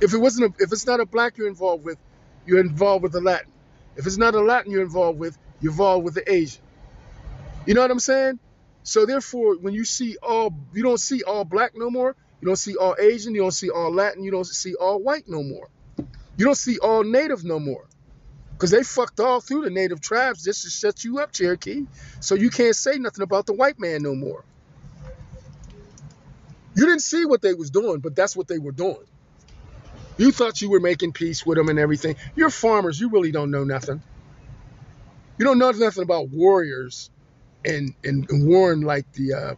If 0.00 0.12
it 0.12 0.18
wasn't, 0.18 0.54
a, 0.54 0.62
if 0.62 0.72
it's 0.72 0.86
not 0.86 1.00
a 1.00 1.06
black 1.06 1.36
you're 1.38 1.48
involved 1.48 1.84
with, 1.84 1.98
you're 2.46 2.60
involved 2.60 3.04
with 3.04 3.12
the 3.12 3.20
Latin. 3.20 3.53
If 3.96 4.06
it's 4.06 4.16
not 4.16 4.34
a 4.34 4.40
Latin 4.40 4.72
you're 4.72 4.82
involved 4.82 5.18
with, 5.18 5.38
you're 5.60 5.72
involved 5.72 6.04
with 6.04 6.14
the 6.14 6.32
Asian. 6.32 6.62
You 7.66 7.74
know 7.74 7.80
what 7.80 7.90
I'm 7.90 8.00
saying? 8.00 8.38
So 8.82 9.06
therefore, 9.06 9.56
when 9.56 9.72
you 9.74 9.84
see 9.84 10.16
all, 10.22 10.54
you 10.72 10.82
don't 10.82 11.00
see 11.00 11.22
all 11.22 11.44
black 11.44 11.72
no 11.74 11.90
more. 11.90 12.14
You 12.40 12.46
don't 12.46 12.56
see 12.56 12.76
all 12.76 12.94
Asian. 12.98 13.34
You 13.34 13.42
don't 13.42 13.50
see 13.52 13.70
all 13.70 13.92
Latin. 13.92 14.22
You 14.22 14.30
don't 14.30 14.46
see 14.46 14.74
all 14.74 15.00
white 15.00 15.24
no 15.26 15.42
more. 15.42 15.68
You 16.36 16.44
don't 16.44 16.58
see 16.58 16.78
all 16.78 17.02
native 17.04 17.44
no 17.44 17.58
more. 17.58 17.86
Because 18.52 18.70
they 18.70 18.82
fucked 18.82 19.20
all 19.20 19.40
through 19.40 19.62
the 19.62 19.70
native 19.70 20.00
tribes 20.00 20.44
just 20.44 20.62
to 20.62 20.70
shut 20.70 21.04
you 21.04 21.18
up, 21.18 21.32
Cherokee. 21.32 21.86
So 22.20 22.34
you 22.34 22.50
can't 22.50 22.76
say 22.76 22.98
nothing 22.98 23.22
about 23.22 23.46
the 23.46 23.52
white 23.52 23.78
man 23.78 24.02
no 24.02 24.14
more. 24.14 24.44
You 26.76 26.86
didn't 26.86 27.02
see 27.02 27.24
what 27.24 27.42
they 27.42 27.54
was 27.54 27.70
doing, 27.70 28.00
but 28.00 28.14
that's 28.14 28.36
what 28.36 28.48
they 28.48 28.58
were 28.58 28.72
doing. 28.72 29.04
You 30.16 30.30
thought 30.32 30.60
you 30.62 30.70
were 30.70 30.80
making 30.80 31.12
peace 31.12 31.44
with 31.44 31.58
them 31.58 31.68
and 31.68 31.78
everything. 31.78 32.16
You're 32.36 32.50
farmers. 32.50 33.00
You 33.00 33.10
really 33.10 33.32
don't 33.32 33.50
know 33.50 33.64
nothing. 33.64 34.02
You 35.38 35.44
don't 35.44 35.58
know 35.58 35.70
nothing 35.72 36.04
about 36.04 36.28
warriors 36.30 37.10
and, 37.64 37.94
and, 38.04 38.28
and 38.30 38.46
warring 38.46 38.82
like 38.82 39.10
the 39.12 39.34
uh, 39.34 39.54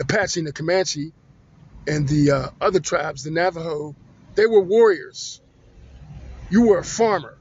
Apache 0.00 0.40
and 0.40 0.46
the 0.46 0.52
Comanche 0.52 1.12
and 1.86 2.06
the 2.06 2.30
uh, 2.30 2.48
other 2.60 2.80
tribes, 2.80 3.24
the 3.24 3.30
Navajo. 3.30 3.94
They 4.34 4.46
were 4.46 4.60
warriors. 4.60 5.40
You 6.50 6.66
were 6.66 6.78
a 6.78 6.84
farmer. 6.84 7.38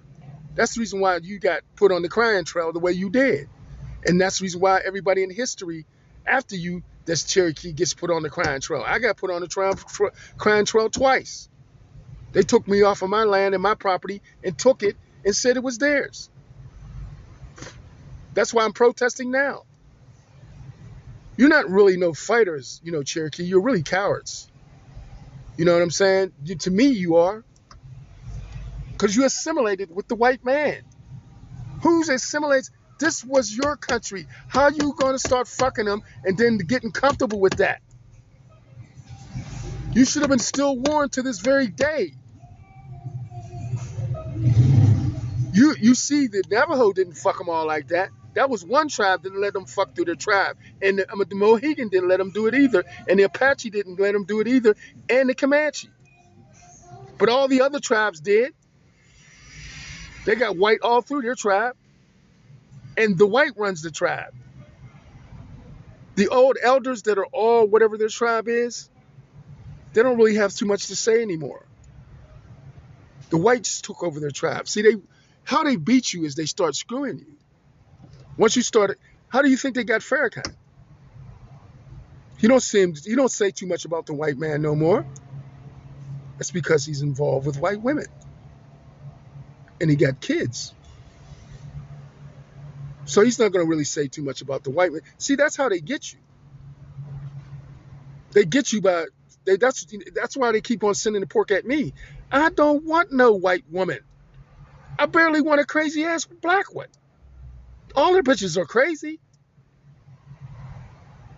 That's 0.56 0.76
the 0.76 0.80
reason 0.80 1.00
why 1.00 1.18
you 1.18 1.40
got 1.40 1.62
put 1.76 1.92
on 1.92 2.02
the 2.02 2.10
crying 2.10 2.46
trail 2.46 2.72
the 2.72 2.80
way 2.80 2.94
you 2.94 3.10
did. 3.10 3.50
And 4.06 4.20
that's 4.20 4.40
the 4.40 4.44
reason 4.44 4.62
why 4.62 4.80
everybody 4.86 5.24
in 5.24 5.30
history 5.30 5.86
after 6.26 6.56
you 6.56 6.84
that's 7.06 7.24
Cherokee 7.24 7.74
gets 7.74 7.94
put 7.94 8.12
on 8.12 8.24
the 8.24 8.30
crying 8.30 8.62
trail. 8.62 8.84
I 8.86 9.00
got 9.00 9.18
put 9.18 9.32
on 9.32 9.42
the 9.42 9.48
trail, 9.48 9.74
crying 10.38 10.66
trail 10.66 10.90
twice. 10.90 11.50
They 12.32 12.44
took 12.44 12.68
me 12.68 12.84
off 12.84 13.02
of 13.02 13.10
my 13.10 13.24
land 13.24 13.54
and 13.54 13.64
my 13.64 13.76
property 13.76 14.22
and 14.44 14.58
took 14.58 14.84
it 14.84 14.96
and 15.26 15.36
said 15.36 15.58
it 15.58 15.64
was 15.64 15.78
theirs. 15.78 16.30
That's 18.34 18.54
why 18.54 18.64
I'm 18.64 18.74
protesting 18.74 19.32
now. 19.32 19.64
You're 21.38 21.50
not 21.50 21.70
really 21.70 21.98
no 21.98 22.14
fighters, 22.14 22.82
you 22.84 22.92
know, 22.92 23.02
Cherokee. 23.02 23.44
You're 23.44 23.62
really 23.62 23.84
cowards. 23.84 24.52
You 25.58 25.66
know 25.66 25.74
what 25.74 25.82
I'm 25.82 25.92
saying? 25.92 26.34
You, 26.44 26.56
to 26.56 26.72
me, 26.72 26.88
you 26.88 27.18
are. 27.18 27.44
Because 28.92 29.16
you 29.16 29.26
assimilated 29.26 29.94
with 29.94 30.08
the 30.08 30.16
white 30.16 30.44
man. 30.44 30.82
Who's 31.82 32.10
assimilates? 32.10 32.72
This 33.00 33.24
was 33.24 33.56
your 33.56 33.78
country. 33.78 34.28
How 34.50 34.70
you 34.70 34.94
going 34.98 35.14
to 35.14 35.20
start 35.20 35.48
fucking 35.48 35.86
them 35.86 36.02
and 36.26 36.38
then 36.38 36.58
getting 36.58 36.92
comfortable 36.92 37.40
with 37.40 37.56
that? 37.58 37.82
You 39.94 40.06
should 40.06 40.22
have 40.22 40.30
been 40.30 40.40
still 40.40 40.78
warned 40.78 41.14
to 41.14 41.22
this 41.22 41.40
very 41.40 41.68
day. 41.68 42.14
You 45.52 45.76
you 45.80 45.96
see, 45.96 46.28
the 46.28 46.44
Navajo 46.50 46.94
didn't 46.94 47.14
fuck 47.14 47.38
them 47.38 47.50
all 47.50 47.66
like 47.66 47.88
that. 47.90 48.10
That 48.36 48.50
was 48.50 48.64
one 48.64 48.88
tribe 48.90 49.24
didn't 49.24 49.42
let 49.42 49.54
them 49.54 49.66
fuck 49.66 49.96
through 49.96 50.06
their 50.06 50.16
tribe, 50.16 50.58
and 50.82 51.00
the, 51.00 51.12
um, 51.12 51.24
the 51.28 51.36
Mohegan 51.36 51.90
didn't 51.90 52.08
let 52.08 52.18
them 52.18 52.32
do 52.32 52.48
it 52.48 52.54
either, 52.54 52.84
and 53.08 53.20
the 53.20 53.24
Apache 53.24 53.72
didn't 53.72 54.00
let 54.00 54.14
them 54.14 54.26
do 54.26 54.40
it 54.40 54.48
either, 54.48 54.76
and 55.10 55.30
the 55.30 55.36
Comanche. 55.36 55.90
But 57.18 57.30
all 57.30 57.48
the 57.48 57.62
other 57.62 57.80
tribes 57.80 58.20
did. 58.22 58.54
They 60.26 60.36
got 60.36 60.58
white 60.58 60.80
all 60.84 61.02
through 61.02 61.24
their 61.24 61.36
tribe, 61.36 61.76
and 62.96 63.18
the 63.18 63.26
white 63.26 63.54
runs 63.58 63.82
the 63.82 63.92
tribe. 63.92 64.34
The 66.16 66.28
old 66.28 66.58
elders 66.62 67.04
that 67.04 67.18
are 67.18 67.26
all 67.26 67.66
whatever 67.66 67.98
their 67.98 68.10
tribe 68.10 68.48
is, 68.48 68.90
they 69.94 70.04
don't 70.04 70.18
really 70.18 70.36
have 70.36 70.54
too 70.54 70.66
much 70.66 70.88
to 70.88 70.96
say 70.96 71.22
anymore. 71.22 71.66
The 73.30 73.38
whites 73.38 73.82
took 73.82 74.04
over 74.04 74.20
their 74.20 74.32
tribe. 74.32 74.68
See, 74.68 74.82
they 74.82 74.96
how 75.50 75.64
they 75.64 75.78
beat 75.78 76.14
you 76.14 76.26
is 76.26 76.36
they 76.36 76.46
start 76.46 76.76
screwing 76.76 77.18
you. 77.18 77.36
Once 78.38 78.56
you 78.56 78.62
start, 78.62 79.00
how 79.30 79.42
do 79.42 79.50
you 79.50 79.58
think 79.58 79.74
they 79.74 79.84
got 79.84 80.02
Farrakhan? 80.02 80.54
You 82.38 82.50
don't 82.50 82.62
see 82.62 82.82
him, 82.84 82.94
you 83.04 83.16
don't 83.16 83.32
say 83.32 83.50
too 83.50 83.66
much 83.66 83.84
about 83.84 84.06
the 84.06 84.14
white 84.14 84.38
man 84.38 84.62
no 84.62 84.76
more. 84.76 85.04
That's 86.38 86.52
because 86.52 86.86
he's 86.86 87.02
involved 87.02 87.48
with 87.48 87.60
white 87.60 87.82
women. 87.82 88.06
And 89.82 89.90
he 89.90 89.96
got 89.96 90.22
kids. 90.22 90.72
So 93.06 93.24
he's 93.24 93.40
not 93.40 93.52
going 93.52 93.66
to 93.66 93.70
really 93.70 93.86
say 93.86 94.08
too 94.08 94.22
much 94.22 94.44
about 94.44 94.64
the 94.64 94.70
white 94.70 94.92
man. 94.92 95.02
See, 95.18 95.34
that's 95.34 95.58
how 95.58 95.68
they 95.68 95.80
get 95.80 96.14
you. 96.14 96.20
They 98.34 98.46
get 98.46 98.72
you 98.72 98.82
by 98.82 99.06
they, 99.46 99.58
that's 99.58 99.88
that's 100.14 100.38
why 100.38 100.52
they 100.52 100.62
keep 100.62 100.84
on 100.84 100.94
sending 100.94 101.22
the 101.22 101.28
pork 101.28 101.50
at 101.50 101.66
me. 101.66 101.96
I 102.32 102.52
don't 102.52 102.86
want 102.86 103.12
no 103.12 103.32
white 103.32 103.64
woman. 103.72 104.02
I 105.00 105.06
barely 105.06 105.40
want 105.40 105.62
a 105.62 105.66
crazy 105.66 106.04
ass 106.04 106.26
black 106.26 106.76
one. 106.76 106.90
All 107.96 108.14
the 108.14 108.22
bitches 108.22 108.58
are 108.58 108.66
crazy. 108.66 109.20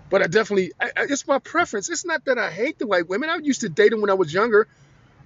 But 0.10 0.24
I 0.24 0.28
definitely, 0.28 0.74
I, 0.80 0.88
I, 0.88 1.04
it's 1.04 1.28
my 1.28 1.40
preference. 1.40 1.88
It's 1.88 2.04
not 2.04 2.26
that 2.26 2.38
I 2.38 2.52
hate 2.52 2.80
the 2.80 2.88
white 2.88 3.08
women. 3.08 3.30
I 3.30 3.38
used 3.38 3.62
to 3.62 3.70
date 3.70 3.92
them 3.92 4.02
when 4.02 4.10
I 4.10 4.16
was 4.16 4.34
younger. 4.34 4.68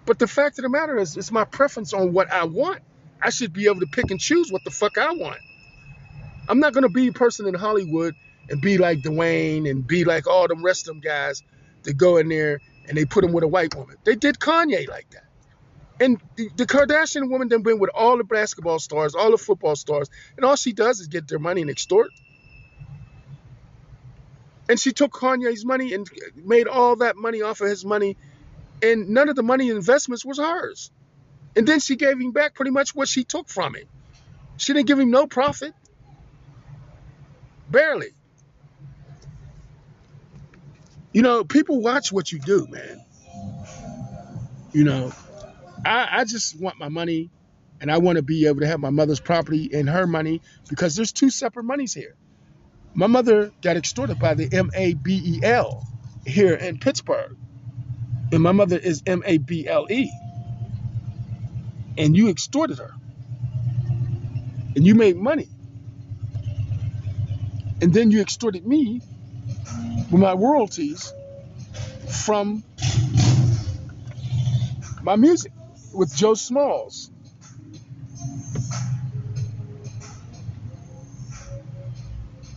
But 0.06 0.20
the 0.20 0.28
fact 0.28 0.60
of 0.60 0.64
the 0.64 0.70
matter 0.70 0.98
is, 0.98 1.18
it's 1.18 1.32
my 1.32 1.46
preference 1.46 1.94
on 1.94 2.14
what 2.14 2.32
I 2.32 2.44
want. 2.44 2.82
I 3.22 3.32
should 3.32 3.54
be 3.54 3.66
able 3.66 3.80
to 3.80 3.88
pick 3.88 4.12
and 4.12 4.20
choose 4.20 4.52
what 4.52 4.64
the 4.64 4.70
fuck 4.70 4.98
I 4.98 5.14
want. 5.14 5.40
I'm 6.48 6.60
not 6.60 6.74
going 6.74 6.84
to 6.84 6.90
be 6.90 7.08
a 7.08 7.14
person 7.14 7.48
in 7.48 7.56
Hollywood 7.56 8.14
and 8.50 8.62
be 8.62 8.78
like 8.78 9.00
Dwayne 9.00 9.68
and 9.68 9.88
be 9.88 10.04
like 10.04 10.28
all 10.28 10.48
them 10.48 10.64
rest 10.64 10.88
of 10.88 10.94
them 10.94 11.02
guys 11.02 11.42
that 11.84 11.96
go 11.96 12.18
in 12.18 12.30
there 12.30 12.60
and 12.88 12.96
they 12.96 13.06
put 13.06 13.22
them 13.24 13.32
with 13.34 13.44
a 13.44 13.48
white 13.48 13.74
woman. 13.74 13.96
They 14.04 14.16
did 14.16 14.38
Kanye 14.38 14.88
like 14.88 15.10
that. 15.12 15.25
And 16.00 16.20
the, 16.36 16.50
Kardashian 16.66 17.30
woman 17.30 17.48
then 17.48 17.62
been 17.62 17.80
with 17.80 17.90
all 17.94 18.18
the 18.18 18.26
basketball 18.26 18.80
stars, 18.80 19.16
all 19.16 19.32
the 19.32 19.38
football 19.38 19.76
stars, 19.76 20.10
and 20.36 20.46
all 20.46 20.56
she 20.56 20.74
does 20.74 21.00
is 21.00 21.08
get 21.08 21.28
their 21.28 21.40
money 21.40 21.62
and 21.62 21.70
extort. 21.70 22.12
And 24.68 24.80
she 24.80 24.92
took 24.92 25.12
Kanye's 25.12 25.64
money 25.64 25.94
and 25.94 26.10
made 26.36 26.68
all 26.68 26.98
that 26.98 27.16
money 27.16 27.42
off 27.44 27.62
of 27.62 27.70
his 27.70 27.86
money, 27.86 28.18
and 28.82 29.10
none 29.10 29.30
of 29.30 29.36
the 29.36 29.44
money 29.44 29.70
investments 29.70 30.26
was 30.26 30.38
hers. 30.38 30.92
And 31.56 31.66
then 31.66 31.80
she 31.80 31.96
gave 31.96 32.20
him 32.20 32.32
back 32.32 32.56
pretty 32.56 32.72
much 32.72 32.94
what 32.94 33.08
she 33.08 33.24
took 33.24 33.48
from 33.48 33.76
him. 33.76 33.86
She 34.58 34.74
didn't 34.74 34.88
give 34.88 35.00
him 35.00 35.12
no 35.12 35.28
profit. 35.28 35.74
Barely. 37.70 38.10
You 41.14 41.22
know, 41.22 41.46
people 41.46 41.82
watch 41.82 42.12
what 42.12 42.30
you 42.32 42.40
do, 42.40 42.68
man. 42.70 43.02
You 44.74 44.84
know, 44.84 45.14
I, 45.86 46.22
I 46.22 46.24
just 46.26 46.60
want 46.60 46.80
my 46.80 46.90
money 46.90 47.30
and 47.80 47.92
I 47.92 48.00
want 48.00 48.18
to 48.18 48.24
be 48.24 48.48
able 48.48 48.62
to 48.62 48.68
have 48.68 48.80
my 48.80 48.90
mother's 48.90 49.20
property 49.20 49.70
and 49.74 49.90
her 49.90 50.08
money 50.08 50.42
because 50.70 50.96
there's 50.96 51.12
two 51.12 51.30
separate 51.30 51.64
monies 51.64 51.94
here. 51.94 52.16
My 52.94 53.08
mother 53.08 53.52
got 53.62 53.78
extorted 53.78 54.20
by 54.20 54.34
the 54.34 54.50
MABEL 54.50 55.84
here 56.26 56.56
in 56.56 56.80
Pittsburgh. 56.80 57.38
And 58.32 58.42
my 58.42 58.54
mother 58.54 58.78
is 58.78 59.04
M-A-B-L-E. 59.06 60.12
And 61.98 62.18
you 62.18 62.30
extorted 62.30 62.80
her. 62.80 62.92
And 64.76 64.86
you 64.86 64.96
made 64.96 65.18
money. 65.18 65.50
And 67.82 67.94
then 67.94 68.12
you 68.12 68.22
extorted 68.22 68.66
me 68.66 69.02
with 70.10 70.22
my 70.22 70.34
royalties 70.34 71.14
from 72.08 72.64
my 75.04 75.16
music 75.16 75.52
with 75.96 76.16
Joe 76.16 76.34
Smalls. 76.34 77.12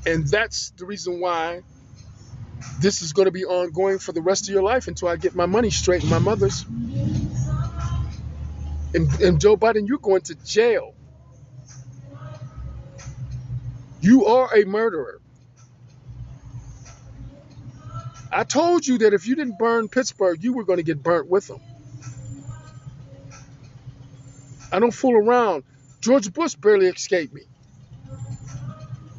And 0.07 0.27
that's 0.27 0.71
the 0.71 0.87
reason 0.87 1.21
why 1.21 1.63
this 2.81 3.03
is 3.03 3.13
going 3.13 3.27
to 3.27 3.33
be 3.33 3.45
ongoing 3.45 3.99
for 3.99 4.13
the 4.13 4.23
rest 4.23 4.49
of 4.49 4.55
your 4.55 4.63
life 4.63 4.89
until 4.89 5.09
I 5.09 5.17
get 5.17 5.35
my 5.35 5.47
money 5.47 5.71
straight 5.71 6.03
and 6.03 6.11
my 6.11 6.19
mother's. 6.19 6.65
And, 8.95 9.13
and 9.21 9.41
Joe 9.41 9.57
Biden, 9.57 9.87
you're 9.87 9.99
going 9.99 10.23
to 10.23 10.35
jail. 10.35 10.95
You 14.01 14.27
are 14.27 14.57
a 14.57 14.65
murderer. 14.65 15.21
I 18.31 18.45
told 18.45 18.87
you 18.87 18.99
that 18.99 19.13
if 19.13 19.27
you 19.27 19.35
didn't 19.35 19.59
burn 19.59 19.89
Pittsburgh, 19.89 20.43
you 20.43 20.53
were 20.53 20.65
going 20.65 20.79
to 20.79 20.83
get 20.83 21.03
burnt 21.03 21.29
with 21.29 21.49
them. 21.49 21.61
I 24.73 24.79
don't 24.79 24.93
fool 24.93 25.17
around. 25.17 25.65
George 26.01 26.33
Bush 26.33 26.55
barely 26.55 26.87
escaped 26.87 27.35
me 27.35 27.43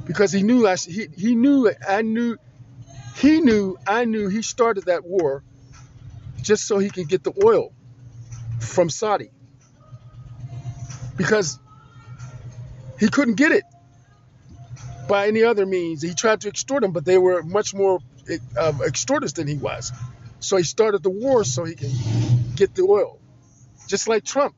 because 0.06 0.32
he 0.32 0.44
knew 0.44 0.68
I 0.68 0.76
he, 0.76 1.08
he 1.16 1.36
knew 1.36 1.72
I 1.88 2.02
knew 2.02 2.38
he 3.16 3.42
knew 3.42 3.78
I 3.86 4.06
knew 4.06 4.30
he 4.30 4.42
started 4.42 4.86
that 4.86 5.06
war 5.06 5.44
just 6.42 6.66
so 6.66 6.80
he 6.80 6.90
can 6.90 7.04
get 7.04 7.24
the 7.24 7.34
oil 7.44 7.74
from 8.60 8.90
Saudi 8.90 9.30
because 11.18 11.60
he 13.00 13.10
couldn't 13.10 13.36
get 13.36 13.52
it 13.52 13.64
by 15.08 15.28
any 15.28 15.44
other 15.44 15.66
means. 15.66 16.02
He 16.02 16.14
tried 16.14 16.42
to 16.42 16.48
extort 16.48 16.82
them, 16.82 16.92
but 16.92 17.04
they 17.04 17.18
were 17.18 17.44
much 17.44 17.74
more 17.74 18.00
uh, 18.58 18.74
extorters 18.86 19.34
than 19.34 19.48
he 19.48 19.56
was. 19.56 19.92
So 20.40 20.56
he 20.58 20.64
started 20.64 21.04
the 21.04 21.10
war 21.10 21.44
so 21.44 21.66
he 21.66 21.76
can 21.76 21.92
get 22.56 22.74
the 22.76 22.84
oil. 22.84 23.20
Just 23.88 24.08
like 24.08 24.24
Trump. 24.24 24.56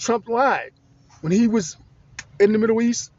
Trump 0.00 0.28
lied. 0.28 0.72
When 1.20 1.30
he 1.30 1.46
was 1.46 1.76
in 2.40 2.52
the 2.52 2.58
Middle 2.58 2.80
East, 2.80 3.12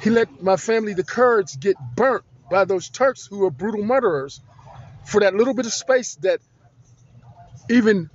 he 0.00 0.10
let 0.10 0.42
my 0.42 0.56
family, 0.56 0.94
the 0.94 1.04
Kurds, 1.04 1.56
get 1.56 1.76
burnt 1.96 2.24
by 2.50 2.64
those 2.64 2.88
Turks 2.88 3.26
who 3.26 3.44
are 3.44 3.50
brutal 3.50 3.84
murderers 3.84 4.40
for 5.04 5.20
that 5.20 5.34
little 5.34 5.54
bit 5.54 5.66
of 5.66 5.72
space 5.72 6.14
that 6.16 6.40
even 7.68 8.08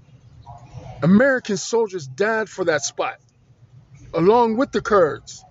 American 1.03 1.57
soldiers 1.57 2.07
died 2.07 2.49
for 2.49 2.65
that 2.65 2.81
spot, 2.81 3.17
along 4.13 4.55
with 4.57 4.71
the 4.71 4.81
Kurds. 4.81 5.43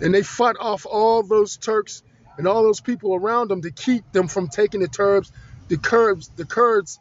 And 0.00 0.14
they 0.14 0.22
fought 0.22 0.56
off 0.60 0.86
all 0.86 1.22
those 1.22 1.56
Turks 1.56 2.02
and 2.36 2.46
all 2.46 2.62
those 2.62 2.80
people 2.80 3.14
around 3.14 3.48
them 3.48 3.62
to 3.62 3.70
keep 3.70 4.10
them 4.12 4.28
from 4.28 4.48
taking 4.48 4.80
the 4.80 4.88
Turks, 4.88 5.32
the 5.68 5.78
Kurds, 5.78 6.28
the 6.36 6.44
Kurds' 6.44 6.98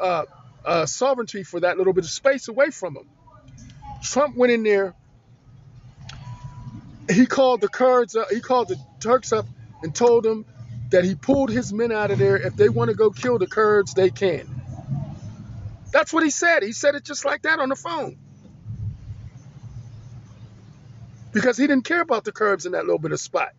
uh, 0.00 0.24
uh, 0.64 0.86
sovereignty 0.86 1.42
for 1.42 1.60
that 1.60 1.76
little 1.76 1.92
bit 1.92 2.04
of 2.04 2.10
space 2.10 2.48
away 2.48 2.70
from 2.70 2.94
them. 2.94 3.08
Trump 4.02 4.36
went 4.36 4.52
in 4.52 4.62
there. 4.62 4.94
He 7.10 7.26
called 7.26 7.60
the 7.60 7.68
Kurds, 7.68 8.16
up, 8.16 8.28
he 8.30 8.40
called 8.40 8.68
the 8.68 8.76
Turks 9.00 9.32
up 9.32 9.46
and 9.82 9.94
told 9.94 10.24
them 10.24 10.44
that 10.90 11.04
he 11.04 11.14
pulled 11.14 11.50
his 11.50 11.72
men 11.72 11.92
out 11.92 12.10
of 12.10 12.18
there. 12.18 12.36
If 12.36 12.56
they 12.56 12.68
want 12.68 12.90
to 12.90 12.96
go 12.96 13.10
kill 13.10 13.38
the 13.38 13.46
Kurds, 13.46 13.94
they 13.94 14.10
can. 14.10 14.48
That's 15.92 16.12
what 16.12 16.22
he 16.22 16.30
said. 16.30 16.62
He 16.62 16.72
said 16.72 16.94
it 16.94 17.04
just 17.04 17.24
like 17.24 17.42
that 17.42 17.58
on 17.58 17.68
the 17.68 17.76
phone. 17.76 18.16
Because 21.32 21.56
he 21.56 21.66
didn't 21.66 21.84
care 21.84 22.00
about 22.00 22.24
the 22.24 22.32
Kurds 22.32 22.66
in 22.66 22.72
that 22.72 22.84
little 22.84 22.98
bit 22.98 23.12
of 23.12 23.20
spot. 23.20 23.50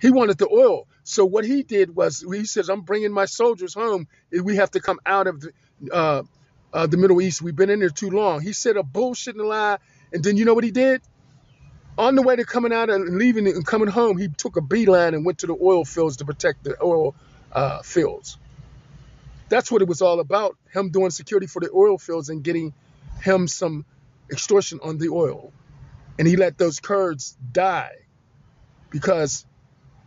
He 0.00 0.10
wanted 0.10 0.38
the 0.38 0.48
oil. 0.48 0.86
So 1.02 1.24
what 1.24 1.44
he 1.44 1.62
did 1.62 1.94
was 1.94 2.24
he 2.30 2.44
says, 2.44 2.68
"I'm 2.68 2.82
bringing 2.82 3.12
my 3.12 3.24
soldiers 3.26 3.74
home. 3.74 4.06
We 4.30 4.56
have 4.56 4.70
to 4.72 4.80
come 4.80 4.98
out 5.06 5.26
of 5.26 5.40
the, 5.40 5.52
uh, 5.92 6.22
uh, 6.74 6.86
the 6.86 6.98
Middle 6.98 7.22
East. 7.22 7.40
We've 7.40 7.56
been 7.56 7.70
in 7.70 7.80
there 7.80 7.88
too 7.88 8.10
long." 8.10 8.42
He 8.42 8.52
said 8.52 8.76
a 8.76 8.82
bullshit 8.82 9.36
and 9.36 9.44
a 9.44 9.46
lie, 9.46 9.78
and 10.12 10.22
then 10.22 10.36
you 10.36 10.44
know 10.44 10.54
what 10.54 10.64
he 10.64 10.72
did? 10.72 11.00
On 11.96 12.16
the 12.16 12.22
way 12.22 12.36
to 12.36 12.44
coming 12.44 12.72
out 12.72 12.90
and 12.90 13.16
leaving 13.18 13.46
and 13.46 13.64
coming 13.64 13.88
home, 13.88 14.18
he 14.18 14.28
took 14.28 14.56
a 14.56 14.60
beeline 14.60 15.14
and 15.14 15.24
went 15.24 15.38
to 15.38 15.46
the 15.46 15.56
oil 15.62 15.84
fields 15.84 16.18
to 16.18 16.24
protect 16.24 16.64
the 16.64 16.76
oil 16.82 17.14
uh, 17.52 17.82
fields. 17.82 18.36
That's 19.48 19.70
what 19.70 19.82
it 19.82 19.88
was 19.88 20.02
all 20.02 20.20
about. 20.20 20.56
Him 20.72 20.90
doing 20.90 21.10
security 21.10 21.46
for 21.46 21.60
the 21.60 21.70
oil 21.72 21.98
fields 21.98 22.28
and 22.28 22.42
getting 22.42 22.74
him 23.22 23.46
some 23.46 23.84
extortion 24.30 24.80
on 24.82 24.98
the 24.98 25.10
oil. 25.10 25.52
And 26.18 26.26
he 26.26 26.36
let 26.36 26.58
those 26.58 26.80
Kurds 26.80 27.36
die 27.52 27.92
because 28.90 29.46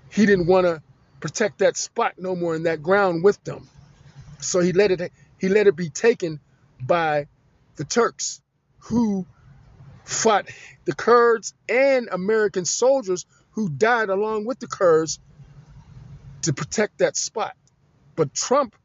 he 0.09 0.25
didn't 0.25 0.47
want 0.47 0.65
to 0.65 0.81
protect 1.19 1.59
that 1.59 1.77
spot 1.77 2.13
no 2.17 2.35
more 2.35 2.55
in 2.55 2.63
that 2.63 2.81
ground 2.81 3.23
with 3.23 3.41
them. 3.43 3.69
So 4.39 4.59
he 4.59 4.73
let 4.73 4.91
it 4.91 5.11
he 5.39 5.49
let 5.49 5.67
it 5.67 5.75
be 5.75 5.89
taken 5.89 6.39
by 6.81 7.27
the 7.75 7.83
Turks 7.83 8.41
who 8.79 9.25
fought 10.03 10.49
the 10.85 10.95
Kurds 10.95 11.53
and 11.67 12.07
American 12.11 12.65
soldiers 12.65 13.25
who 13.51 13.69
died 13.69 14.09
along 14.09 14.45
with 14.45 14.59
the 14.59 14.67
Kurds 14.67 15.19
to 16.43 16.53
protect 16.53 16.99
that 16.99 17.17
spot. 17.17 17.55
But 18.15 18.33
Trump 18.33 18.75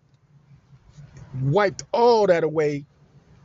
wiped 1.41 1.83
all 1.93 2.27
that 2.27 2.45
away 2.45 2.85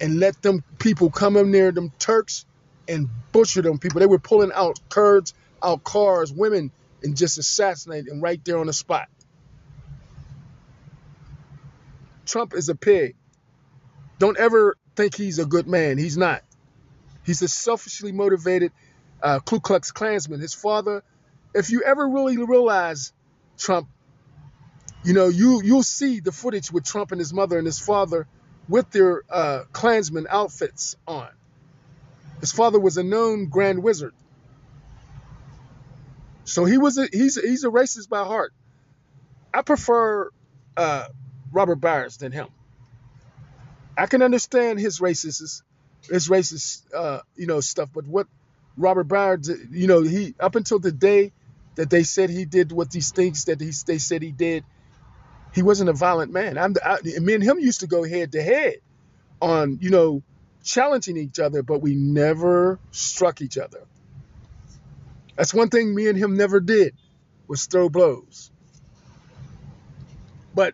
and 0.01 0.19
let 0.19 0.41
them 0.41 0.63
people 0.79 1.09
come 1.09 1.37
in 1.37 1.51
there, 1.51 1.71
them 1.71 1.91
Turks, 1.99 2.45
and 2.87 3.09
butcher 3.31 3.61
them 3.61 3.79
people. 3.79 3.99
They 3.99 4.05
were 4.05 4.19
pulling 4.19 4.51
out 4.53 4.79
Kurds, 4.89 5.33
out 5.61 5.83
cars, 5.83 6.31
women, 6.31 6.71
and 7.03 7.15
just 7.15 7.37
assassinate 7.37 8.05
them 8.05 8.21
right 8.21 8.43
there 8.43 8.57
on 8.57 8.67
the 8.67 8.73
spot. 8.73 9.07
Trump 12.25 12.53
is 12.53 12.69
a 12.69 12.75
pig. 12.75 13.15
Don't 14.19 14.37
ever 14.37 14.77
think 14.95 15.15
he's 15.15 15.39
a 15.39 15.45
good 15.45 15.67
man. 15.67 15.97
He's 15.97 16.17
not. 16.17 16.43
He's 17.25 17.41
a 17.41 17.47
selfishly 17.47 18.11
motivated 18.11 18.71
uh, 19.21 19.39
Ku 19.39 19.59
Klux 19.59 19.91
Klansman. 19.91 20.39
His 20.39 20.53
father, 20.53 21.03
if 21.53 21.69
you 21.69 21.83
ever 21.83 22.07
really 22.07 22.37
realize 22.37 23.11
Trump, 23.57 23.87
you 25.03 25.13
know, 25.13 25.27
you, 25.27 25.61
you'll 25.63 25.83
see 25.83 26.19
the 26.19 26.31
footage 26.31 26.71
with 26.71 26.85
Trump 26.85 27.11
and 27.11 27.19
his 27.19 27.33
mother 27.33 27.57
and 27.57 27.65
his 27.65 27.79
father 27.79 28.27
with 28.67 28.89
their 28.91 29.23
uh, 29.29 29.63
Klansman 29.71 30.27
outfits 30.29 30.95
on. 31.07 31.29
His 32.41 32.51
father 32.51 32.79
was 32.79 32.97
a 32.97 33.03
known 33.03 33.47
Grand 33.47 33.81
Wizard. 33.83 34.13
So 36.43 36.65
he 36.65 36.77
was 36.77 36.97
a, 36.97 37.07
he's 37.11 37.37
a, 37.37 37.41
he's 37.41 37.63
a 37.63 37.69
racist 37.69 38.09
by 38.09 38.23
heart. 38.23 38.53
I 39.53 39.61
prefer 39.61 40.29
uh, 40.75 41.07
Robert 41.51 41.75
Byers 41.75 42.17
than 42.17 42.31
him. 42.31 42.47
I 43.97 44.05
can 44.05 44.21
understand 44.21 44.79
his 44.79 44.99
racist 44.99 45.61
his 46.09 46.29
racist 46.29 46.83
uh, 46.93 47.21
you 47.35 47.47
know 47.47 47.59
stuff, 47.59 47.89
but 47.93 48.05
what 48.05 48.27
Robert 48.77 49.05
Byers, 49.05 49.49
you 49.71 49.87
know, 49.87 50.03
he 50.03 50.35
up 50.39 50.55
until 50.55 50.79
the 50.79 50.91
day 50.91 51.33
that 51.75 51.89
they 51.89 52.03
said 52.03 52.29
he 52.29 52.45
did 52.45 52.71
what 52.71 52.91
these 52.91 53.11
things 53.11 53.45
that 53.45 53.59
he, 53.59 53.71
they 53.85 53.97
said 53.97 54.21
he 54.21 54.31
did, 54.31 54.63
he 55.53 55.63
wasn't 55.63 55.89
a 55.89 55.93
violent 55.93 56.31
man. 56.31 56.57
I'm 56.57 56.75
I, 56.83 56.99
me 57.19 57.33
and 57.33 57.43
him 57.43 57.59
used 57.59 57.79
to 57.81 57.87
go 57.87 58.03
head 58.03 58.33
to 58.33 58.41
head 58.41 58.77
on 59.41 59.79
you 59.81 59.89
know 59.89 60.21
challenging 60.63 61.17
each 61.17 61.39
other, 61.39 61.63
but 61.63 61.81
we 61.81 61.95
never 61.95 62.79
struck 62.91 63.41
each 63.41 63.57
other. 63.57 63.81
That's 65.35 65.53
one 65.53 65.69
thing 65.69 65.93
me 65.93 66.07
and 66.07 66.17
him 66.17 66.37
never 66.37 66.59
did 66.59 66.95
was 67.47 67.65
throw 67.65 67.89
blows. 67.89 68.51
But 70.53 70.73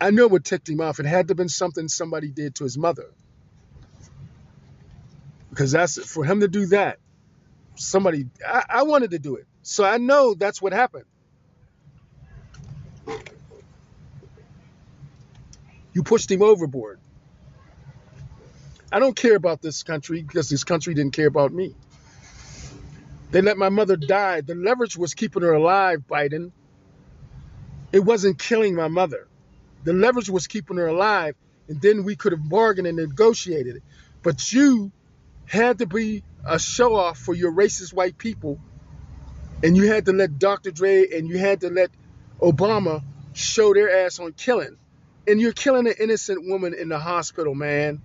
I 0.00 0.10
know 0.10 0.28
what 0.28 0.44
ticked 0.44 0.68
him 0.68 0.80
off. 0.80 1.00
It 1.00 1.06
had 1.06 1.28
to 1.28 1.32
have 1.32 1.36
been 1.36 1.48
something 1.48 1.88
somebody 1.88 2.30
did 2.30 2.54
to 2.56 2.64
his 2.64 2.78
mother. 2.78 3.06
Because 5.50 5.72
that's 5.72 5.98
for 6.10 6.24
him 6.24 6.40
to 6.40 6.48
do 6.48 6.66
that. 6.66 6.98
Somebody, 7.74 8.26
I, 8.46 8.64
I 8.68 8.82
wanted 8.84 9.12
to 9.12 9.18
do 9.18 9.36
it. 9.36 9.46
So 9.62 9.84
I 9.84 9.98
know 9.98 10.34
that's 10.34 10.62
what 10.62 10.72
happened. 10.72 11.04
You 15.92 16.02
pushed 16.02 16.30
him 16.30 16.42
overboard. 16.42 17.00
I 18.90 18.98
don't 18.98 19.16
care 19.16 19.36
about 19.36 19.60
this 19.60 19.82
country 19.82 20.22
because 20.22 20.48
this 20.48 20.64
country 20.64 20.94
didn't 20.94 21.12
care 21.12 21.26
about 21.26 21.52
me. 21.52 21.74
They 23.30 23.42
let 23.42 23.58
my 23.58 23.68
mother 23.68 23.96
die. 23.96 24.40
The 24.40 24.54
leverage 24.54 24.96
was 24.96 25.14
keeping 25.14 25.42
her 25.42 25.52
alive, 25.52 26.04
Biden. 26.08 26.52
It 27.92 28.00
wasn't 28.00 28.38
killing 28.38 28.74
my 28.74 28.88
mother. 28.88 29.27
The 29.84 29.92
leverage 29.92 30.30
was 30.30 30.46
keeping 30.46 30.76
her 30.76 30.88
alive, 30.88 31.34
and 31.68 31.80
then 31.80 32.04
we 32.04 32.16
could 32.16 32.32
have 32.32 32.48
bargained 32.48 32.86
and 32.86 32.96
negotiated 32.96 33.76
it. 33.76 33.82
But 34.22 34.52
you 34.52 34.92
had 35.46 35.78
to 35.78 35.86
be 35.86 36.22
a 36.44 36.58
show 36.58 36.94
off 36.96 37.18
for 37.18 37.34
your 37.34 37.52
racist 37.52 37.92
white 37.92 38.18
people, 38.18 38.58
and 39.62 39.76
you 39.76 39.90
had 39.90 40.06
to 40.06 40.12
let 40.12 40.38
Dr. 40.38 40.70
Dre 40.70 41.08
and 41.10 41.28
you 41.28 41.38
had 41.38 41.60
to 41.62 41.70
let 41.70 41.90
Obama 42.40 43.02
show 43.32 43.74
their 43.74 44.04
ass 44.04 44.18
on 44.18 44.32
killing. 44.32 44.76
And 45.26 45.40
you're 45.40 45.52
killing 45.52 45.86
an 45.86 45.94
innocent 46.00 46.46
woman 46.46 46.74
in 46.74 46.88
the 46.88 46.98
hospital, 46.98 47.54
man. 47.54 48.00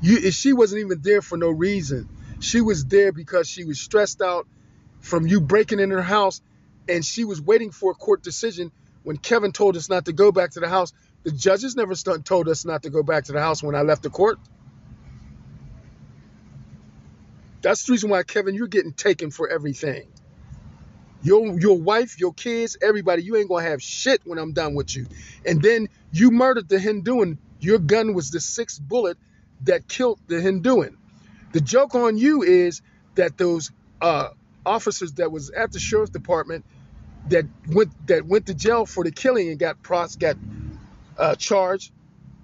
You, 0.00 0.30
she 0.30 0.52
wasn't 0.52 0.80
even 0.80 1.00
there 1.02 1.20
for 1.20 1.36
no 1.36 1.50
reason. 1.50 2.08
She 2.40 2.60
was 2.60 2.84
there 2.84 3.12
because 3.12 3.48
she 3.48 3.64
was 3.64 3.80
stressed 3.80 4.22
out 4.22 4.46
from 5.00 5.26
you 5.26 5.40
breaking 5.40 5.80
in 5.80 5.90
her 5.90 6.02
house, 6.02 6.40
and 6.88 7.04
she 7.04 7.24
was 7.24 7.40
waiting 7.40 7.70
for 7.70 7.90
a 7.90 7.94
court 7.94 8.22
decision. 8.22 8.72
When 9.08 9.16
Kevin 9.16 9.52
told 9.52 9.74
us 9.78 9.88
not 9.88 10.04
to 10.04 10.12
go 10.12 10.32
back 10.32 10.50
to 10.50 10.60
the 10.60 10.68
house, 10.68 10.92
the 11.22 11.30
judges 11.30 11.74
never 11.74 11.94
told 11.94 12.46
us 12.46 12.66
not 12.66 12.82
to 12.82 12.90
go 12.90 13.02
back 13.02 13.24
to 13.24 13.32
the 13.32 13.40
house 13.40 13.62
when 13.62 13.74
I 13.74 13.80
left 13.80 14.02
the 14.02 14.10
court. 14.10 14.38
That's 17.62 17.86
the 17.86 17.92
reason 17.92 18.10
why, 18.10 18.22
Kevin, 18.22 18.54
you're 18.54 18.66
getting 18.66 18.92
taken 18.92 19.30
for 19.30 19.48
everything. 19.48 20.08
Your 21.22 21.58
your 21.58 21.78
wife, 21.78 22.20
your 22.20 22.34
kids, 22.34 22.76
everybody, 22.82 23.22
you 23.22 23.36
ain't 23.36 23.48
gonna 23.48 23.64
have 23.64 23.82
shit 23.82 24.20
when 24.26 24.38
I'm 24.38 24.52
done 24.52 24.74
with 24.74 24.94
you. 24.94 25.06
And 25.46 25.62
then 25.62 25.88
you 26.12 26.30
murdered 26.30 26.68
the 26.68 26.78
Hinduan. 26.78 27.38
Your 27.60 27.78
gun 27.78 28.12
was 28.12 28.30
the 28.30 28.40
sixth 28.40 28.78
bullet 28.78 29.16
that 29.62 29.88
killed 29.88 30.20
the 30.26 30.38
Hinduan. 30.42 30.98
The 31.52 31.62
joke 31.62 31.94
on 31.94 32.18
you 32.18 32.42
is 32.42 32.82
that 33.14 33.38
those 33.38 33.70
uh, 34.02 34.28
officers 34.66 35.14
that 35.14 35.32
was 35.32 35.48
at 35.48 35.72
the 35.72 35.78
sheriff's 35.78 36.10
department 36.10 36.66
that 37.30 37.46
went 37.68 37.90
that 38.06 38.26
went 38.26 38.46
to 38.46 38.54
jail 38.54 38.86
for 38.86 39.04
the 39.04 39.10
killing 39.10 39.48
and 39.48 39.58
got 39.58 39.82
pros 39.82 40.16
got 40.16 40.36
uh, 41.16 41.34
charged, 41.34 41.92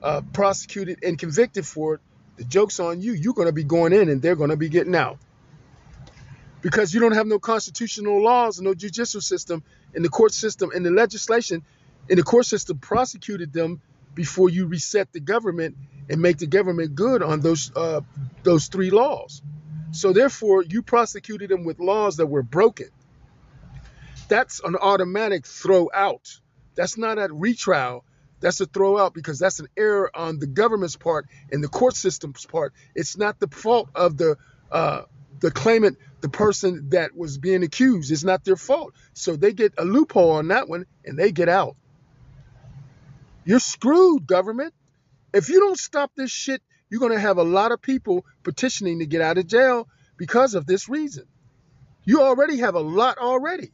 uh, 0.02 0.20
prosecuted, 0.32 1.02
and 1.04 1.18
convicted 1.18 1.66
for 1.66 1.94
it. 1.94 2.00
The 2.36 2.44
joke's 2.44 2.80
on 2.80 3.00
you. 3.00 3.12
You're 3.12 3.34
going 3.34 3.46
to 3.46 3.52
be 3.52 3.64
going 3.64 3.92
in, 3.92 4.08
and 4.08 4.20
they're 4.20 4.36
going 4.36 4.50
to 4.50 4.56
be 4.56 4.68
getting 4.68 4.94
out 4.94 5.18
because 6.64 6.94
you 6.94 7.00
don't 7.00 7.12
have 7.12 7.26
no 7.26 7.38
constitutional 7.38 8.22
laws, 8.22 8.58
and 8.58 8.66
no 8.66 8.74
judicial 8.74 9.20
system, 9.20 9.62
in 9.92 10.02
the 10.02 10.08
court 10.08 10.32
system, 10.32 10.70
and 10.74 10.84
the 10.84 10.90
legislation 10.90 11.62
in 12.08 12.16
the 12.16 12.22
court 12.22 12.46
system 12.46 12.78
prosecuted 12.78 13.52
them 13.52 13.82
before 14.14 14.48
you 14.48 14.66
reset 14.66 15.12
the 15.12 15.20
government 15.20 15.76
and 16.08 16.22
make 16.22 16.38
the 16.38 16.46
government 16.46 16.94
good 16.94 17.22
on 17.22 17.40
those 17.40 17.70
uh, 17.76 18.00
those 18.42 18.68
three 18.68 18.90
laws. 18.90 19.42
So 19.92 20.12
therefore, 20.12 20.62
you 20.62 20.82
prosecuted 20.82 21.50
them 21.50 21.64
with 21.64 21.78
laws 21.78 22.16
that 22.16 22.26
were 22.26 22.42
broken. 22.42 22.88
That's 24.28 24.60
an 24.60 24.76
automatic 24.76 25.46
throw 25.46 25.90
out. 25.92 26.40
That's 26.74 26.98
not 26.98 27.18
a 27.18 27.28
retrial. 27.32 28.04
That's 28.40 28.60
a 28.60 28.66
throw 28.66 28.98
out 28.98 29.14
because 29.14 29.38
that's 29.38 29.60
an 29.60 29.68
error 29.76 30.10
on 30.14 30.38
the 30.38 30.46
government's 30.46 30.96
part 30.96 31.26
and 31.50 31.62
the 31.62 31.68
court 31.68 31.96
system's 31.96 32.44
part. 32.44 32.74
It's 32.94 33.16
not 33.16 33.40
the 33.40 33.48
fault 33.48 33.88
of 33.94 34.16
the 34.16 34.36
uh, 34.70 35.02
the 35.40 35.50
claimant, 35.50 35.98
the 36.20 36.28
person 36.28 36.90
that 36.90 37.16
was 37.16 37.38
being 37.38 37.62
accused. 37.62 38.10
It's 38.10 38.24
not 38.24 38.44
their 38.44 38.56
fault. 38.56 38.94
So 39.12 39.36
they 39.36 39.52
get 39.52 39.74
a 39.78 39.84
loophole 39.84 40.32
on 40.32 40.48
that 40.48 40.68
one 40.68 40.86
and 41.04 41.18
they 41.18 41.32
get 41.32 41.48
out. 41.48 41.76
You're 43.44 43.60
screwed, 43.60 44.26
government. 44.26 44.74
If 45.32 45.48
you 45.48 45.60
don't 45.60 45.78
stop 45.78 46.12
this 46.16 46.30
shit, 46.30 46.62
you're 46.88 47.00
going 47.00 47.12
to 47.12 47.20
have 47.20 47.38
a 47.38 47.42
lot 47.42 47.72
of 47.72 47.82
people 47.82 48.24
petitioning 48.42 49.00
to 49.00 49.06
get 49.06 49.20
out 49.20 49.36
of 49.36 49.46
jail 49.46 49.88
because 50.16 50.54
of 50.54 50.66
this 50.66 50.88
reason. 50.88 51.24
You 52.04 52.22
already 52.22 52.58
have 52.58 52.74
a 52.74 52.80
lot 52.80 53.18
already. 53.18 53.72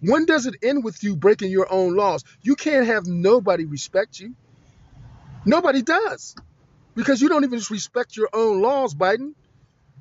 When 0.00 0.26
does 0.26 0.46
it 0.46 0.56
end 0.62 0.84
with 0.84 1.02
you 1.02 1.16
breaking 1.16 1.50
your 1.50 1.72
own 1.72 1.96
laws? 1.96 2.24
You 2.42 2.54
can't 2.54 2.86
have 2.86 3.06
nobody 3.06 3.64
respect 3.64 4.20
you. 4.20 4.34
Nobody 5.44 5.82
does. 5.82 6.34
Because 6.94 7.20
you 7.20 7.28
don't 7.28 7.44
even 7.44 7.60
respect 7.70 8.16
your 8.16 8.28
own 8.32 8.62
laws, 8.62 8.94
Biden. 8.94 9.34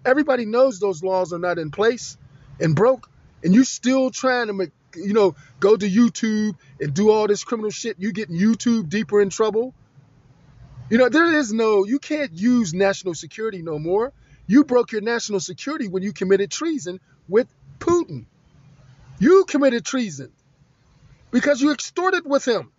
Everybody 0.06 0.46
knows 0.46 0.80
those 0.80 1.04
laws 1.04 1.34
are 1.34 1.40
not 1.40 1.58
in 1.58 1.72
place 1.72 2.18
and 2.60 2.76
broke, 2.76 3.10
and 3.44 3.54
you're 3.54 3.64
still 3.64 4.12
trying 4.12 4.48
to 4.48 4.54
make, 4.54 4.72
you 4.96 5.14
know, 5.14 5.36
go 5.60 5.76
to 5.76 5.90
YouTube 5.90 6.56
and 6.80 6.94
do 6.94 7.10
all 7.12 7.28
this 7.28 7.44
criminal 7.44 7.72
shit. 7.72 7.98
You 8.00 8.12
getting 8.12 8.38
YouTube 8.38 8.90
deeper 8.90 9.22
in 9.22 9.30
trouble 9.30 9.74
you 10.90 11.00
know, 11.00 11.10
there 11.10 11.36
is 11.38 11.52
no, 11.52 11.84
you 11.84 11.98
can't 11.98 12.32
use 12.32 12.74
national 12.74 13.16
security 13.16 13.64
no 13.64 13.80
more. 13.80 14.14
You 14.46 14.64
broke 14.64 14.92
your 14.92 15.02
national 15.02 15.40
security 15.40 15.88
when 15.88 16.04
you 16.04 16.14
committed 16.14 16.52
treason 16.52 17.00
with 17.28 17.48
Putin. 17.80 18.26
You 19.20 19.46
committed 19.46 19.86
treason 19.86 20.32
because 21.32 21.62
you 21.62 21.72
extorted 21.72 22.24
with 22.26 22.46
him. 22.46 22.72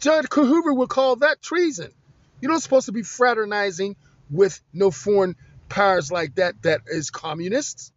Judge 0.00 0.26
Hoover 0.32 0.72
would 0.72 0.88
call 0.88 1.16
that 1.16 1.42
treason. 1.42 1.92
You're 2.40 2.52
not 2.52 2.62
supposed 2.62 2.86
to 2.86 2.92
be 2.92 3.02
fraternizing 3.02 3.96
with 4.30 4.60
no 4.72 4.90
foreign 4.90 5.36
powers 5.68 6.10
like 6.10 6.36
that 6.36 6.62
that 6.62 6.82
is 6.86 7.10
communists. 7.10 7.92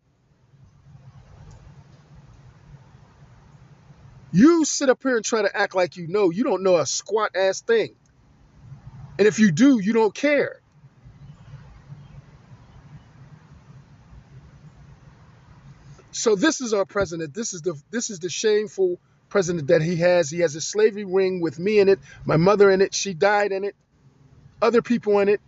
You 4.32 4.66
sit 4.66 4.90
up 4.90 5.02
here 5.04 5.16
and 5.16 5.24
try 5.24 5.44
to 5.44 5.56
act 5.56 5.76
like 5.76 5.96
you 5.96 6.08
know. 6.08 6.32
You 6.32 6.44
don't 6.44 6.64
know 6.64 6.78
a 6.78 6.86
squat 6.86 7.36
ass 7.36 7.62
thing. 7.62 7.96
And 9.20 9.28
if 9.28 9.38
you 9.38 9.52
do, 9.52 9.80
you 9.80 9.94
don't 9.94 10.14
care. 10.14 10.63
So 16.24 16.38
this 16.38 16.62
is 16.62 16.74
our 16.74 16.86
president. 16.86 17.34
This 17.34 17.54
is 17.54 17.64
the 17.64 17.78
this 17.92 18.10
is 18.10 18.20
the 18.20 18.30
shameful 18.30 18.98
president 19.28 19.68
that 19.68 19.82
he 19.82 19.98
has. 19.98 20.30
He 20.30 20.40
has 20.40 20.56
a 20.56 20.62
slavery 20.62 21.04
ring 21.04 21.42
with 21.42 21.60
me 21.60 21.80
in 21.80 21.90
it, 21.90 22.00
my 22.24 22.38
mother 22.38 22.72
in 22.72 22.80
it. 22.80 22.94
She 22.94 23.14
died 23.14 23.52
in 23.52 23.66
it. 23.66 23.76
Other 24.62 24.82
people 24.82 25.20
in 25.20 25.28
it. 25.28 25.42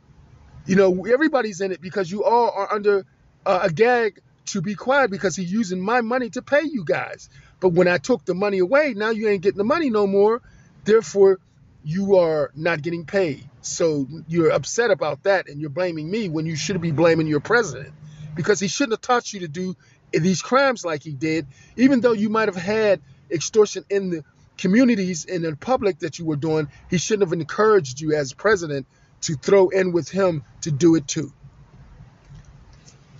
You 0.66 0.76
know, 0.76 1.06
everybody's 1.06 1.62
in 1.62 1.72
it 1.72 1.80
because 1.80 2.12
you 2.12 2.26
all 2.26 2.52
are 2.52 2.74
under 2.74 3.06
uh, 3.46 3.60
a 3.64 3.72
gag 3.72 4.20
to 4.48 4.62
be 4.62 4.76
quiet 4.76 5.12
because 5.12 5.34
he's 5.38 5.50
using 5.50 5.80
my 5.80 6.02
money 6.02 6.30
to 6.32 6.42
pay 6.42 6.64
you 6.64 6.84
guys. 6.84 7.30
But 7.62 7.70
when 7.70 7.88
I 7.88 7.98
took 7.98 8.26
the 8.26 8.36
money 8.36 8.60
away, 8.60 8.96
now 8.98 9.12
you 9.12 9.30
ain't 9.30 9.44
getting 9.44 9.60
the 9.60 9.64
money 9.64 9.90
no 9.90 10.06
more. 10.06 10.42
Therefore, 10.84 11.40
you 11.86 12.18
are 12.18 12.52
not 12.54 12.82
getting 12.82 13.06
paid. 13.06 13.50
So 13.62 14.08
you're 14.28 14.50
upset 14.52 14.92
about 14.92 15.24
that 15.24 15.48
and 15.48 15.62
you're 15.62 15.70
blaming 15.70 16.12
me 16.12 16.28
when 16.28 16.46
you 16.46 16.58
should 16.58 16.82
be 16.82 16.92
blaming 16.92 17.28
your 17.28 17.40
president 17.40 17.94
because 18.36 18.60
he 18.60 18.68
shouldn't 18.68 18.94
have 18.94 19.02
taught 19.02 19.32
you 19.34 19.40
to 19.40 19.48
do 19.48 19.76
these 20.24 20.42
crimes 20.42 20.86
like 20.86 21.04
he 21.04 21.14
did, 21.14 21.48
even 21.76 22.02
though 22.02 22.14
you 22.14 22.30
might 22.30 22.48
have 22.48 22.56
had 22.56 23.02
extortion 23.32 23.84
in 23.90 24.10
the 24.10 24.24
communities 24.58 25.26
and 25.26 25.44
in 25.46 25.56
public 25.56 26.00
that 26.00 26.20
you 26.20 26.26
were 26.26 26.36
doing. 26.36 26.68
He 26.90 26.98
shouldn't 26.98 27.28
have 27.28 27.38
encouraged 27.38 28.00
you 28.00 28.14
as 28.14 28.34
president 28.34 28.88
to 29.22 29.36
throw 29.36 29.70
in 29.70 29.92
with 29.92 30.10
him 30.10 30.44
to 30.62 30.72
do 30.72 30.96
it 30.96 31.08
too. 31.08 31.32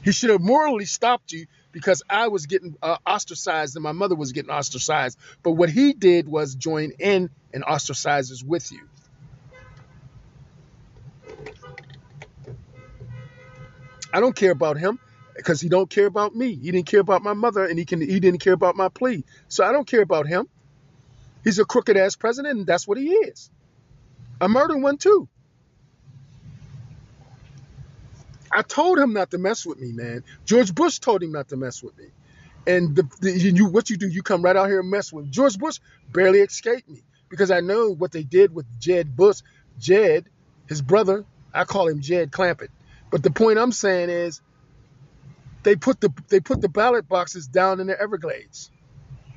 He 0.04 0.12
should 0.12 0.30
have 0.30 0.42
morally 0.42 0.86
stopped 0.86 1.32
you 1.32 1.48
because 1.72 2.04
I 2.10 2.28
was 2.28 2.46
getting 2.46 2.78
uh, 2.82 2.98
ostracized 3.06 3.76
and 3.76 3.84
my 3.84 3.92
mother 3.92 4.16
was 4.16 4.32
getting 4.32 4.52
ostracized. 4.52 5.18
But 5.42 5.52
what 5.52 5.70
he 5.70 5.94
did 5.94 6.28
was 6.28 6.56
join 6.56 6.92
in 7.00 7.30
and 7.54 7.64
ostracizes 7.64 8.44
with 8.44 8.72
you. 8.72 8.82
I 14.14 14.22
don't 14.22 14.36
care 14.36 14.52
about 14.52 14.78
him 14.78 15.00
because 15.36 15.62
he 15.62 15.70
don't 15.70 15.90
care 15.90 16.06
about 16.06 16.36
me. 16.36 16.56
He 16.56 16.72
didn't 16.72 16.88
care 16.88 17.00
about 17.00 17.22
my 17.22 17.34
mother 17.34 17.66
and 17.66 17.78
he 17.78 17.86
can 17.86 18.02
he 18.02 18.20
didn't 18.20 18.40
care 18.40 18.54
about 18.54 18.76
my 18.76 18.90
plea. 18.90 19.24
So 19.48 19.66
I 19.66 19.72
don't 19.72 19.88
care 19.88 20.02
about 20.02 20.28
him. 20.28 20.48
He's 21.44 21.60
a 21.60 21.66
crooked 21.66 21.98
ass 21.98 22.16
president 22.16 22.58
and 22.58 22.68
that's 22.68 22.88
what 22.88 22.98
he 22.98 23.10
is. 23.10 23.50
A 24.42 24.50
murder 24.50 24.78
one 24.78 24.98
too. 24.98 25.28
I 28.52 28.62
told 28.62 28.98
him 28.98 29.14
not 29.14 29.32
to 29.32 29.38
mess 29.38 29.66
with 29.66 29.80
me, 29.80 29.92
man. 29.92 30.24
George 30.46 30.74
Bush 30.74 31.00
told 31.00 31.22
him 31.22 31.32
not 31.32 31.50
to 31.50 31.58
mess 31.58 31.84
with 31.84 31.98
me. 31.98 32.06
And 32.68 32.96
the, 32.96 33.04
the, 33.20 33.32
you, 33.32 33.68
what 33.68 33.90
you 33.90 33.98
do, 33.98 34.08
you 34.08 34.24
come 34.24 34.42
right 34.42 34.56
out 34.56 34.68
here 34.68 34.80
and 34.80 34.90
mess 34.90 35.12
with 35.12 35.30
George 35.30 35.58
Bush. 35.58 35.80
Barely 36.12 36.40
escaped 36.40 36.90
me 36.90 37.04
because 37.30 37.52
I 37.52 37.60
know 37.60 37.90
what 37.90 38.12
they 38.12 38.24
did 38.24 38.56
with 38.56 38.66
Jed 38.80 39.16
Bush. 39.16 39.42
Jed, 39.78 40.30
his 40.68 40.82
brother, 40.82 41.26
I 41.54 41.66
call 41.66 41.88
him 41.88 42.00
Jed 42.02 42.32
Clampett. 42.32 42.70
But 43.12 43.24
the 43.24 43.30
point 43.30 43.60
I'm 43.60 43.72
saying 43.72 44.10
is, 44.10 44.42
they 45.66 45.76
put 45.76 46.00
the 46.00 46.14
they 46.30 46.40
put 46.40 46.62
the 46.62 46.70
ballot 46.70 47.10
boxes 47.10 47.48
down 47.48 47.80
in 47.80 47.88
the 47.88 48.00
Everglades, 48.00 48.72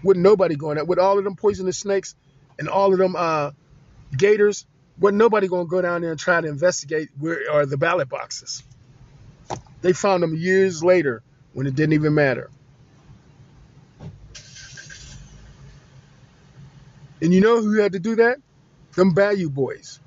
with 0.05 0.19
nobody 0.19 0.55
going 0.55 0.79
out, 0.79 0.87
with 0.87 0.99
all 0.99 1.19
of 1.19 1.25
them 1.25 1.35
poisonous 1.35 1.79
snakes 1.79 2.15
and 2.59 2.69
all 2.69 2.93
of 2.93 2.99
them 2.99 3.17
uh, 3.17 3.51
gators. 4.17 4.67
With 5.01 5.15
nobody 5.15 5.47
going 5.47 5.67
to 5.67 5.71
go 5.71 5.81
down 5.81 6.01
there 6.03 6.11
and 6.11 6.19
try 6.19 6.41
to 6.41 6.49
investigate 6.49 7.11
where 7.19 7.39
are 7.53 7.65
the 7.65 7.77
ballot 7.77 8.09
boxes. 8.09 8.65
They 9.81 9.93
found 9.93 10.25
them 10.25 10.35
years 10.35 10.83
later 10.83 11.23
when 11.53 11.69
it 11.69 11.77
didn't 11.77 11.93
even 11.93 12.15
matter. 12.15 12.51
And 17.23 17.33
you 17.33 17.41
know 17.41 17.63
who 17.63 17.81
had 17.81 17.93
to 17.93 18.01
do 18.01 18.17
that? 18.17 18.39
Them 18.97 19.15
Bayou 19.15 19.51
boys. 19.51 20.01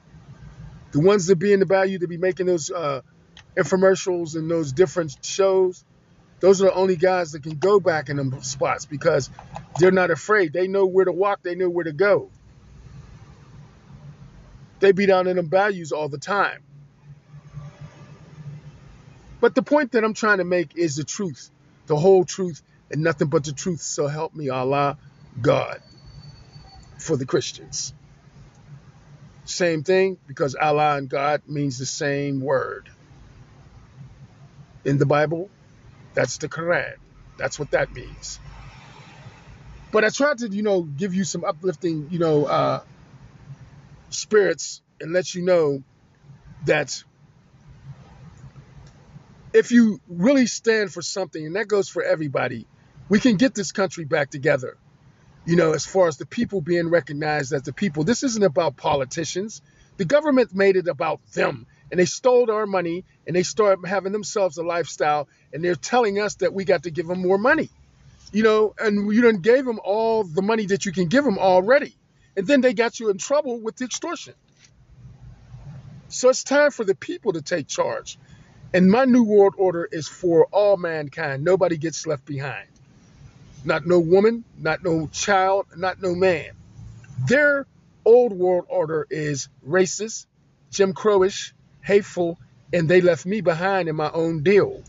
The 0.92 1.00
ones 1.00 1.28
that 1.28 1.38
be 1.38 1.54
in 1.54 1.62
the 1.62 1.66
bayou 1.66 2.00
to 2.00 2.08
be 2.08 2.18
making 2.18 2.48
those 2.48 2.70
uh, 2.70 3.00
infomercials 3.56 4.36
and 4.36 4.52
those 4.52 4.74
different 4.74 5.16
shows, 5.24 5.86
those 6.42 6.62
are 6.62 6.66
the 6.66 6.74
only 6.74 6.98
guys 6.98 7.32
that 7.32 7.44
can 7.44 7.58
go 7.58 7.80
back 7.80 8.10
in 8.10 8.18
them 8.18 8.42
spots 8.42 8.86
because 8.86 9.30
they're 9.80 9.92
not 9.92 10.12
afraid. 10.12 10.52
They 10.52 10.68
know 10.68 10.86
where 10.86 11.06
to 11.06 11.12
walk, 11.12 11.42
they 11.44 11.56
know 11.56 11.70
where 11.70 11.86
to 11.86 11.94
go. 11.94 12.30
They 14.80 14.92
be 14.92 15.06
down 15.06 15.28
in 15.28 15.38
them 15.38 15.48
bayous 15.48 15.92
all 15.92 16.10
the 16.10 16.18
time. 16.18 16.64
But 19.40 19.56
the 19.56 19.62
point 19.62 19.92
that 19.94 20.04
I'm 20.04 20.16
trying 20.16 20.40
to 20.40 20.44
make 20.44 20.76
is 20.76 20.96
the 20.96 21.04
truth, 21.04 21.52
the 21.86 21.96
whole 21.96 22.26
truth, 22.26 22.62
and 22.90 23.04
nothing 23.04 23.28
but 23.28 23.44
the 23.44 23.54
truth. 23.54 23.82
So 23.82 24.08
help 24.08 24.34
me, 24.34 24.50
Allah, 24.50 24.98
God, 25.40 25.80
for 26.98 27.16
the 27.16 27.26
Christians. 27.26 27.94
Same 29.46 29.84
thing 29.84 30.18
because 30.28 30.56
Allah 30.56 30.98
and 30.98 31.10
God 31.10 31.44
means 31.48 31.78
the 31.78 31.86
same 31.86 32.42
word. 32.42 32.90
In 34.86 34.98
the 34.98 35.06
Bible, 35.06 35.50
that's 36.14 36.38
the 36.38 36.50
Quran. 36.50 36.96
That's 37.38 37.58
what 37.58 37.72
that 37.72 37.94
means. 37.94 38.40
But 39.92 40.06
I 40.06 40.10
tried 40.10 40.40
to, 40.40 40.48
you 40.48 40.64
know, 40.64 40.84
give 40.84 41.14
you 41.14 41.24
some 41.24 41.44
uplifting, 41.44 42.08
you 42.12 42.20
know, 42.20 42.46
uh, 42.46 42.82
spirits 44.10 44.82
and 45.00 45.12
let 45.12 45.34
you 45.36 45.44
know 45.44 45.84
that 46.66 47.04
if 49.54 49.72
you 49.72 50.00
really 50.08 50.46
stand 50.46 50.94
for 50.94 51.02
something, 51.02 51.46
and 51.46 51.56
that 51.56 51.68
goes 51.68 51.90
for 51.90 52.04
everybody, 52.04 52.68
we 53.10 53.20
can 53.20 53.36
get 53.36 53.54
this 53.54 53.72
country 53.72 54.06
back 54.06 54.30
together. 54.30 54.78
You 55.46 55.56
know, 55.56 55.74
as 55.74 55.86
far 55.86 56.08
as 56.08 56.18
the 56.18 56.26
people 56.26 56.62
being 56.62 56.90
recognized 56.90 57.52
as 57.52 57.64
the 57.64 57.74
people, 57.74 58.04
this 58.04 58.24
isn't 58.24 58.44
about 58.44 58.78
politicians. 58.78 59.62
The 59.98 60.06
government 60.06 60.54
made 60.54 60.78
it 60.78 60.88
about 60.88 61.20
them, 61.34 61.66
and 61.90 62.00
they 62.00 62.06
stole 62.06 62.50
our 62.50 62.66
money, 62.66 63.04
and 63.32 63.36
they 63.38 63.44
start 63.44 63.80
having 63.88 64.12
themselves 64.12 64.58
a 64.58 64.62
lifestyle, 64.62 65.26
and 65.54 65.64
they're 65.64 65.74
telling 65.74 66.20
us 66.20 66.36
that 66.36 66.54
we 66.54 66.66
got 66.66 66.84
to 66.84 66.92
give 66.92 67.08
them 67.08 67.22
more 67.22 67.38
money. 67.38 67.70
You 68.34 68.44
know, 68.44 68.74
and 68.78 69.10
you 69.14 69.22
done 69.22 69.38
gave 69.38 69.64
them 69.64 69.80
all 69.86 70.26
the 70.26 70.42
money 70.42 70.66
that 70.66 70.86
you 70.86 70.92
can 70.92 71.08
give 71.08 71.24
them 71.24 71.40
already, 71.40 71.96
and 72.36 72.46
then 72.46 72.60
they 72.60 72.74
got 72.74 73.00
you 73.00 73.10
in 73.10 73.18
trouble 73.18 73.58
with 73.58 73.78
the 73.78 73.86
extortion. 73.86 74.34
So 76.10 76.28
it's 76.28 76.44
time 76.44 76.72
for 76.72 76.84
the 76.84 76.94
people 76.94 77.32
to 77.32 77.42
take 77.42 77.70
charge. 77.70 78.18
And 78.74 78.92
my 78.92 79.06
new 79.06 79.24
world 79.24 79.54
order 79.58 79.88
is 79.90 80.10
for 80.10 80.48
all 80.52 80.76
mankind. 80.76 81.46
Nobody 81.46 81.78
gets 81.78 82.06
left 82.06 82.26
behind. 82.26 82.68
Not 83.64 83.88
no 83.88 84.00
woman, 84.00 84.44
not 84.60 84.84
no 84.84 85.08
child, 85.08 85.68
not 85.78 86.02
no 86.02 86.16
man. 86.16 86.52
Their 87.30 87.66
old 88.04 88.34
world 88.34 88.66
order 88.68 89.08
is 89.10 89.48
racist, 89.66 90.26
Jim 90.70 90.94
Crowish, 90.94 91.54
hateful, 91.82 92.38
and 92.74 92.90
they 92.90 93.02
left 93.02 93.26
me 93.26 93.42
behind 93.42 93.90
in 93.90 93.96
my 93.96 94.10
own 94.12 94.44
deal 94.44 94.84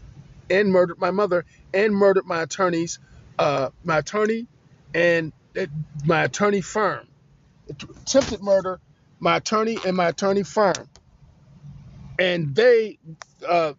and 0.50 0.70
murdered 0.70 0.98
my 1.00 1.10
mother 1.10 1.44
and 1.74 1.94
murdered 1.94 2.26
my 2.26 2.42
attorneys, 2.42 2.98
uh, 3.38 3.70
my 3.84 3.98
attorney 3.98 4.46
and 4.94 5.32
uh, 5.58 5.66
my 6.04 6.24
attorney 6.24 6.60
firm. 6.60 7.06
Attempted 7.68 8.42
murder, 8.42 8.80
my 9.20 9.36
attorney 9.36 9.78
and 9.86 9.96
my 9.96 10.08
attorney 10.08 10.42
firm 10.42 10.88
and 12.18 12.54
they 12.54 12.98
uh, 13.48 13.72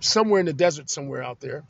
somewhere 0.00 0.40
in 0.40 0.46
the 0.46 0.52
desert 0.52 0.90
somewhere 0.90 1.22
out 1.22 1.40
there 1.40 1.64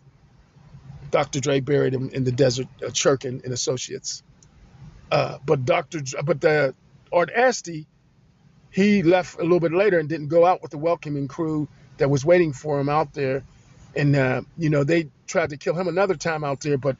dr 1.11 1.41
dre 1.41 1.61
buried 1.61 1.95
him 1.95 2.11
in 2.11 2.25
the 2.25 2.33
desert 2.33 2.67
uh, 2.83 2.91
Churkin 2.91 3.43
and 3.45 3.53
associates 3.53 4.23
uh, 5.11 5.39
but 5.45 5.65
dr 5.65 6.01
but 6.25 6.41
the 6.41 6.75
art 7.13 7.31
asti 7.35 7.87
he 8.71 9.03
left 9.03 9.39
a 9.39 9.43
little 9.43 9.61
bit 9.61 9.73
later 9.73 9.99
and 9.99 10.09
didn't 10.09 10.29
go 10.29 10.47
out 10.47 10.63
with 10.63 10.71
the 10.71 10.79
welcoming 10.79 11.29
crew 11.29 11.69
that 11.99 12.11
was 12.11 12.25
waiting 12.25 12.53
for 12.53 12.81
him 12.81 12.89
out 12.89 13.15
there 13.15 13.45
and 13.97 14.17
uh, 14.17 14.43
you 14.59 14.71
know 14.71 14.85
they 14.85 15.09
tried 15.27 15.51
to 15.51 15.57
kill 15.57 15.75
him 15.75 15.89
another 15.89 16.17
time 16.17 16.45
out 16.45 16.61
there 16.61 16.79
but 16.79 16.97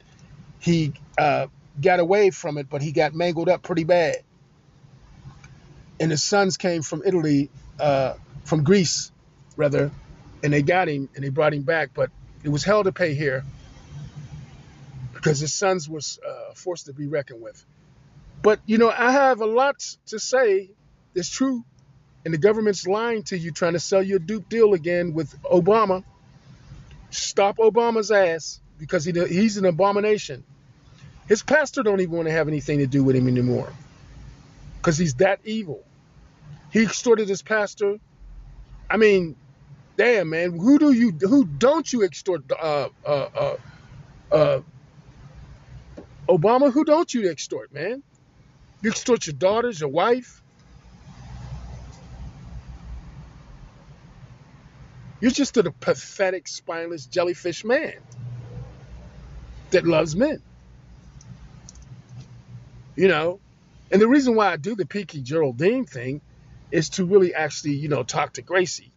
he 0.59 0.93
uh, 1.17 1.47
got 1.81 1.99
away 1.99 2.31
from 2.31 2.57
it 2.57 2.69
but 2.69 2.81
he 2.81 2.91
got 2.91 3.13
mangled 3.15 3.49
up 3.49 3.63
pretty 3.63 3.83
bad 3.85 4.17
and 5.99 6.11
his 6.11 6.23
sons 6.23 6.57
came 6.57 6.81
from 6.81 7.03
italy 7.05 7.49
uh, 7.79 8.13
from 8.45 8.63
Greece, 8.63 9.11
rather, 9.55 9.91
and 10.43 10.53
they 10.53 10.61
got 10.61 10.89
him 10.89 11.09
and 11.15 11.23
they 11.23 11.29
brought 11.29 11.53
him 11.53 11.63
back. 11.63 11.91
But 11.93 12.11
it 12.43 12.49
was 12.49 12.63
hell 12.63 12.83
to 12.83 12.91
pay 12.91 13.13
here 13.13 13.45
because 15.13 15.39
his 15.39 15.53
sons 15.53 15.89
was 15.89 16.19
uh, 16.27 16.53
forced 16.55 16.87
to 16.87 16.93
be 16.93 17.07
reckoned 17.07 17.41
with. 17.41 17.63
But 18.41 18.59
you 18.65 18.77
know, 18.77 18.89
I 18.89 19.11
have 19.11 19.41
a 19.41 19.45
lot 19.45 19.79
to 20.07 20.19
say 20.19 20.71
that's 21.19 21.29
true, 21.29 21.65
and 22.23 22.33
the 22.33 22.37
government's 22.37 22.87
lying 22.87 23.23
to 23.23 23.37
you, 23.37 23.51
trying 23.51 23.73
to 23.73 23.79
sell 23.79 24.01
you 24.01 24.15
a 24.15 24.19
Duke 24.19 24.47
deal 24.47 24.73
again 24.73 25.13
with 25.13 25.35
Obama. 25.43 26.05
Stop 27.09 27.57
Obama's 27.57 28.09
ass 28.09 28.61
because 28.77 29.03
he, 29.03 29.11
he's 29.11 29.57
an 29.57 29.65
abomination. 29.65 30.45
His 31.27 31.43
pastor 31.43 31.83
don't 31.83 31.99
even 31.99 32.15
want 32.15 32.27
to 32.29 32.31
have 32.31 32.47
anything 32.47 32.79
to 32.79 32.87
do 32.87 33.03
with 33.03 33.17
him 33.17 33.27
anymore 33.27 33.69
because 34.77 34.97
he's 34.97 35.15
that 35.15 35.41
evil. 35.43 35.83
He 36.71 36.83
extorted 36.83 37.27
his 37.27 37.41
pastor. 37.41 37.97
I 38.89 38.95
mean, 38.95 39.35
damn, 39.97 40.29
man, 40.29 40.57
who 40.57 40.79
do 40.79 40.93
you, 40.93 41.11
who 41.11 41.43
don't 41.43 41.91
you 41.91 42.03
extort? 42.03 42.49
Uh, 42.49 42.87
uh, 43.05 43.09
uh, 43.35 43.55
uh, 44.31 44.61
Obama, 46.29 46.71
who 46.71 46.85
don't 46.85 47.13
you 47.13 47.29
extort, 47.29 47.73
man? 47.73 48.03
You 48.81 48.91
extort 48.91 49.27
your 49.27 49.35
daughters, 49.35 49.81
your 49.81 49.89
wife. 49.89 50.41
You're 55.19 55.31
just 55.31 55.57
a 55.57 55.71
pathetic, 55.71 56.47
spineless 56.47 57.05
jellyfish 57.05 57.65
man 57.65 57.95
that 59.71 59.85
loves 59.85 60.15
men. 60.15 60.41
You 62.95 63.07
know, 63.07 63.39
and 63.91 64.01
the 64.01 64.07
reason 64.07 64.35
why 64.35 64.51
I 64.51 64.57
do 64.57 64.75
the 64.75 64.85
Peaky 64.85 65.21
Geraldine 65.21 65.85
thing 65.85 66.21
is 66.71 66.89
to 66.91 67.05
really 67.05 67.33
actually, 67.33 67.73
you 67.73 67.87
know, 67.87 68.03
talk 68.03 68.33
to 68.33 68.41
Gracie 68.41 68.91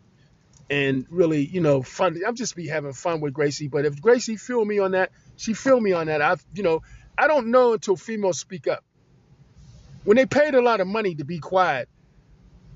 and 0.69 1.07
really, 1.11 1.45
you 1.45 1.61
know, 1.61 1.83
fun. 1.83 2.21
I'm 2.27 2.35
just 2.35 2.57
be 2.57 2.69
having 2.69 2.93
fun 2.93 3.21
with 3.21 3.33
Gracie. 3.33 3.69
But 3.69 3.85
if 3.85 4.01
Gracie 4.01 4.37
feel 4.37 4.65
me 4.65 4.79
on 4.79 4.93
that, 4.93 5.11
she 5.37 5.55
feel 5.55 5.81
me 5.81 5.93
on 5.93 6.07
that. 6.07 6.23
I, 6.23 6.37
you 6.55 6.63
know, 6.63 6.83
I 7.17 7.27
don't 7.29 7.49
know 7.49 7.73
until 7.75 7.97
females 7.97 8.39
speak 8.39 8.67
up. 8.67 8.85
When 10.05 10.17
they 10.17 10.27
paid 10.27 10.55
a 10.55 10.61
lot 10.61 10.81
of 10.81 10.87
money 10.87 11.15
to 11.17 11.25
be 11.25 11.39
quiet, 11.39 11.89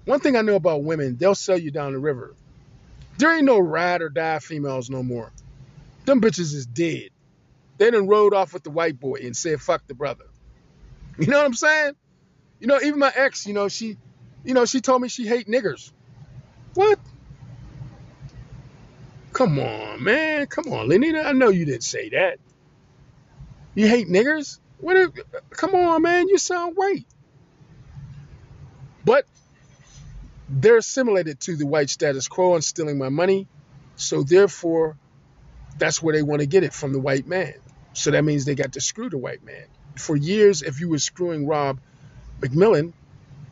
one 0.05 0.20
thing 0.20 0.36
I 0.36 0.42
know 0.42 0.55
about 0.55 0.84
women, 0.84 1.16
they'll 1.16 1.34
sell 1.34 1.59
you 1.59 1.70
down 1.70 1.92
the 1.92 1.99
river. 1.99 2.34
There 3.18 3.34
ain't 3.34 3.44
no 3.44 3.58
ride 3.58 4.02
or 4.02 4.08
die 4.08 4.38
females 4.38 4.90
no 4.90 5.02
more. 5.02 5.32
Them 6.04 6.20
bitches 6.20 6.54
is 6.54 6.66
dead. 6.66 7.10
They 7.78 7.90
done 7.90 8.06
rode 8.06 8.34
off 8.34 8.52
with 8.54 8.62
the 8.62 8.70
white 8.70 8.98
boy 8.98 9.20
and 9.22 9.36
said, 9.36 9.60
fuck 9.60 9.86
the 9.86 9.94
brother. 9.94 10.24
You 11.18 11.28
know 11.28 11.38
what 11.38 11.46
I'm 11.46 11.54
saying? 11.54 11.94
You 12.60 12.66
know, 12.66 12.78
even 12.78 12.98
my 12.98 13.10
ex, 13.16 13.46
you 13.46 13.54
know, 13.54 13.68
she 13.68 13.96
you 14.44 14.54
know, 14.54 14.64
she 14.64 14.80
told 14.80 15.02
me 15.02 15.08
she 15.08 15.26
hate 15.26 15.48
niggers. 15.48 15.90
What? 16.74 17.00
Come 19.32 19.58
on, 19.58 20.04
man. 20.04 20.46
Come 20.46 20.72
on, 20.72 20.88
Lenita. 20.88 21.26
I 21.26 21.32
know 21.32 21.48
you 21.48 21.64
didn't 21.64 21.82
say 21.82 22.10
that. 22.10 22.38
You 23.74 23.88
hate 23.88 24.08
niggers? 24.08 24.60
What? 24.78 25.12
Come 25.50 25.74
on, 25.74 26.02
man. 26.02 26.28
You 26.28 26.38
sound 26.38 26.76
white. 26.76 27.06
But 29.04 29.26
they're 30.49 30.78
assimilated 30.78 31.40
to 31.40 31.57
the 31.57 31.66
white 31.66 31.90
status 31.90 32.28
quo 32.28 32.55
and 32.55 32.64
stealing 32.64 32.99
my 32.99 33.09
money. 33.09 33.49
So 33.97 34.22
therefore, 34.22 34.97
that's 35.78 36.03
where 36.03 36.14
they 36.14 36.22
want 36.22 36.40
to 36.40 36.47
get 36.47 36.64
it 36.64 36.72
from 36.72 36.92
the 36.92 37.01
white 37.01 37.26
man. 37.26 37.55
So 37.92 38.11
that 38.11 38.24
means 38.24 38.44
they 38.44 38.55
got 38.55 38.72
to 38.72 38.80
screw 38.80 39.11
the 39.11 39.18
white 39.18 39.44
man. 39.44 39.64
For 39.97 40.16
years, 40.16 40.62
if 40.62 40.80
you 40.80 40.88
were 40.88 40.99
screwing 40.99 41.47
Rob 41.47 41.80
McMillan, 42.40 42.92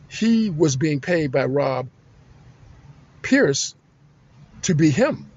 he 0.07 0.49
was 0.49 0.75
being 0.75 1.01
paid 1.01 1.31
by 1.31 1.45
Rob 1.45 1.89
Pierce 3.21 3.75
to 4.63 4.75
be 4.75 4.91
him. 4.91 5.31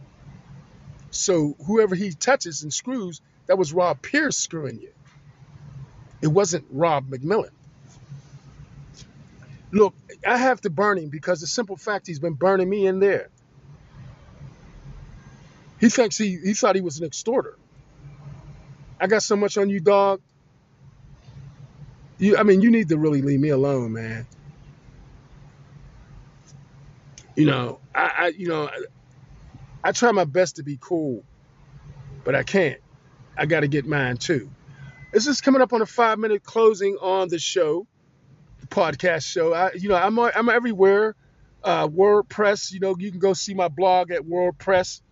So 1.10 1.56
whoever 1.66 1.94
he 1.94 2.12
touches 2.12 2.62
and 2.62 2.72
screws, 2.72 3.20
that 3.46 3.58
was 3.58 3.72
Rob 3.72 4.02
Pierce 4.02 4.36
screwing 4.36 4.80
you. 4.80 4.92
It 6.20 6.28
wasn't 6.28 6.66
Rob 6.70 7.08
McMillan. 7.08 7.50
Look, 9.70 9.94
I 10.26 10.36
have 10.36 10.60
to 10.62 10.70
burn 10.70 10.98
him 10.98 11.08
because 11.08 11.40
the 11.40 11.46
simple 11.46 11.76
fact 11.76 12.06
he's 12.06 12.18
been 12.18 12.34
burning 12.34 12.68
me 12.68 12.86
in 12.86 13.00
there. 13.00 13.28
He 15.80 15.88
thinks 15.88 16.16
he 16.18 16.38
he 16.42 16.54
thought 16.54 16.74
he 16.74 16.80
was 16.80 16.98
an 16.98 17.06
extorter. 17.06 17.56
I 19.00 19.06
got 19.06 19.22
so 19.22 19.36
much 19.36 19.56
on 19.56 19.70
you, 19.70 19.80
dog. 19.80 20.20
You, 22.18 22.36
I 22.36 22.42
mean, 22.42 22.62
you 22.62 22.70
need 22.70 22.88
to 22.88 22.98
really 22.98 23.22
leave 23.22 23.38
me 23.38 23.50
alone, 23.50 23.92
man. 23.92 24.26
You 27.36 27.46
know, 27.46 27.80
I, 27.94 28.12
I 28.18 28.26
you 28.36 28.48
know, 28.48 28.64
I, 28.66 28.78
I 29.84 29.92
try 29.92 30.10
my 30.10 30.24
best 30.24 30.56
to 30.56 30.64
be 30.64 30.78
cool, 30.80 31.22
but 32.24 32.34
I 32.34 32.42
can't. 32.42 32.80
I 33.36 33.46
got 33.46 33.60
to 33.60 33.68
get 33.68 33.86
mine 33.86 34.16
too. 34.16 34.50
This 35.12 35.28
is 35.28 35.40
coming 35.40 35.62
up 35.62 35.72
on 35.72 35.80
a 35.80 35.86
five 35.86 36.18
minute 36.18 36.42
closing 36.42 36.96
on 37.00 37.28
the 37.28 37.38
show, 37.38 37.86
podcast 38.70 39.24
show. 39.24 39.52
I, 39.52 39.72
you 39.72 39.88
know, 39.88 39.96
I'm 39.96 40.18
I'm 40.18 40.48
everywhere 40.48 41.14
Uh, 41.62 41.88
WordPress, 41.88 42.72
you 42.72 42.78
know, 42.78 42.94
you 42.96 43.10
can 43.10 43.18
go 43.18 43.34
see 43.34 43.52
my 43.52 43.68
blog 43.68 44.12
at 44.12 44.22
WordPress. 44.22 45.02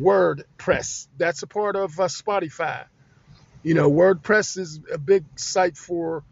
WordPress. 0.00 1.08
That's 1.18 1.42
a 1.42 1.46
part 1.46 1.76
of 1.76 2.00
uh, 2.00 2.08
Spotify. 2.08 2.86
You 3.62 3.74
know, 3.74 3.90
WordPress 3.90 4.58
is 4.58 4.80
a 4.90 4.98
big 4.98 5.24
site 5.36 5.76
for, 5.76 6.24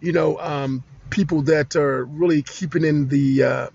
you 0.00 0.12
know, 0.12 0.38
um, 0.38 0.82
people 1.10 1.42
that 1.42 1.76
are 1.76 2.04
really 2.04 2.42
keeping 2.42 2.84
in 2.84 3.08
the 3.08 3.42
uh, 3.42 3.68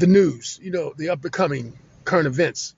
the 0.00 0.06
news. 0.08 0.58
You 0.60 0.72
know, 0.72 0.92
the 0.96 1.10
up 1.10 1.24
and 1.24 1.32
coming 1.32 1.72
current 2.04 2.26
events. 2.26 2.74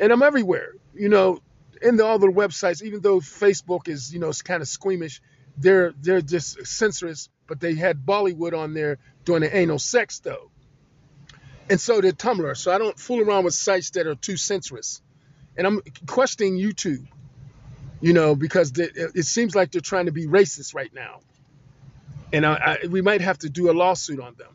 And 0.00 0.10
I'm 0.12 0.22
everywhere. 0.22 0.72
You 0.94 1.10
know, 1.10 1.40
in 1.82 1.96
the 1.96 2.06
other 2.06 2.30
websites, 2.30 2.82
even 2.82 3.00
though 3.00 3.20
Facebook 3.20 3.86
is, 3.86 4.12
you 4.12 4.18
know, 4.18 4.30
it's 4.30 4.42
kind 4.42 4.62
of 4.62 4.68
squeamish, 4.68 5.20
they're 5.58 5.92
they're 6.00 6.20
just 6.20 6.66
censorious. 6.66 7.28
But 7.46 7.60
they 7.60 7.74
had 7.74 8.04
Bollywood 8.04 8.56
on 8.56 8.74
there 8.74 8.98
doing 9.24 9.40
the 9.40 9.56
anal 9.56 9.78
sex 9.78 10.20
though, 10.20 10.50
and 11.70 11.80
so 11.80 12.00
did 12.00 12.18
Tumblr. 12.18 12.56
So 12.56 12.72
I 12.72 12.78
don't 12.78 12.98
fool 12.98 13.20
around 13.20 13.44
with 13.44 13.54
sites 13.54 13.90
that 13.90 14.06
are 14.06 14.14
too 14.14 14.36
censorious. 14.36 15.00
And 15.56 15.66
I'm 15.66 15.80
questioning 16.06 16.56
YouTube, 16.56 17.06
you 18.00 18.12
know, 18.12 18.36
because 18.36 18.72
they, 18.72 18.88
it 18.94 19.24
seems 19.24 19.54
like 19.56 19.72
they're 19.72 19.80
trying 19.80 20.06
to 20.06 20.12
be 20.12 20.26
racist 20.26 20.74
right 20.74 20.92
now, 20.94 21.20
and 22.32 22.46
I, 22.46 22.78
I, 22.82 22.86
we 22.86 23.02
might 23.02 23.22
have 23.22 23.38
to 23.38 23.48
do 23.48 23.70
a 23.70 23.72
lawsuit 23.72 24.20
on 24.20 24.34
them. 24.34 24.54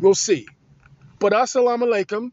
We'll 0.00 0.14
see. 0.14 0.46
But 1.20 1.32
assalamu 1.32 1.84
alaikum, 1.84 2.32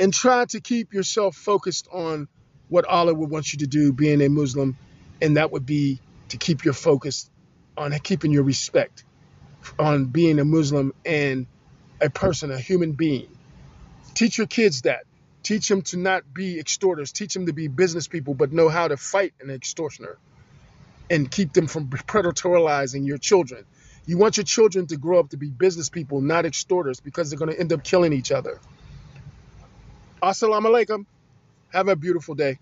and 0.00 0.12
try 0.12 0.44
to 0.46 0.60
keep 0.60 0.92
yourself 0.92 1.36
focused 1.36 1.88
on 1.92 2.28
what 2.68 2.84
Allah 2.84 3.14
would 3.14 3.30
want 3.30 3.52
you 3.52 3.60
to 3.60 3.66
do, 3.68 3.92
being 3.92 4.20
a 4.20 4.28
Muslim, 4.28 4.76
and 5.22 5.36
that 5.36 5.52
would 5.52 5.64
be 5.64 6.00
to 6.30 6.36
keep 6.36 6.64
your 6.64 6.74
focus 6.74 7.30
on 7.76 7.92
keeping 8.00 8.32
your 8.32 8.42
respect, 8.42 9.04
on 9.78 10.06
being 10.06 10.38
a 10.38 10.44
Muslim 10.44 10.92
and 11.04 11.46
a 12.00 12.10
person, 12.10 12.50
a 12.50 12.58
human 12.58 12.92
being. 12.92 13.28
Teach 14.14 14.38
your 14.38 14.46
kids 14.46 14.82
that. 14.82 15.04
Teach 15.42 15.68
them 15.68 15.82
to 15.82 15.96
not 15.96 16.22
be 16.34 16.58
extorters. 16.58 17.12
Teach 17.12 17.34
them 17.34 17.46
to 17.46 17.52
be 17.52 17.68
business 17.68 18.08
people, 18.08 18.34
but 18.34 18.52
know 18.52 18.68
how 18.68 18.88
to 18.88 18.96
fight 18.96 19.34
an 19.40 19.50
extortioner 19.50 20.18
and 21.10 21.30
keep 21.30 21.52
them 21.52 21.66
from 21.66 21.88
predatorializing 21.88 23.06
your 23.06 23.18
children. 23.18 23.64
You 24.06 24.18
want 24.18 24.36
your 24.36 24.44
children 24.44 24.86
to 24.88 24.96
grow 24.96 25.20
up 25.20 25.30
to 25.30 25.36
be 25.36 25.50
business 25.50 25.88
people, 25.88 26.20
not 26.20 26.46
extorters, 26.46 27.00
because 27.00 27.30
they're 27.30 27.38
going 27.38 27.52
to 27.52 27.58
end 27.58 27.72
up 27.72 27.84
killing 27.84 28.12
each 28.12 28.32
other. 28.32 28.60
Assalamu 30.22 30.66
alaikum. 30.66 31.06
Have 31.72 31.88
a 31.88 31.96
beautiful 31.96 32.34
day. 32.34 32.58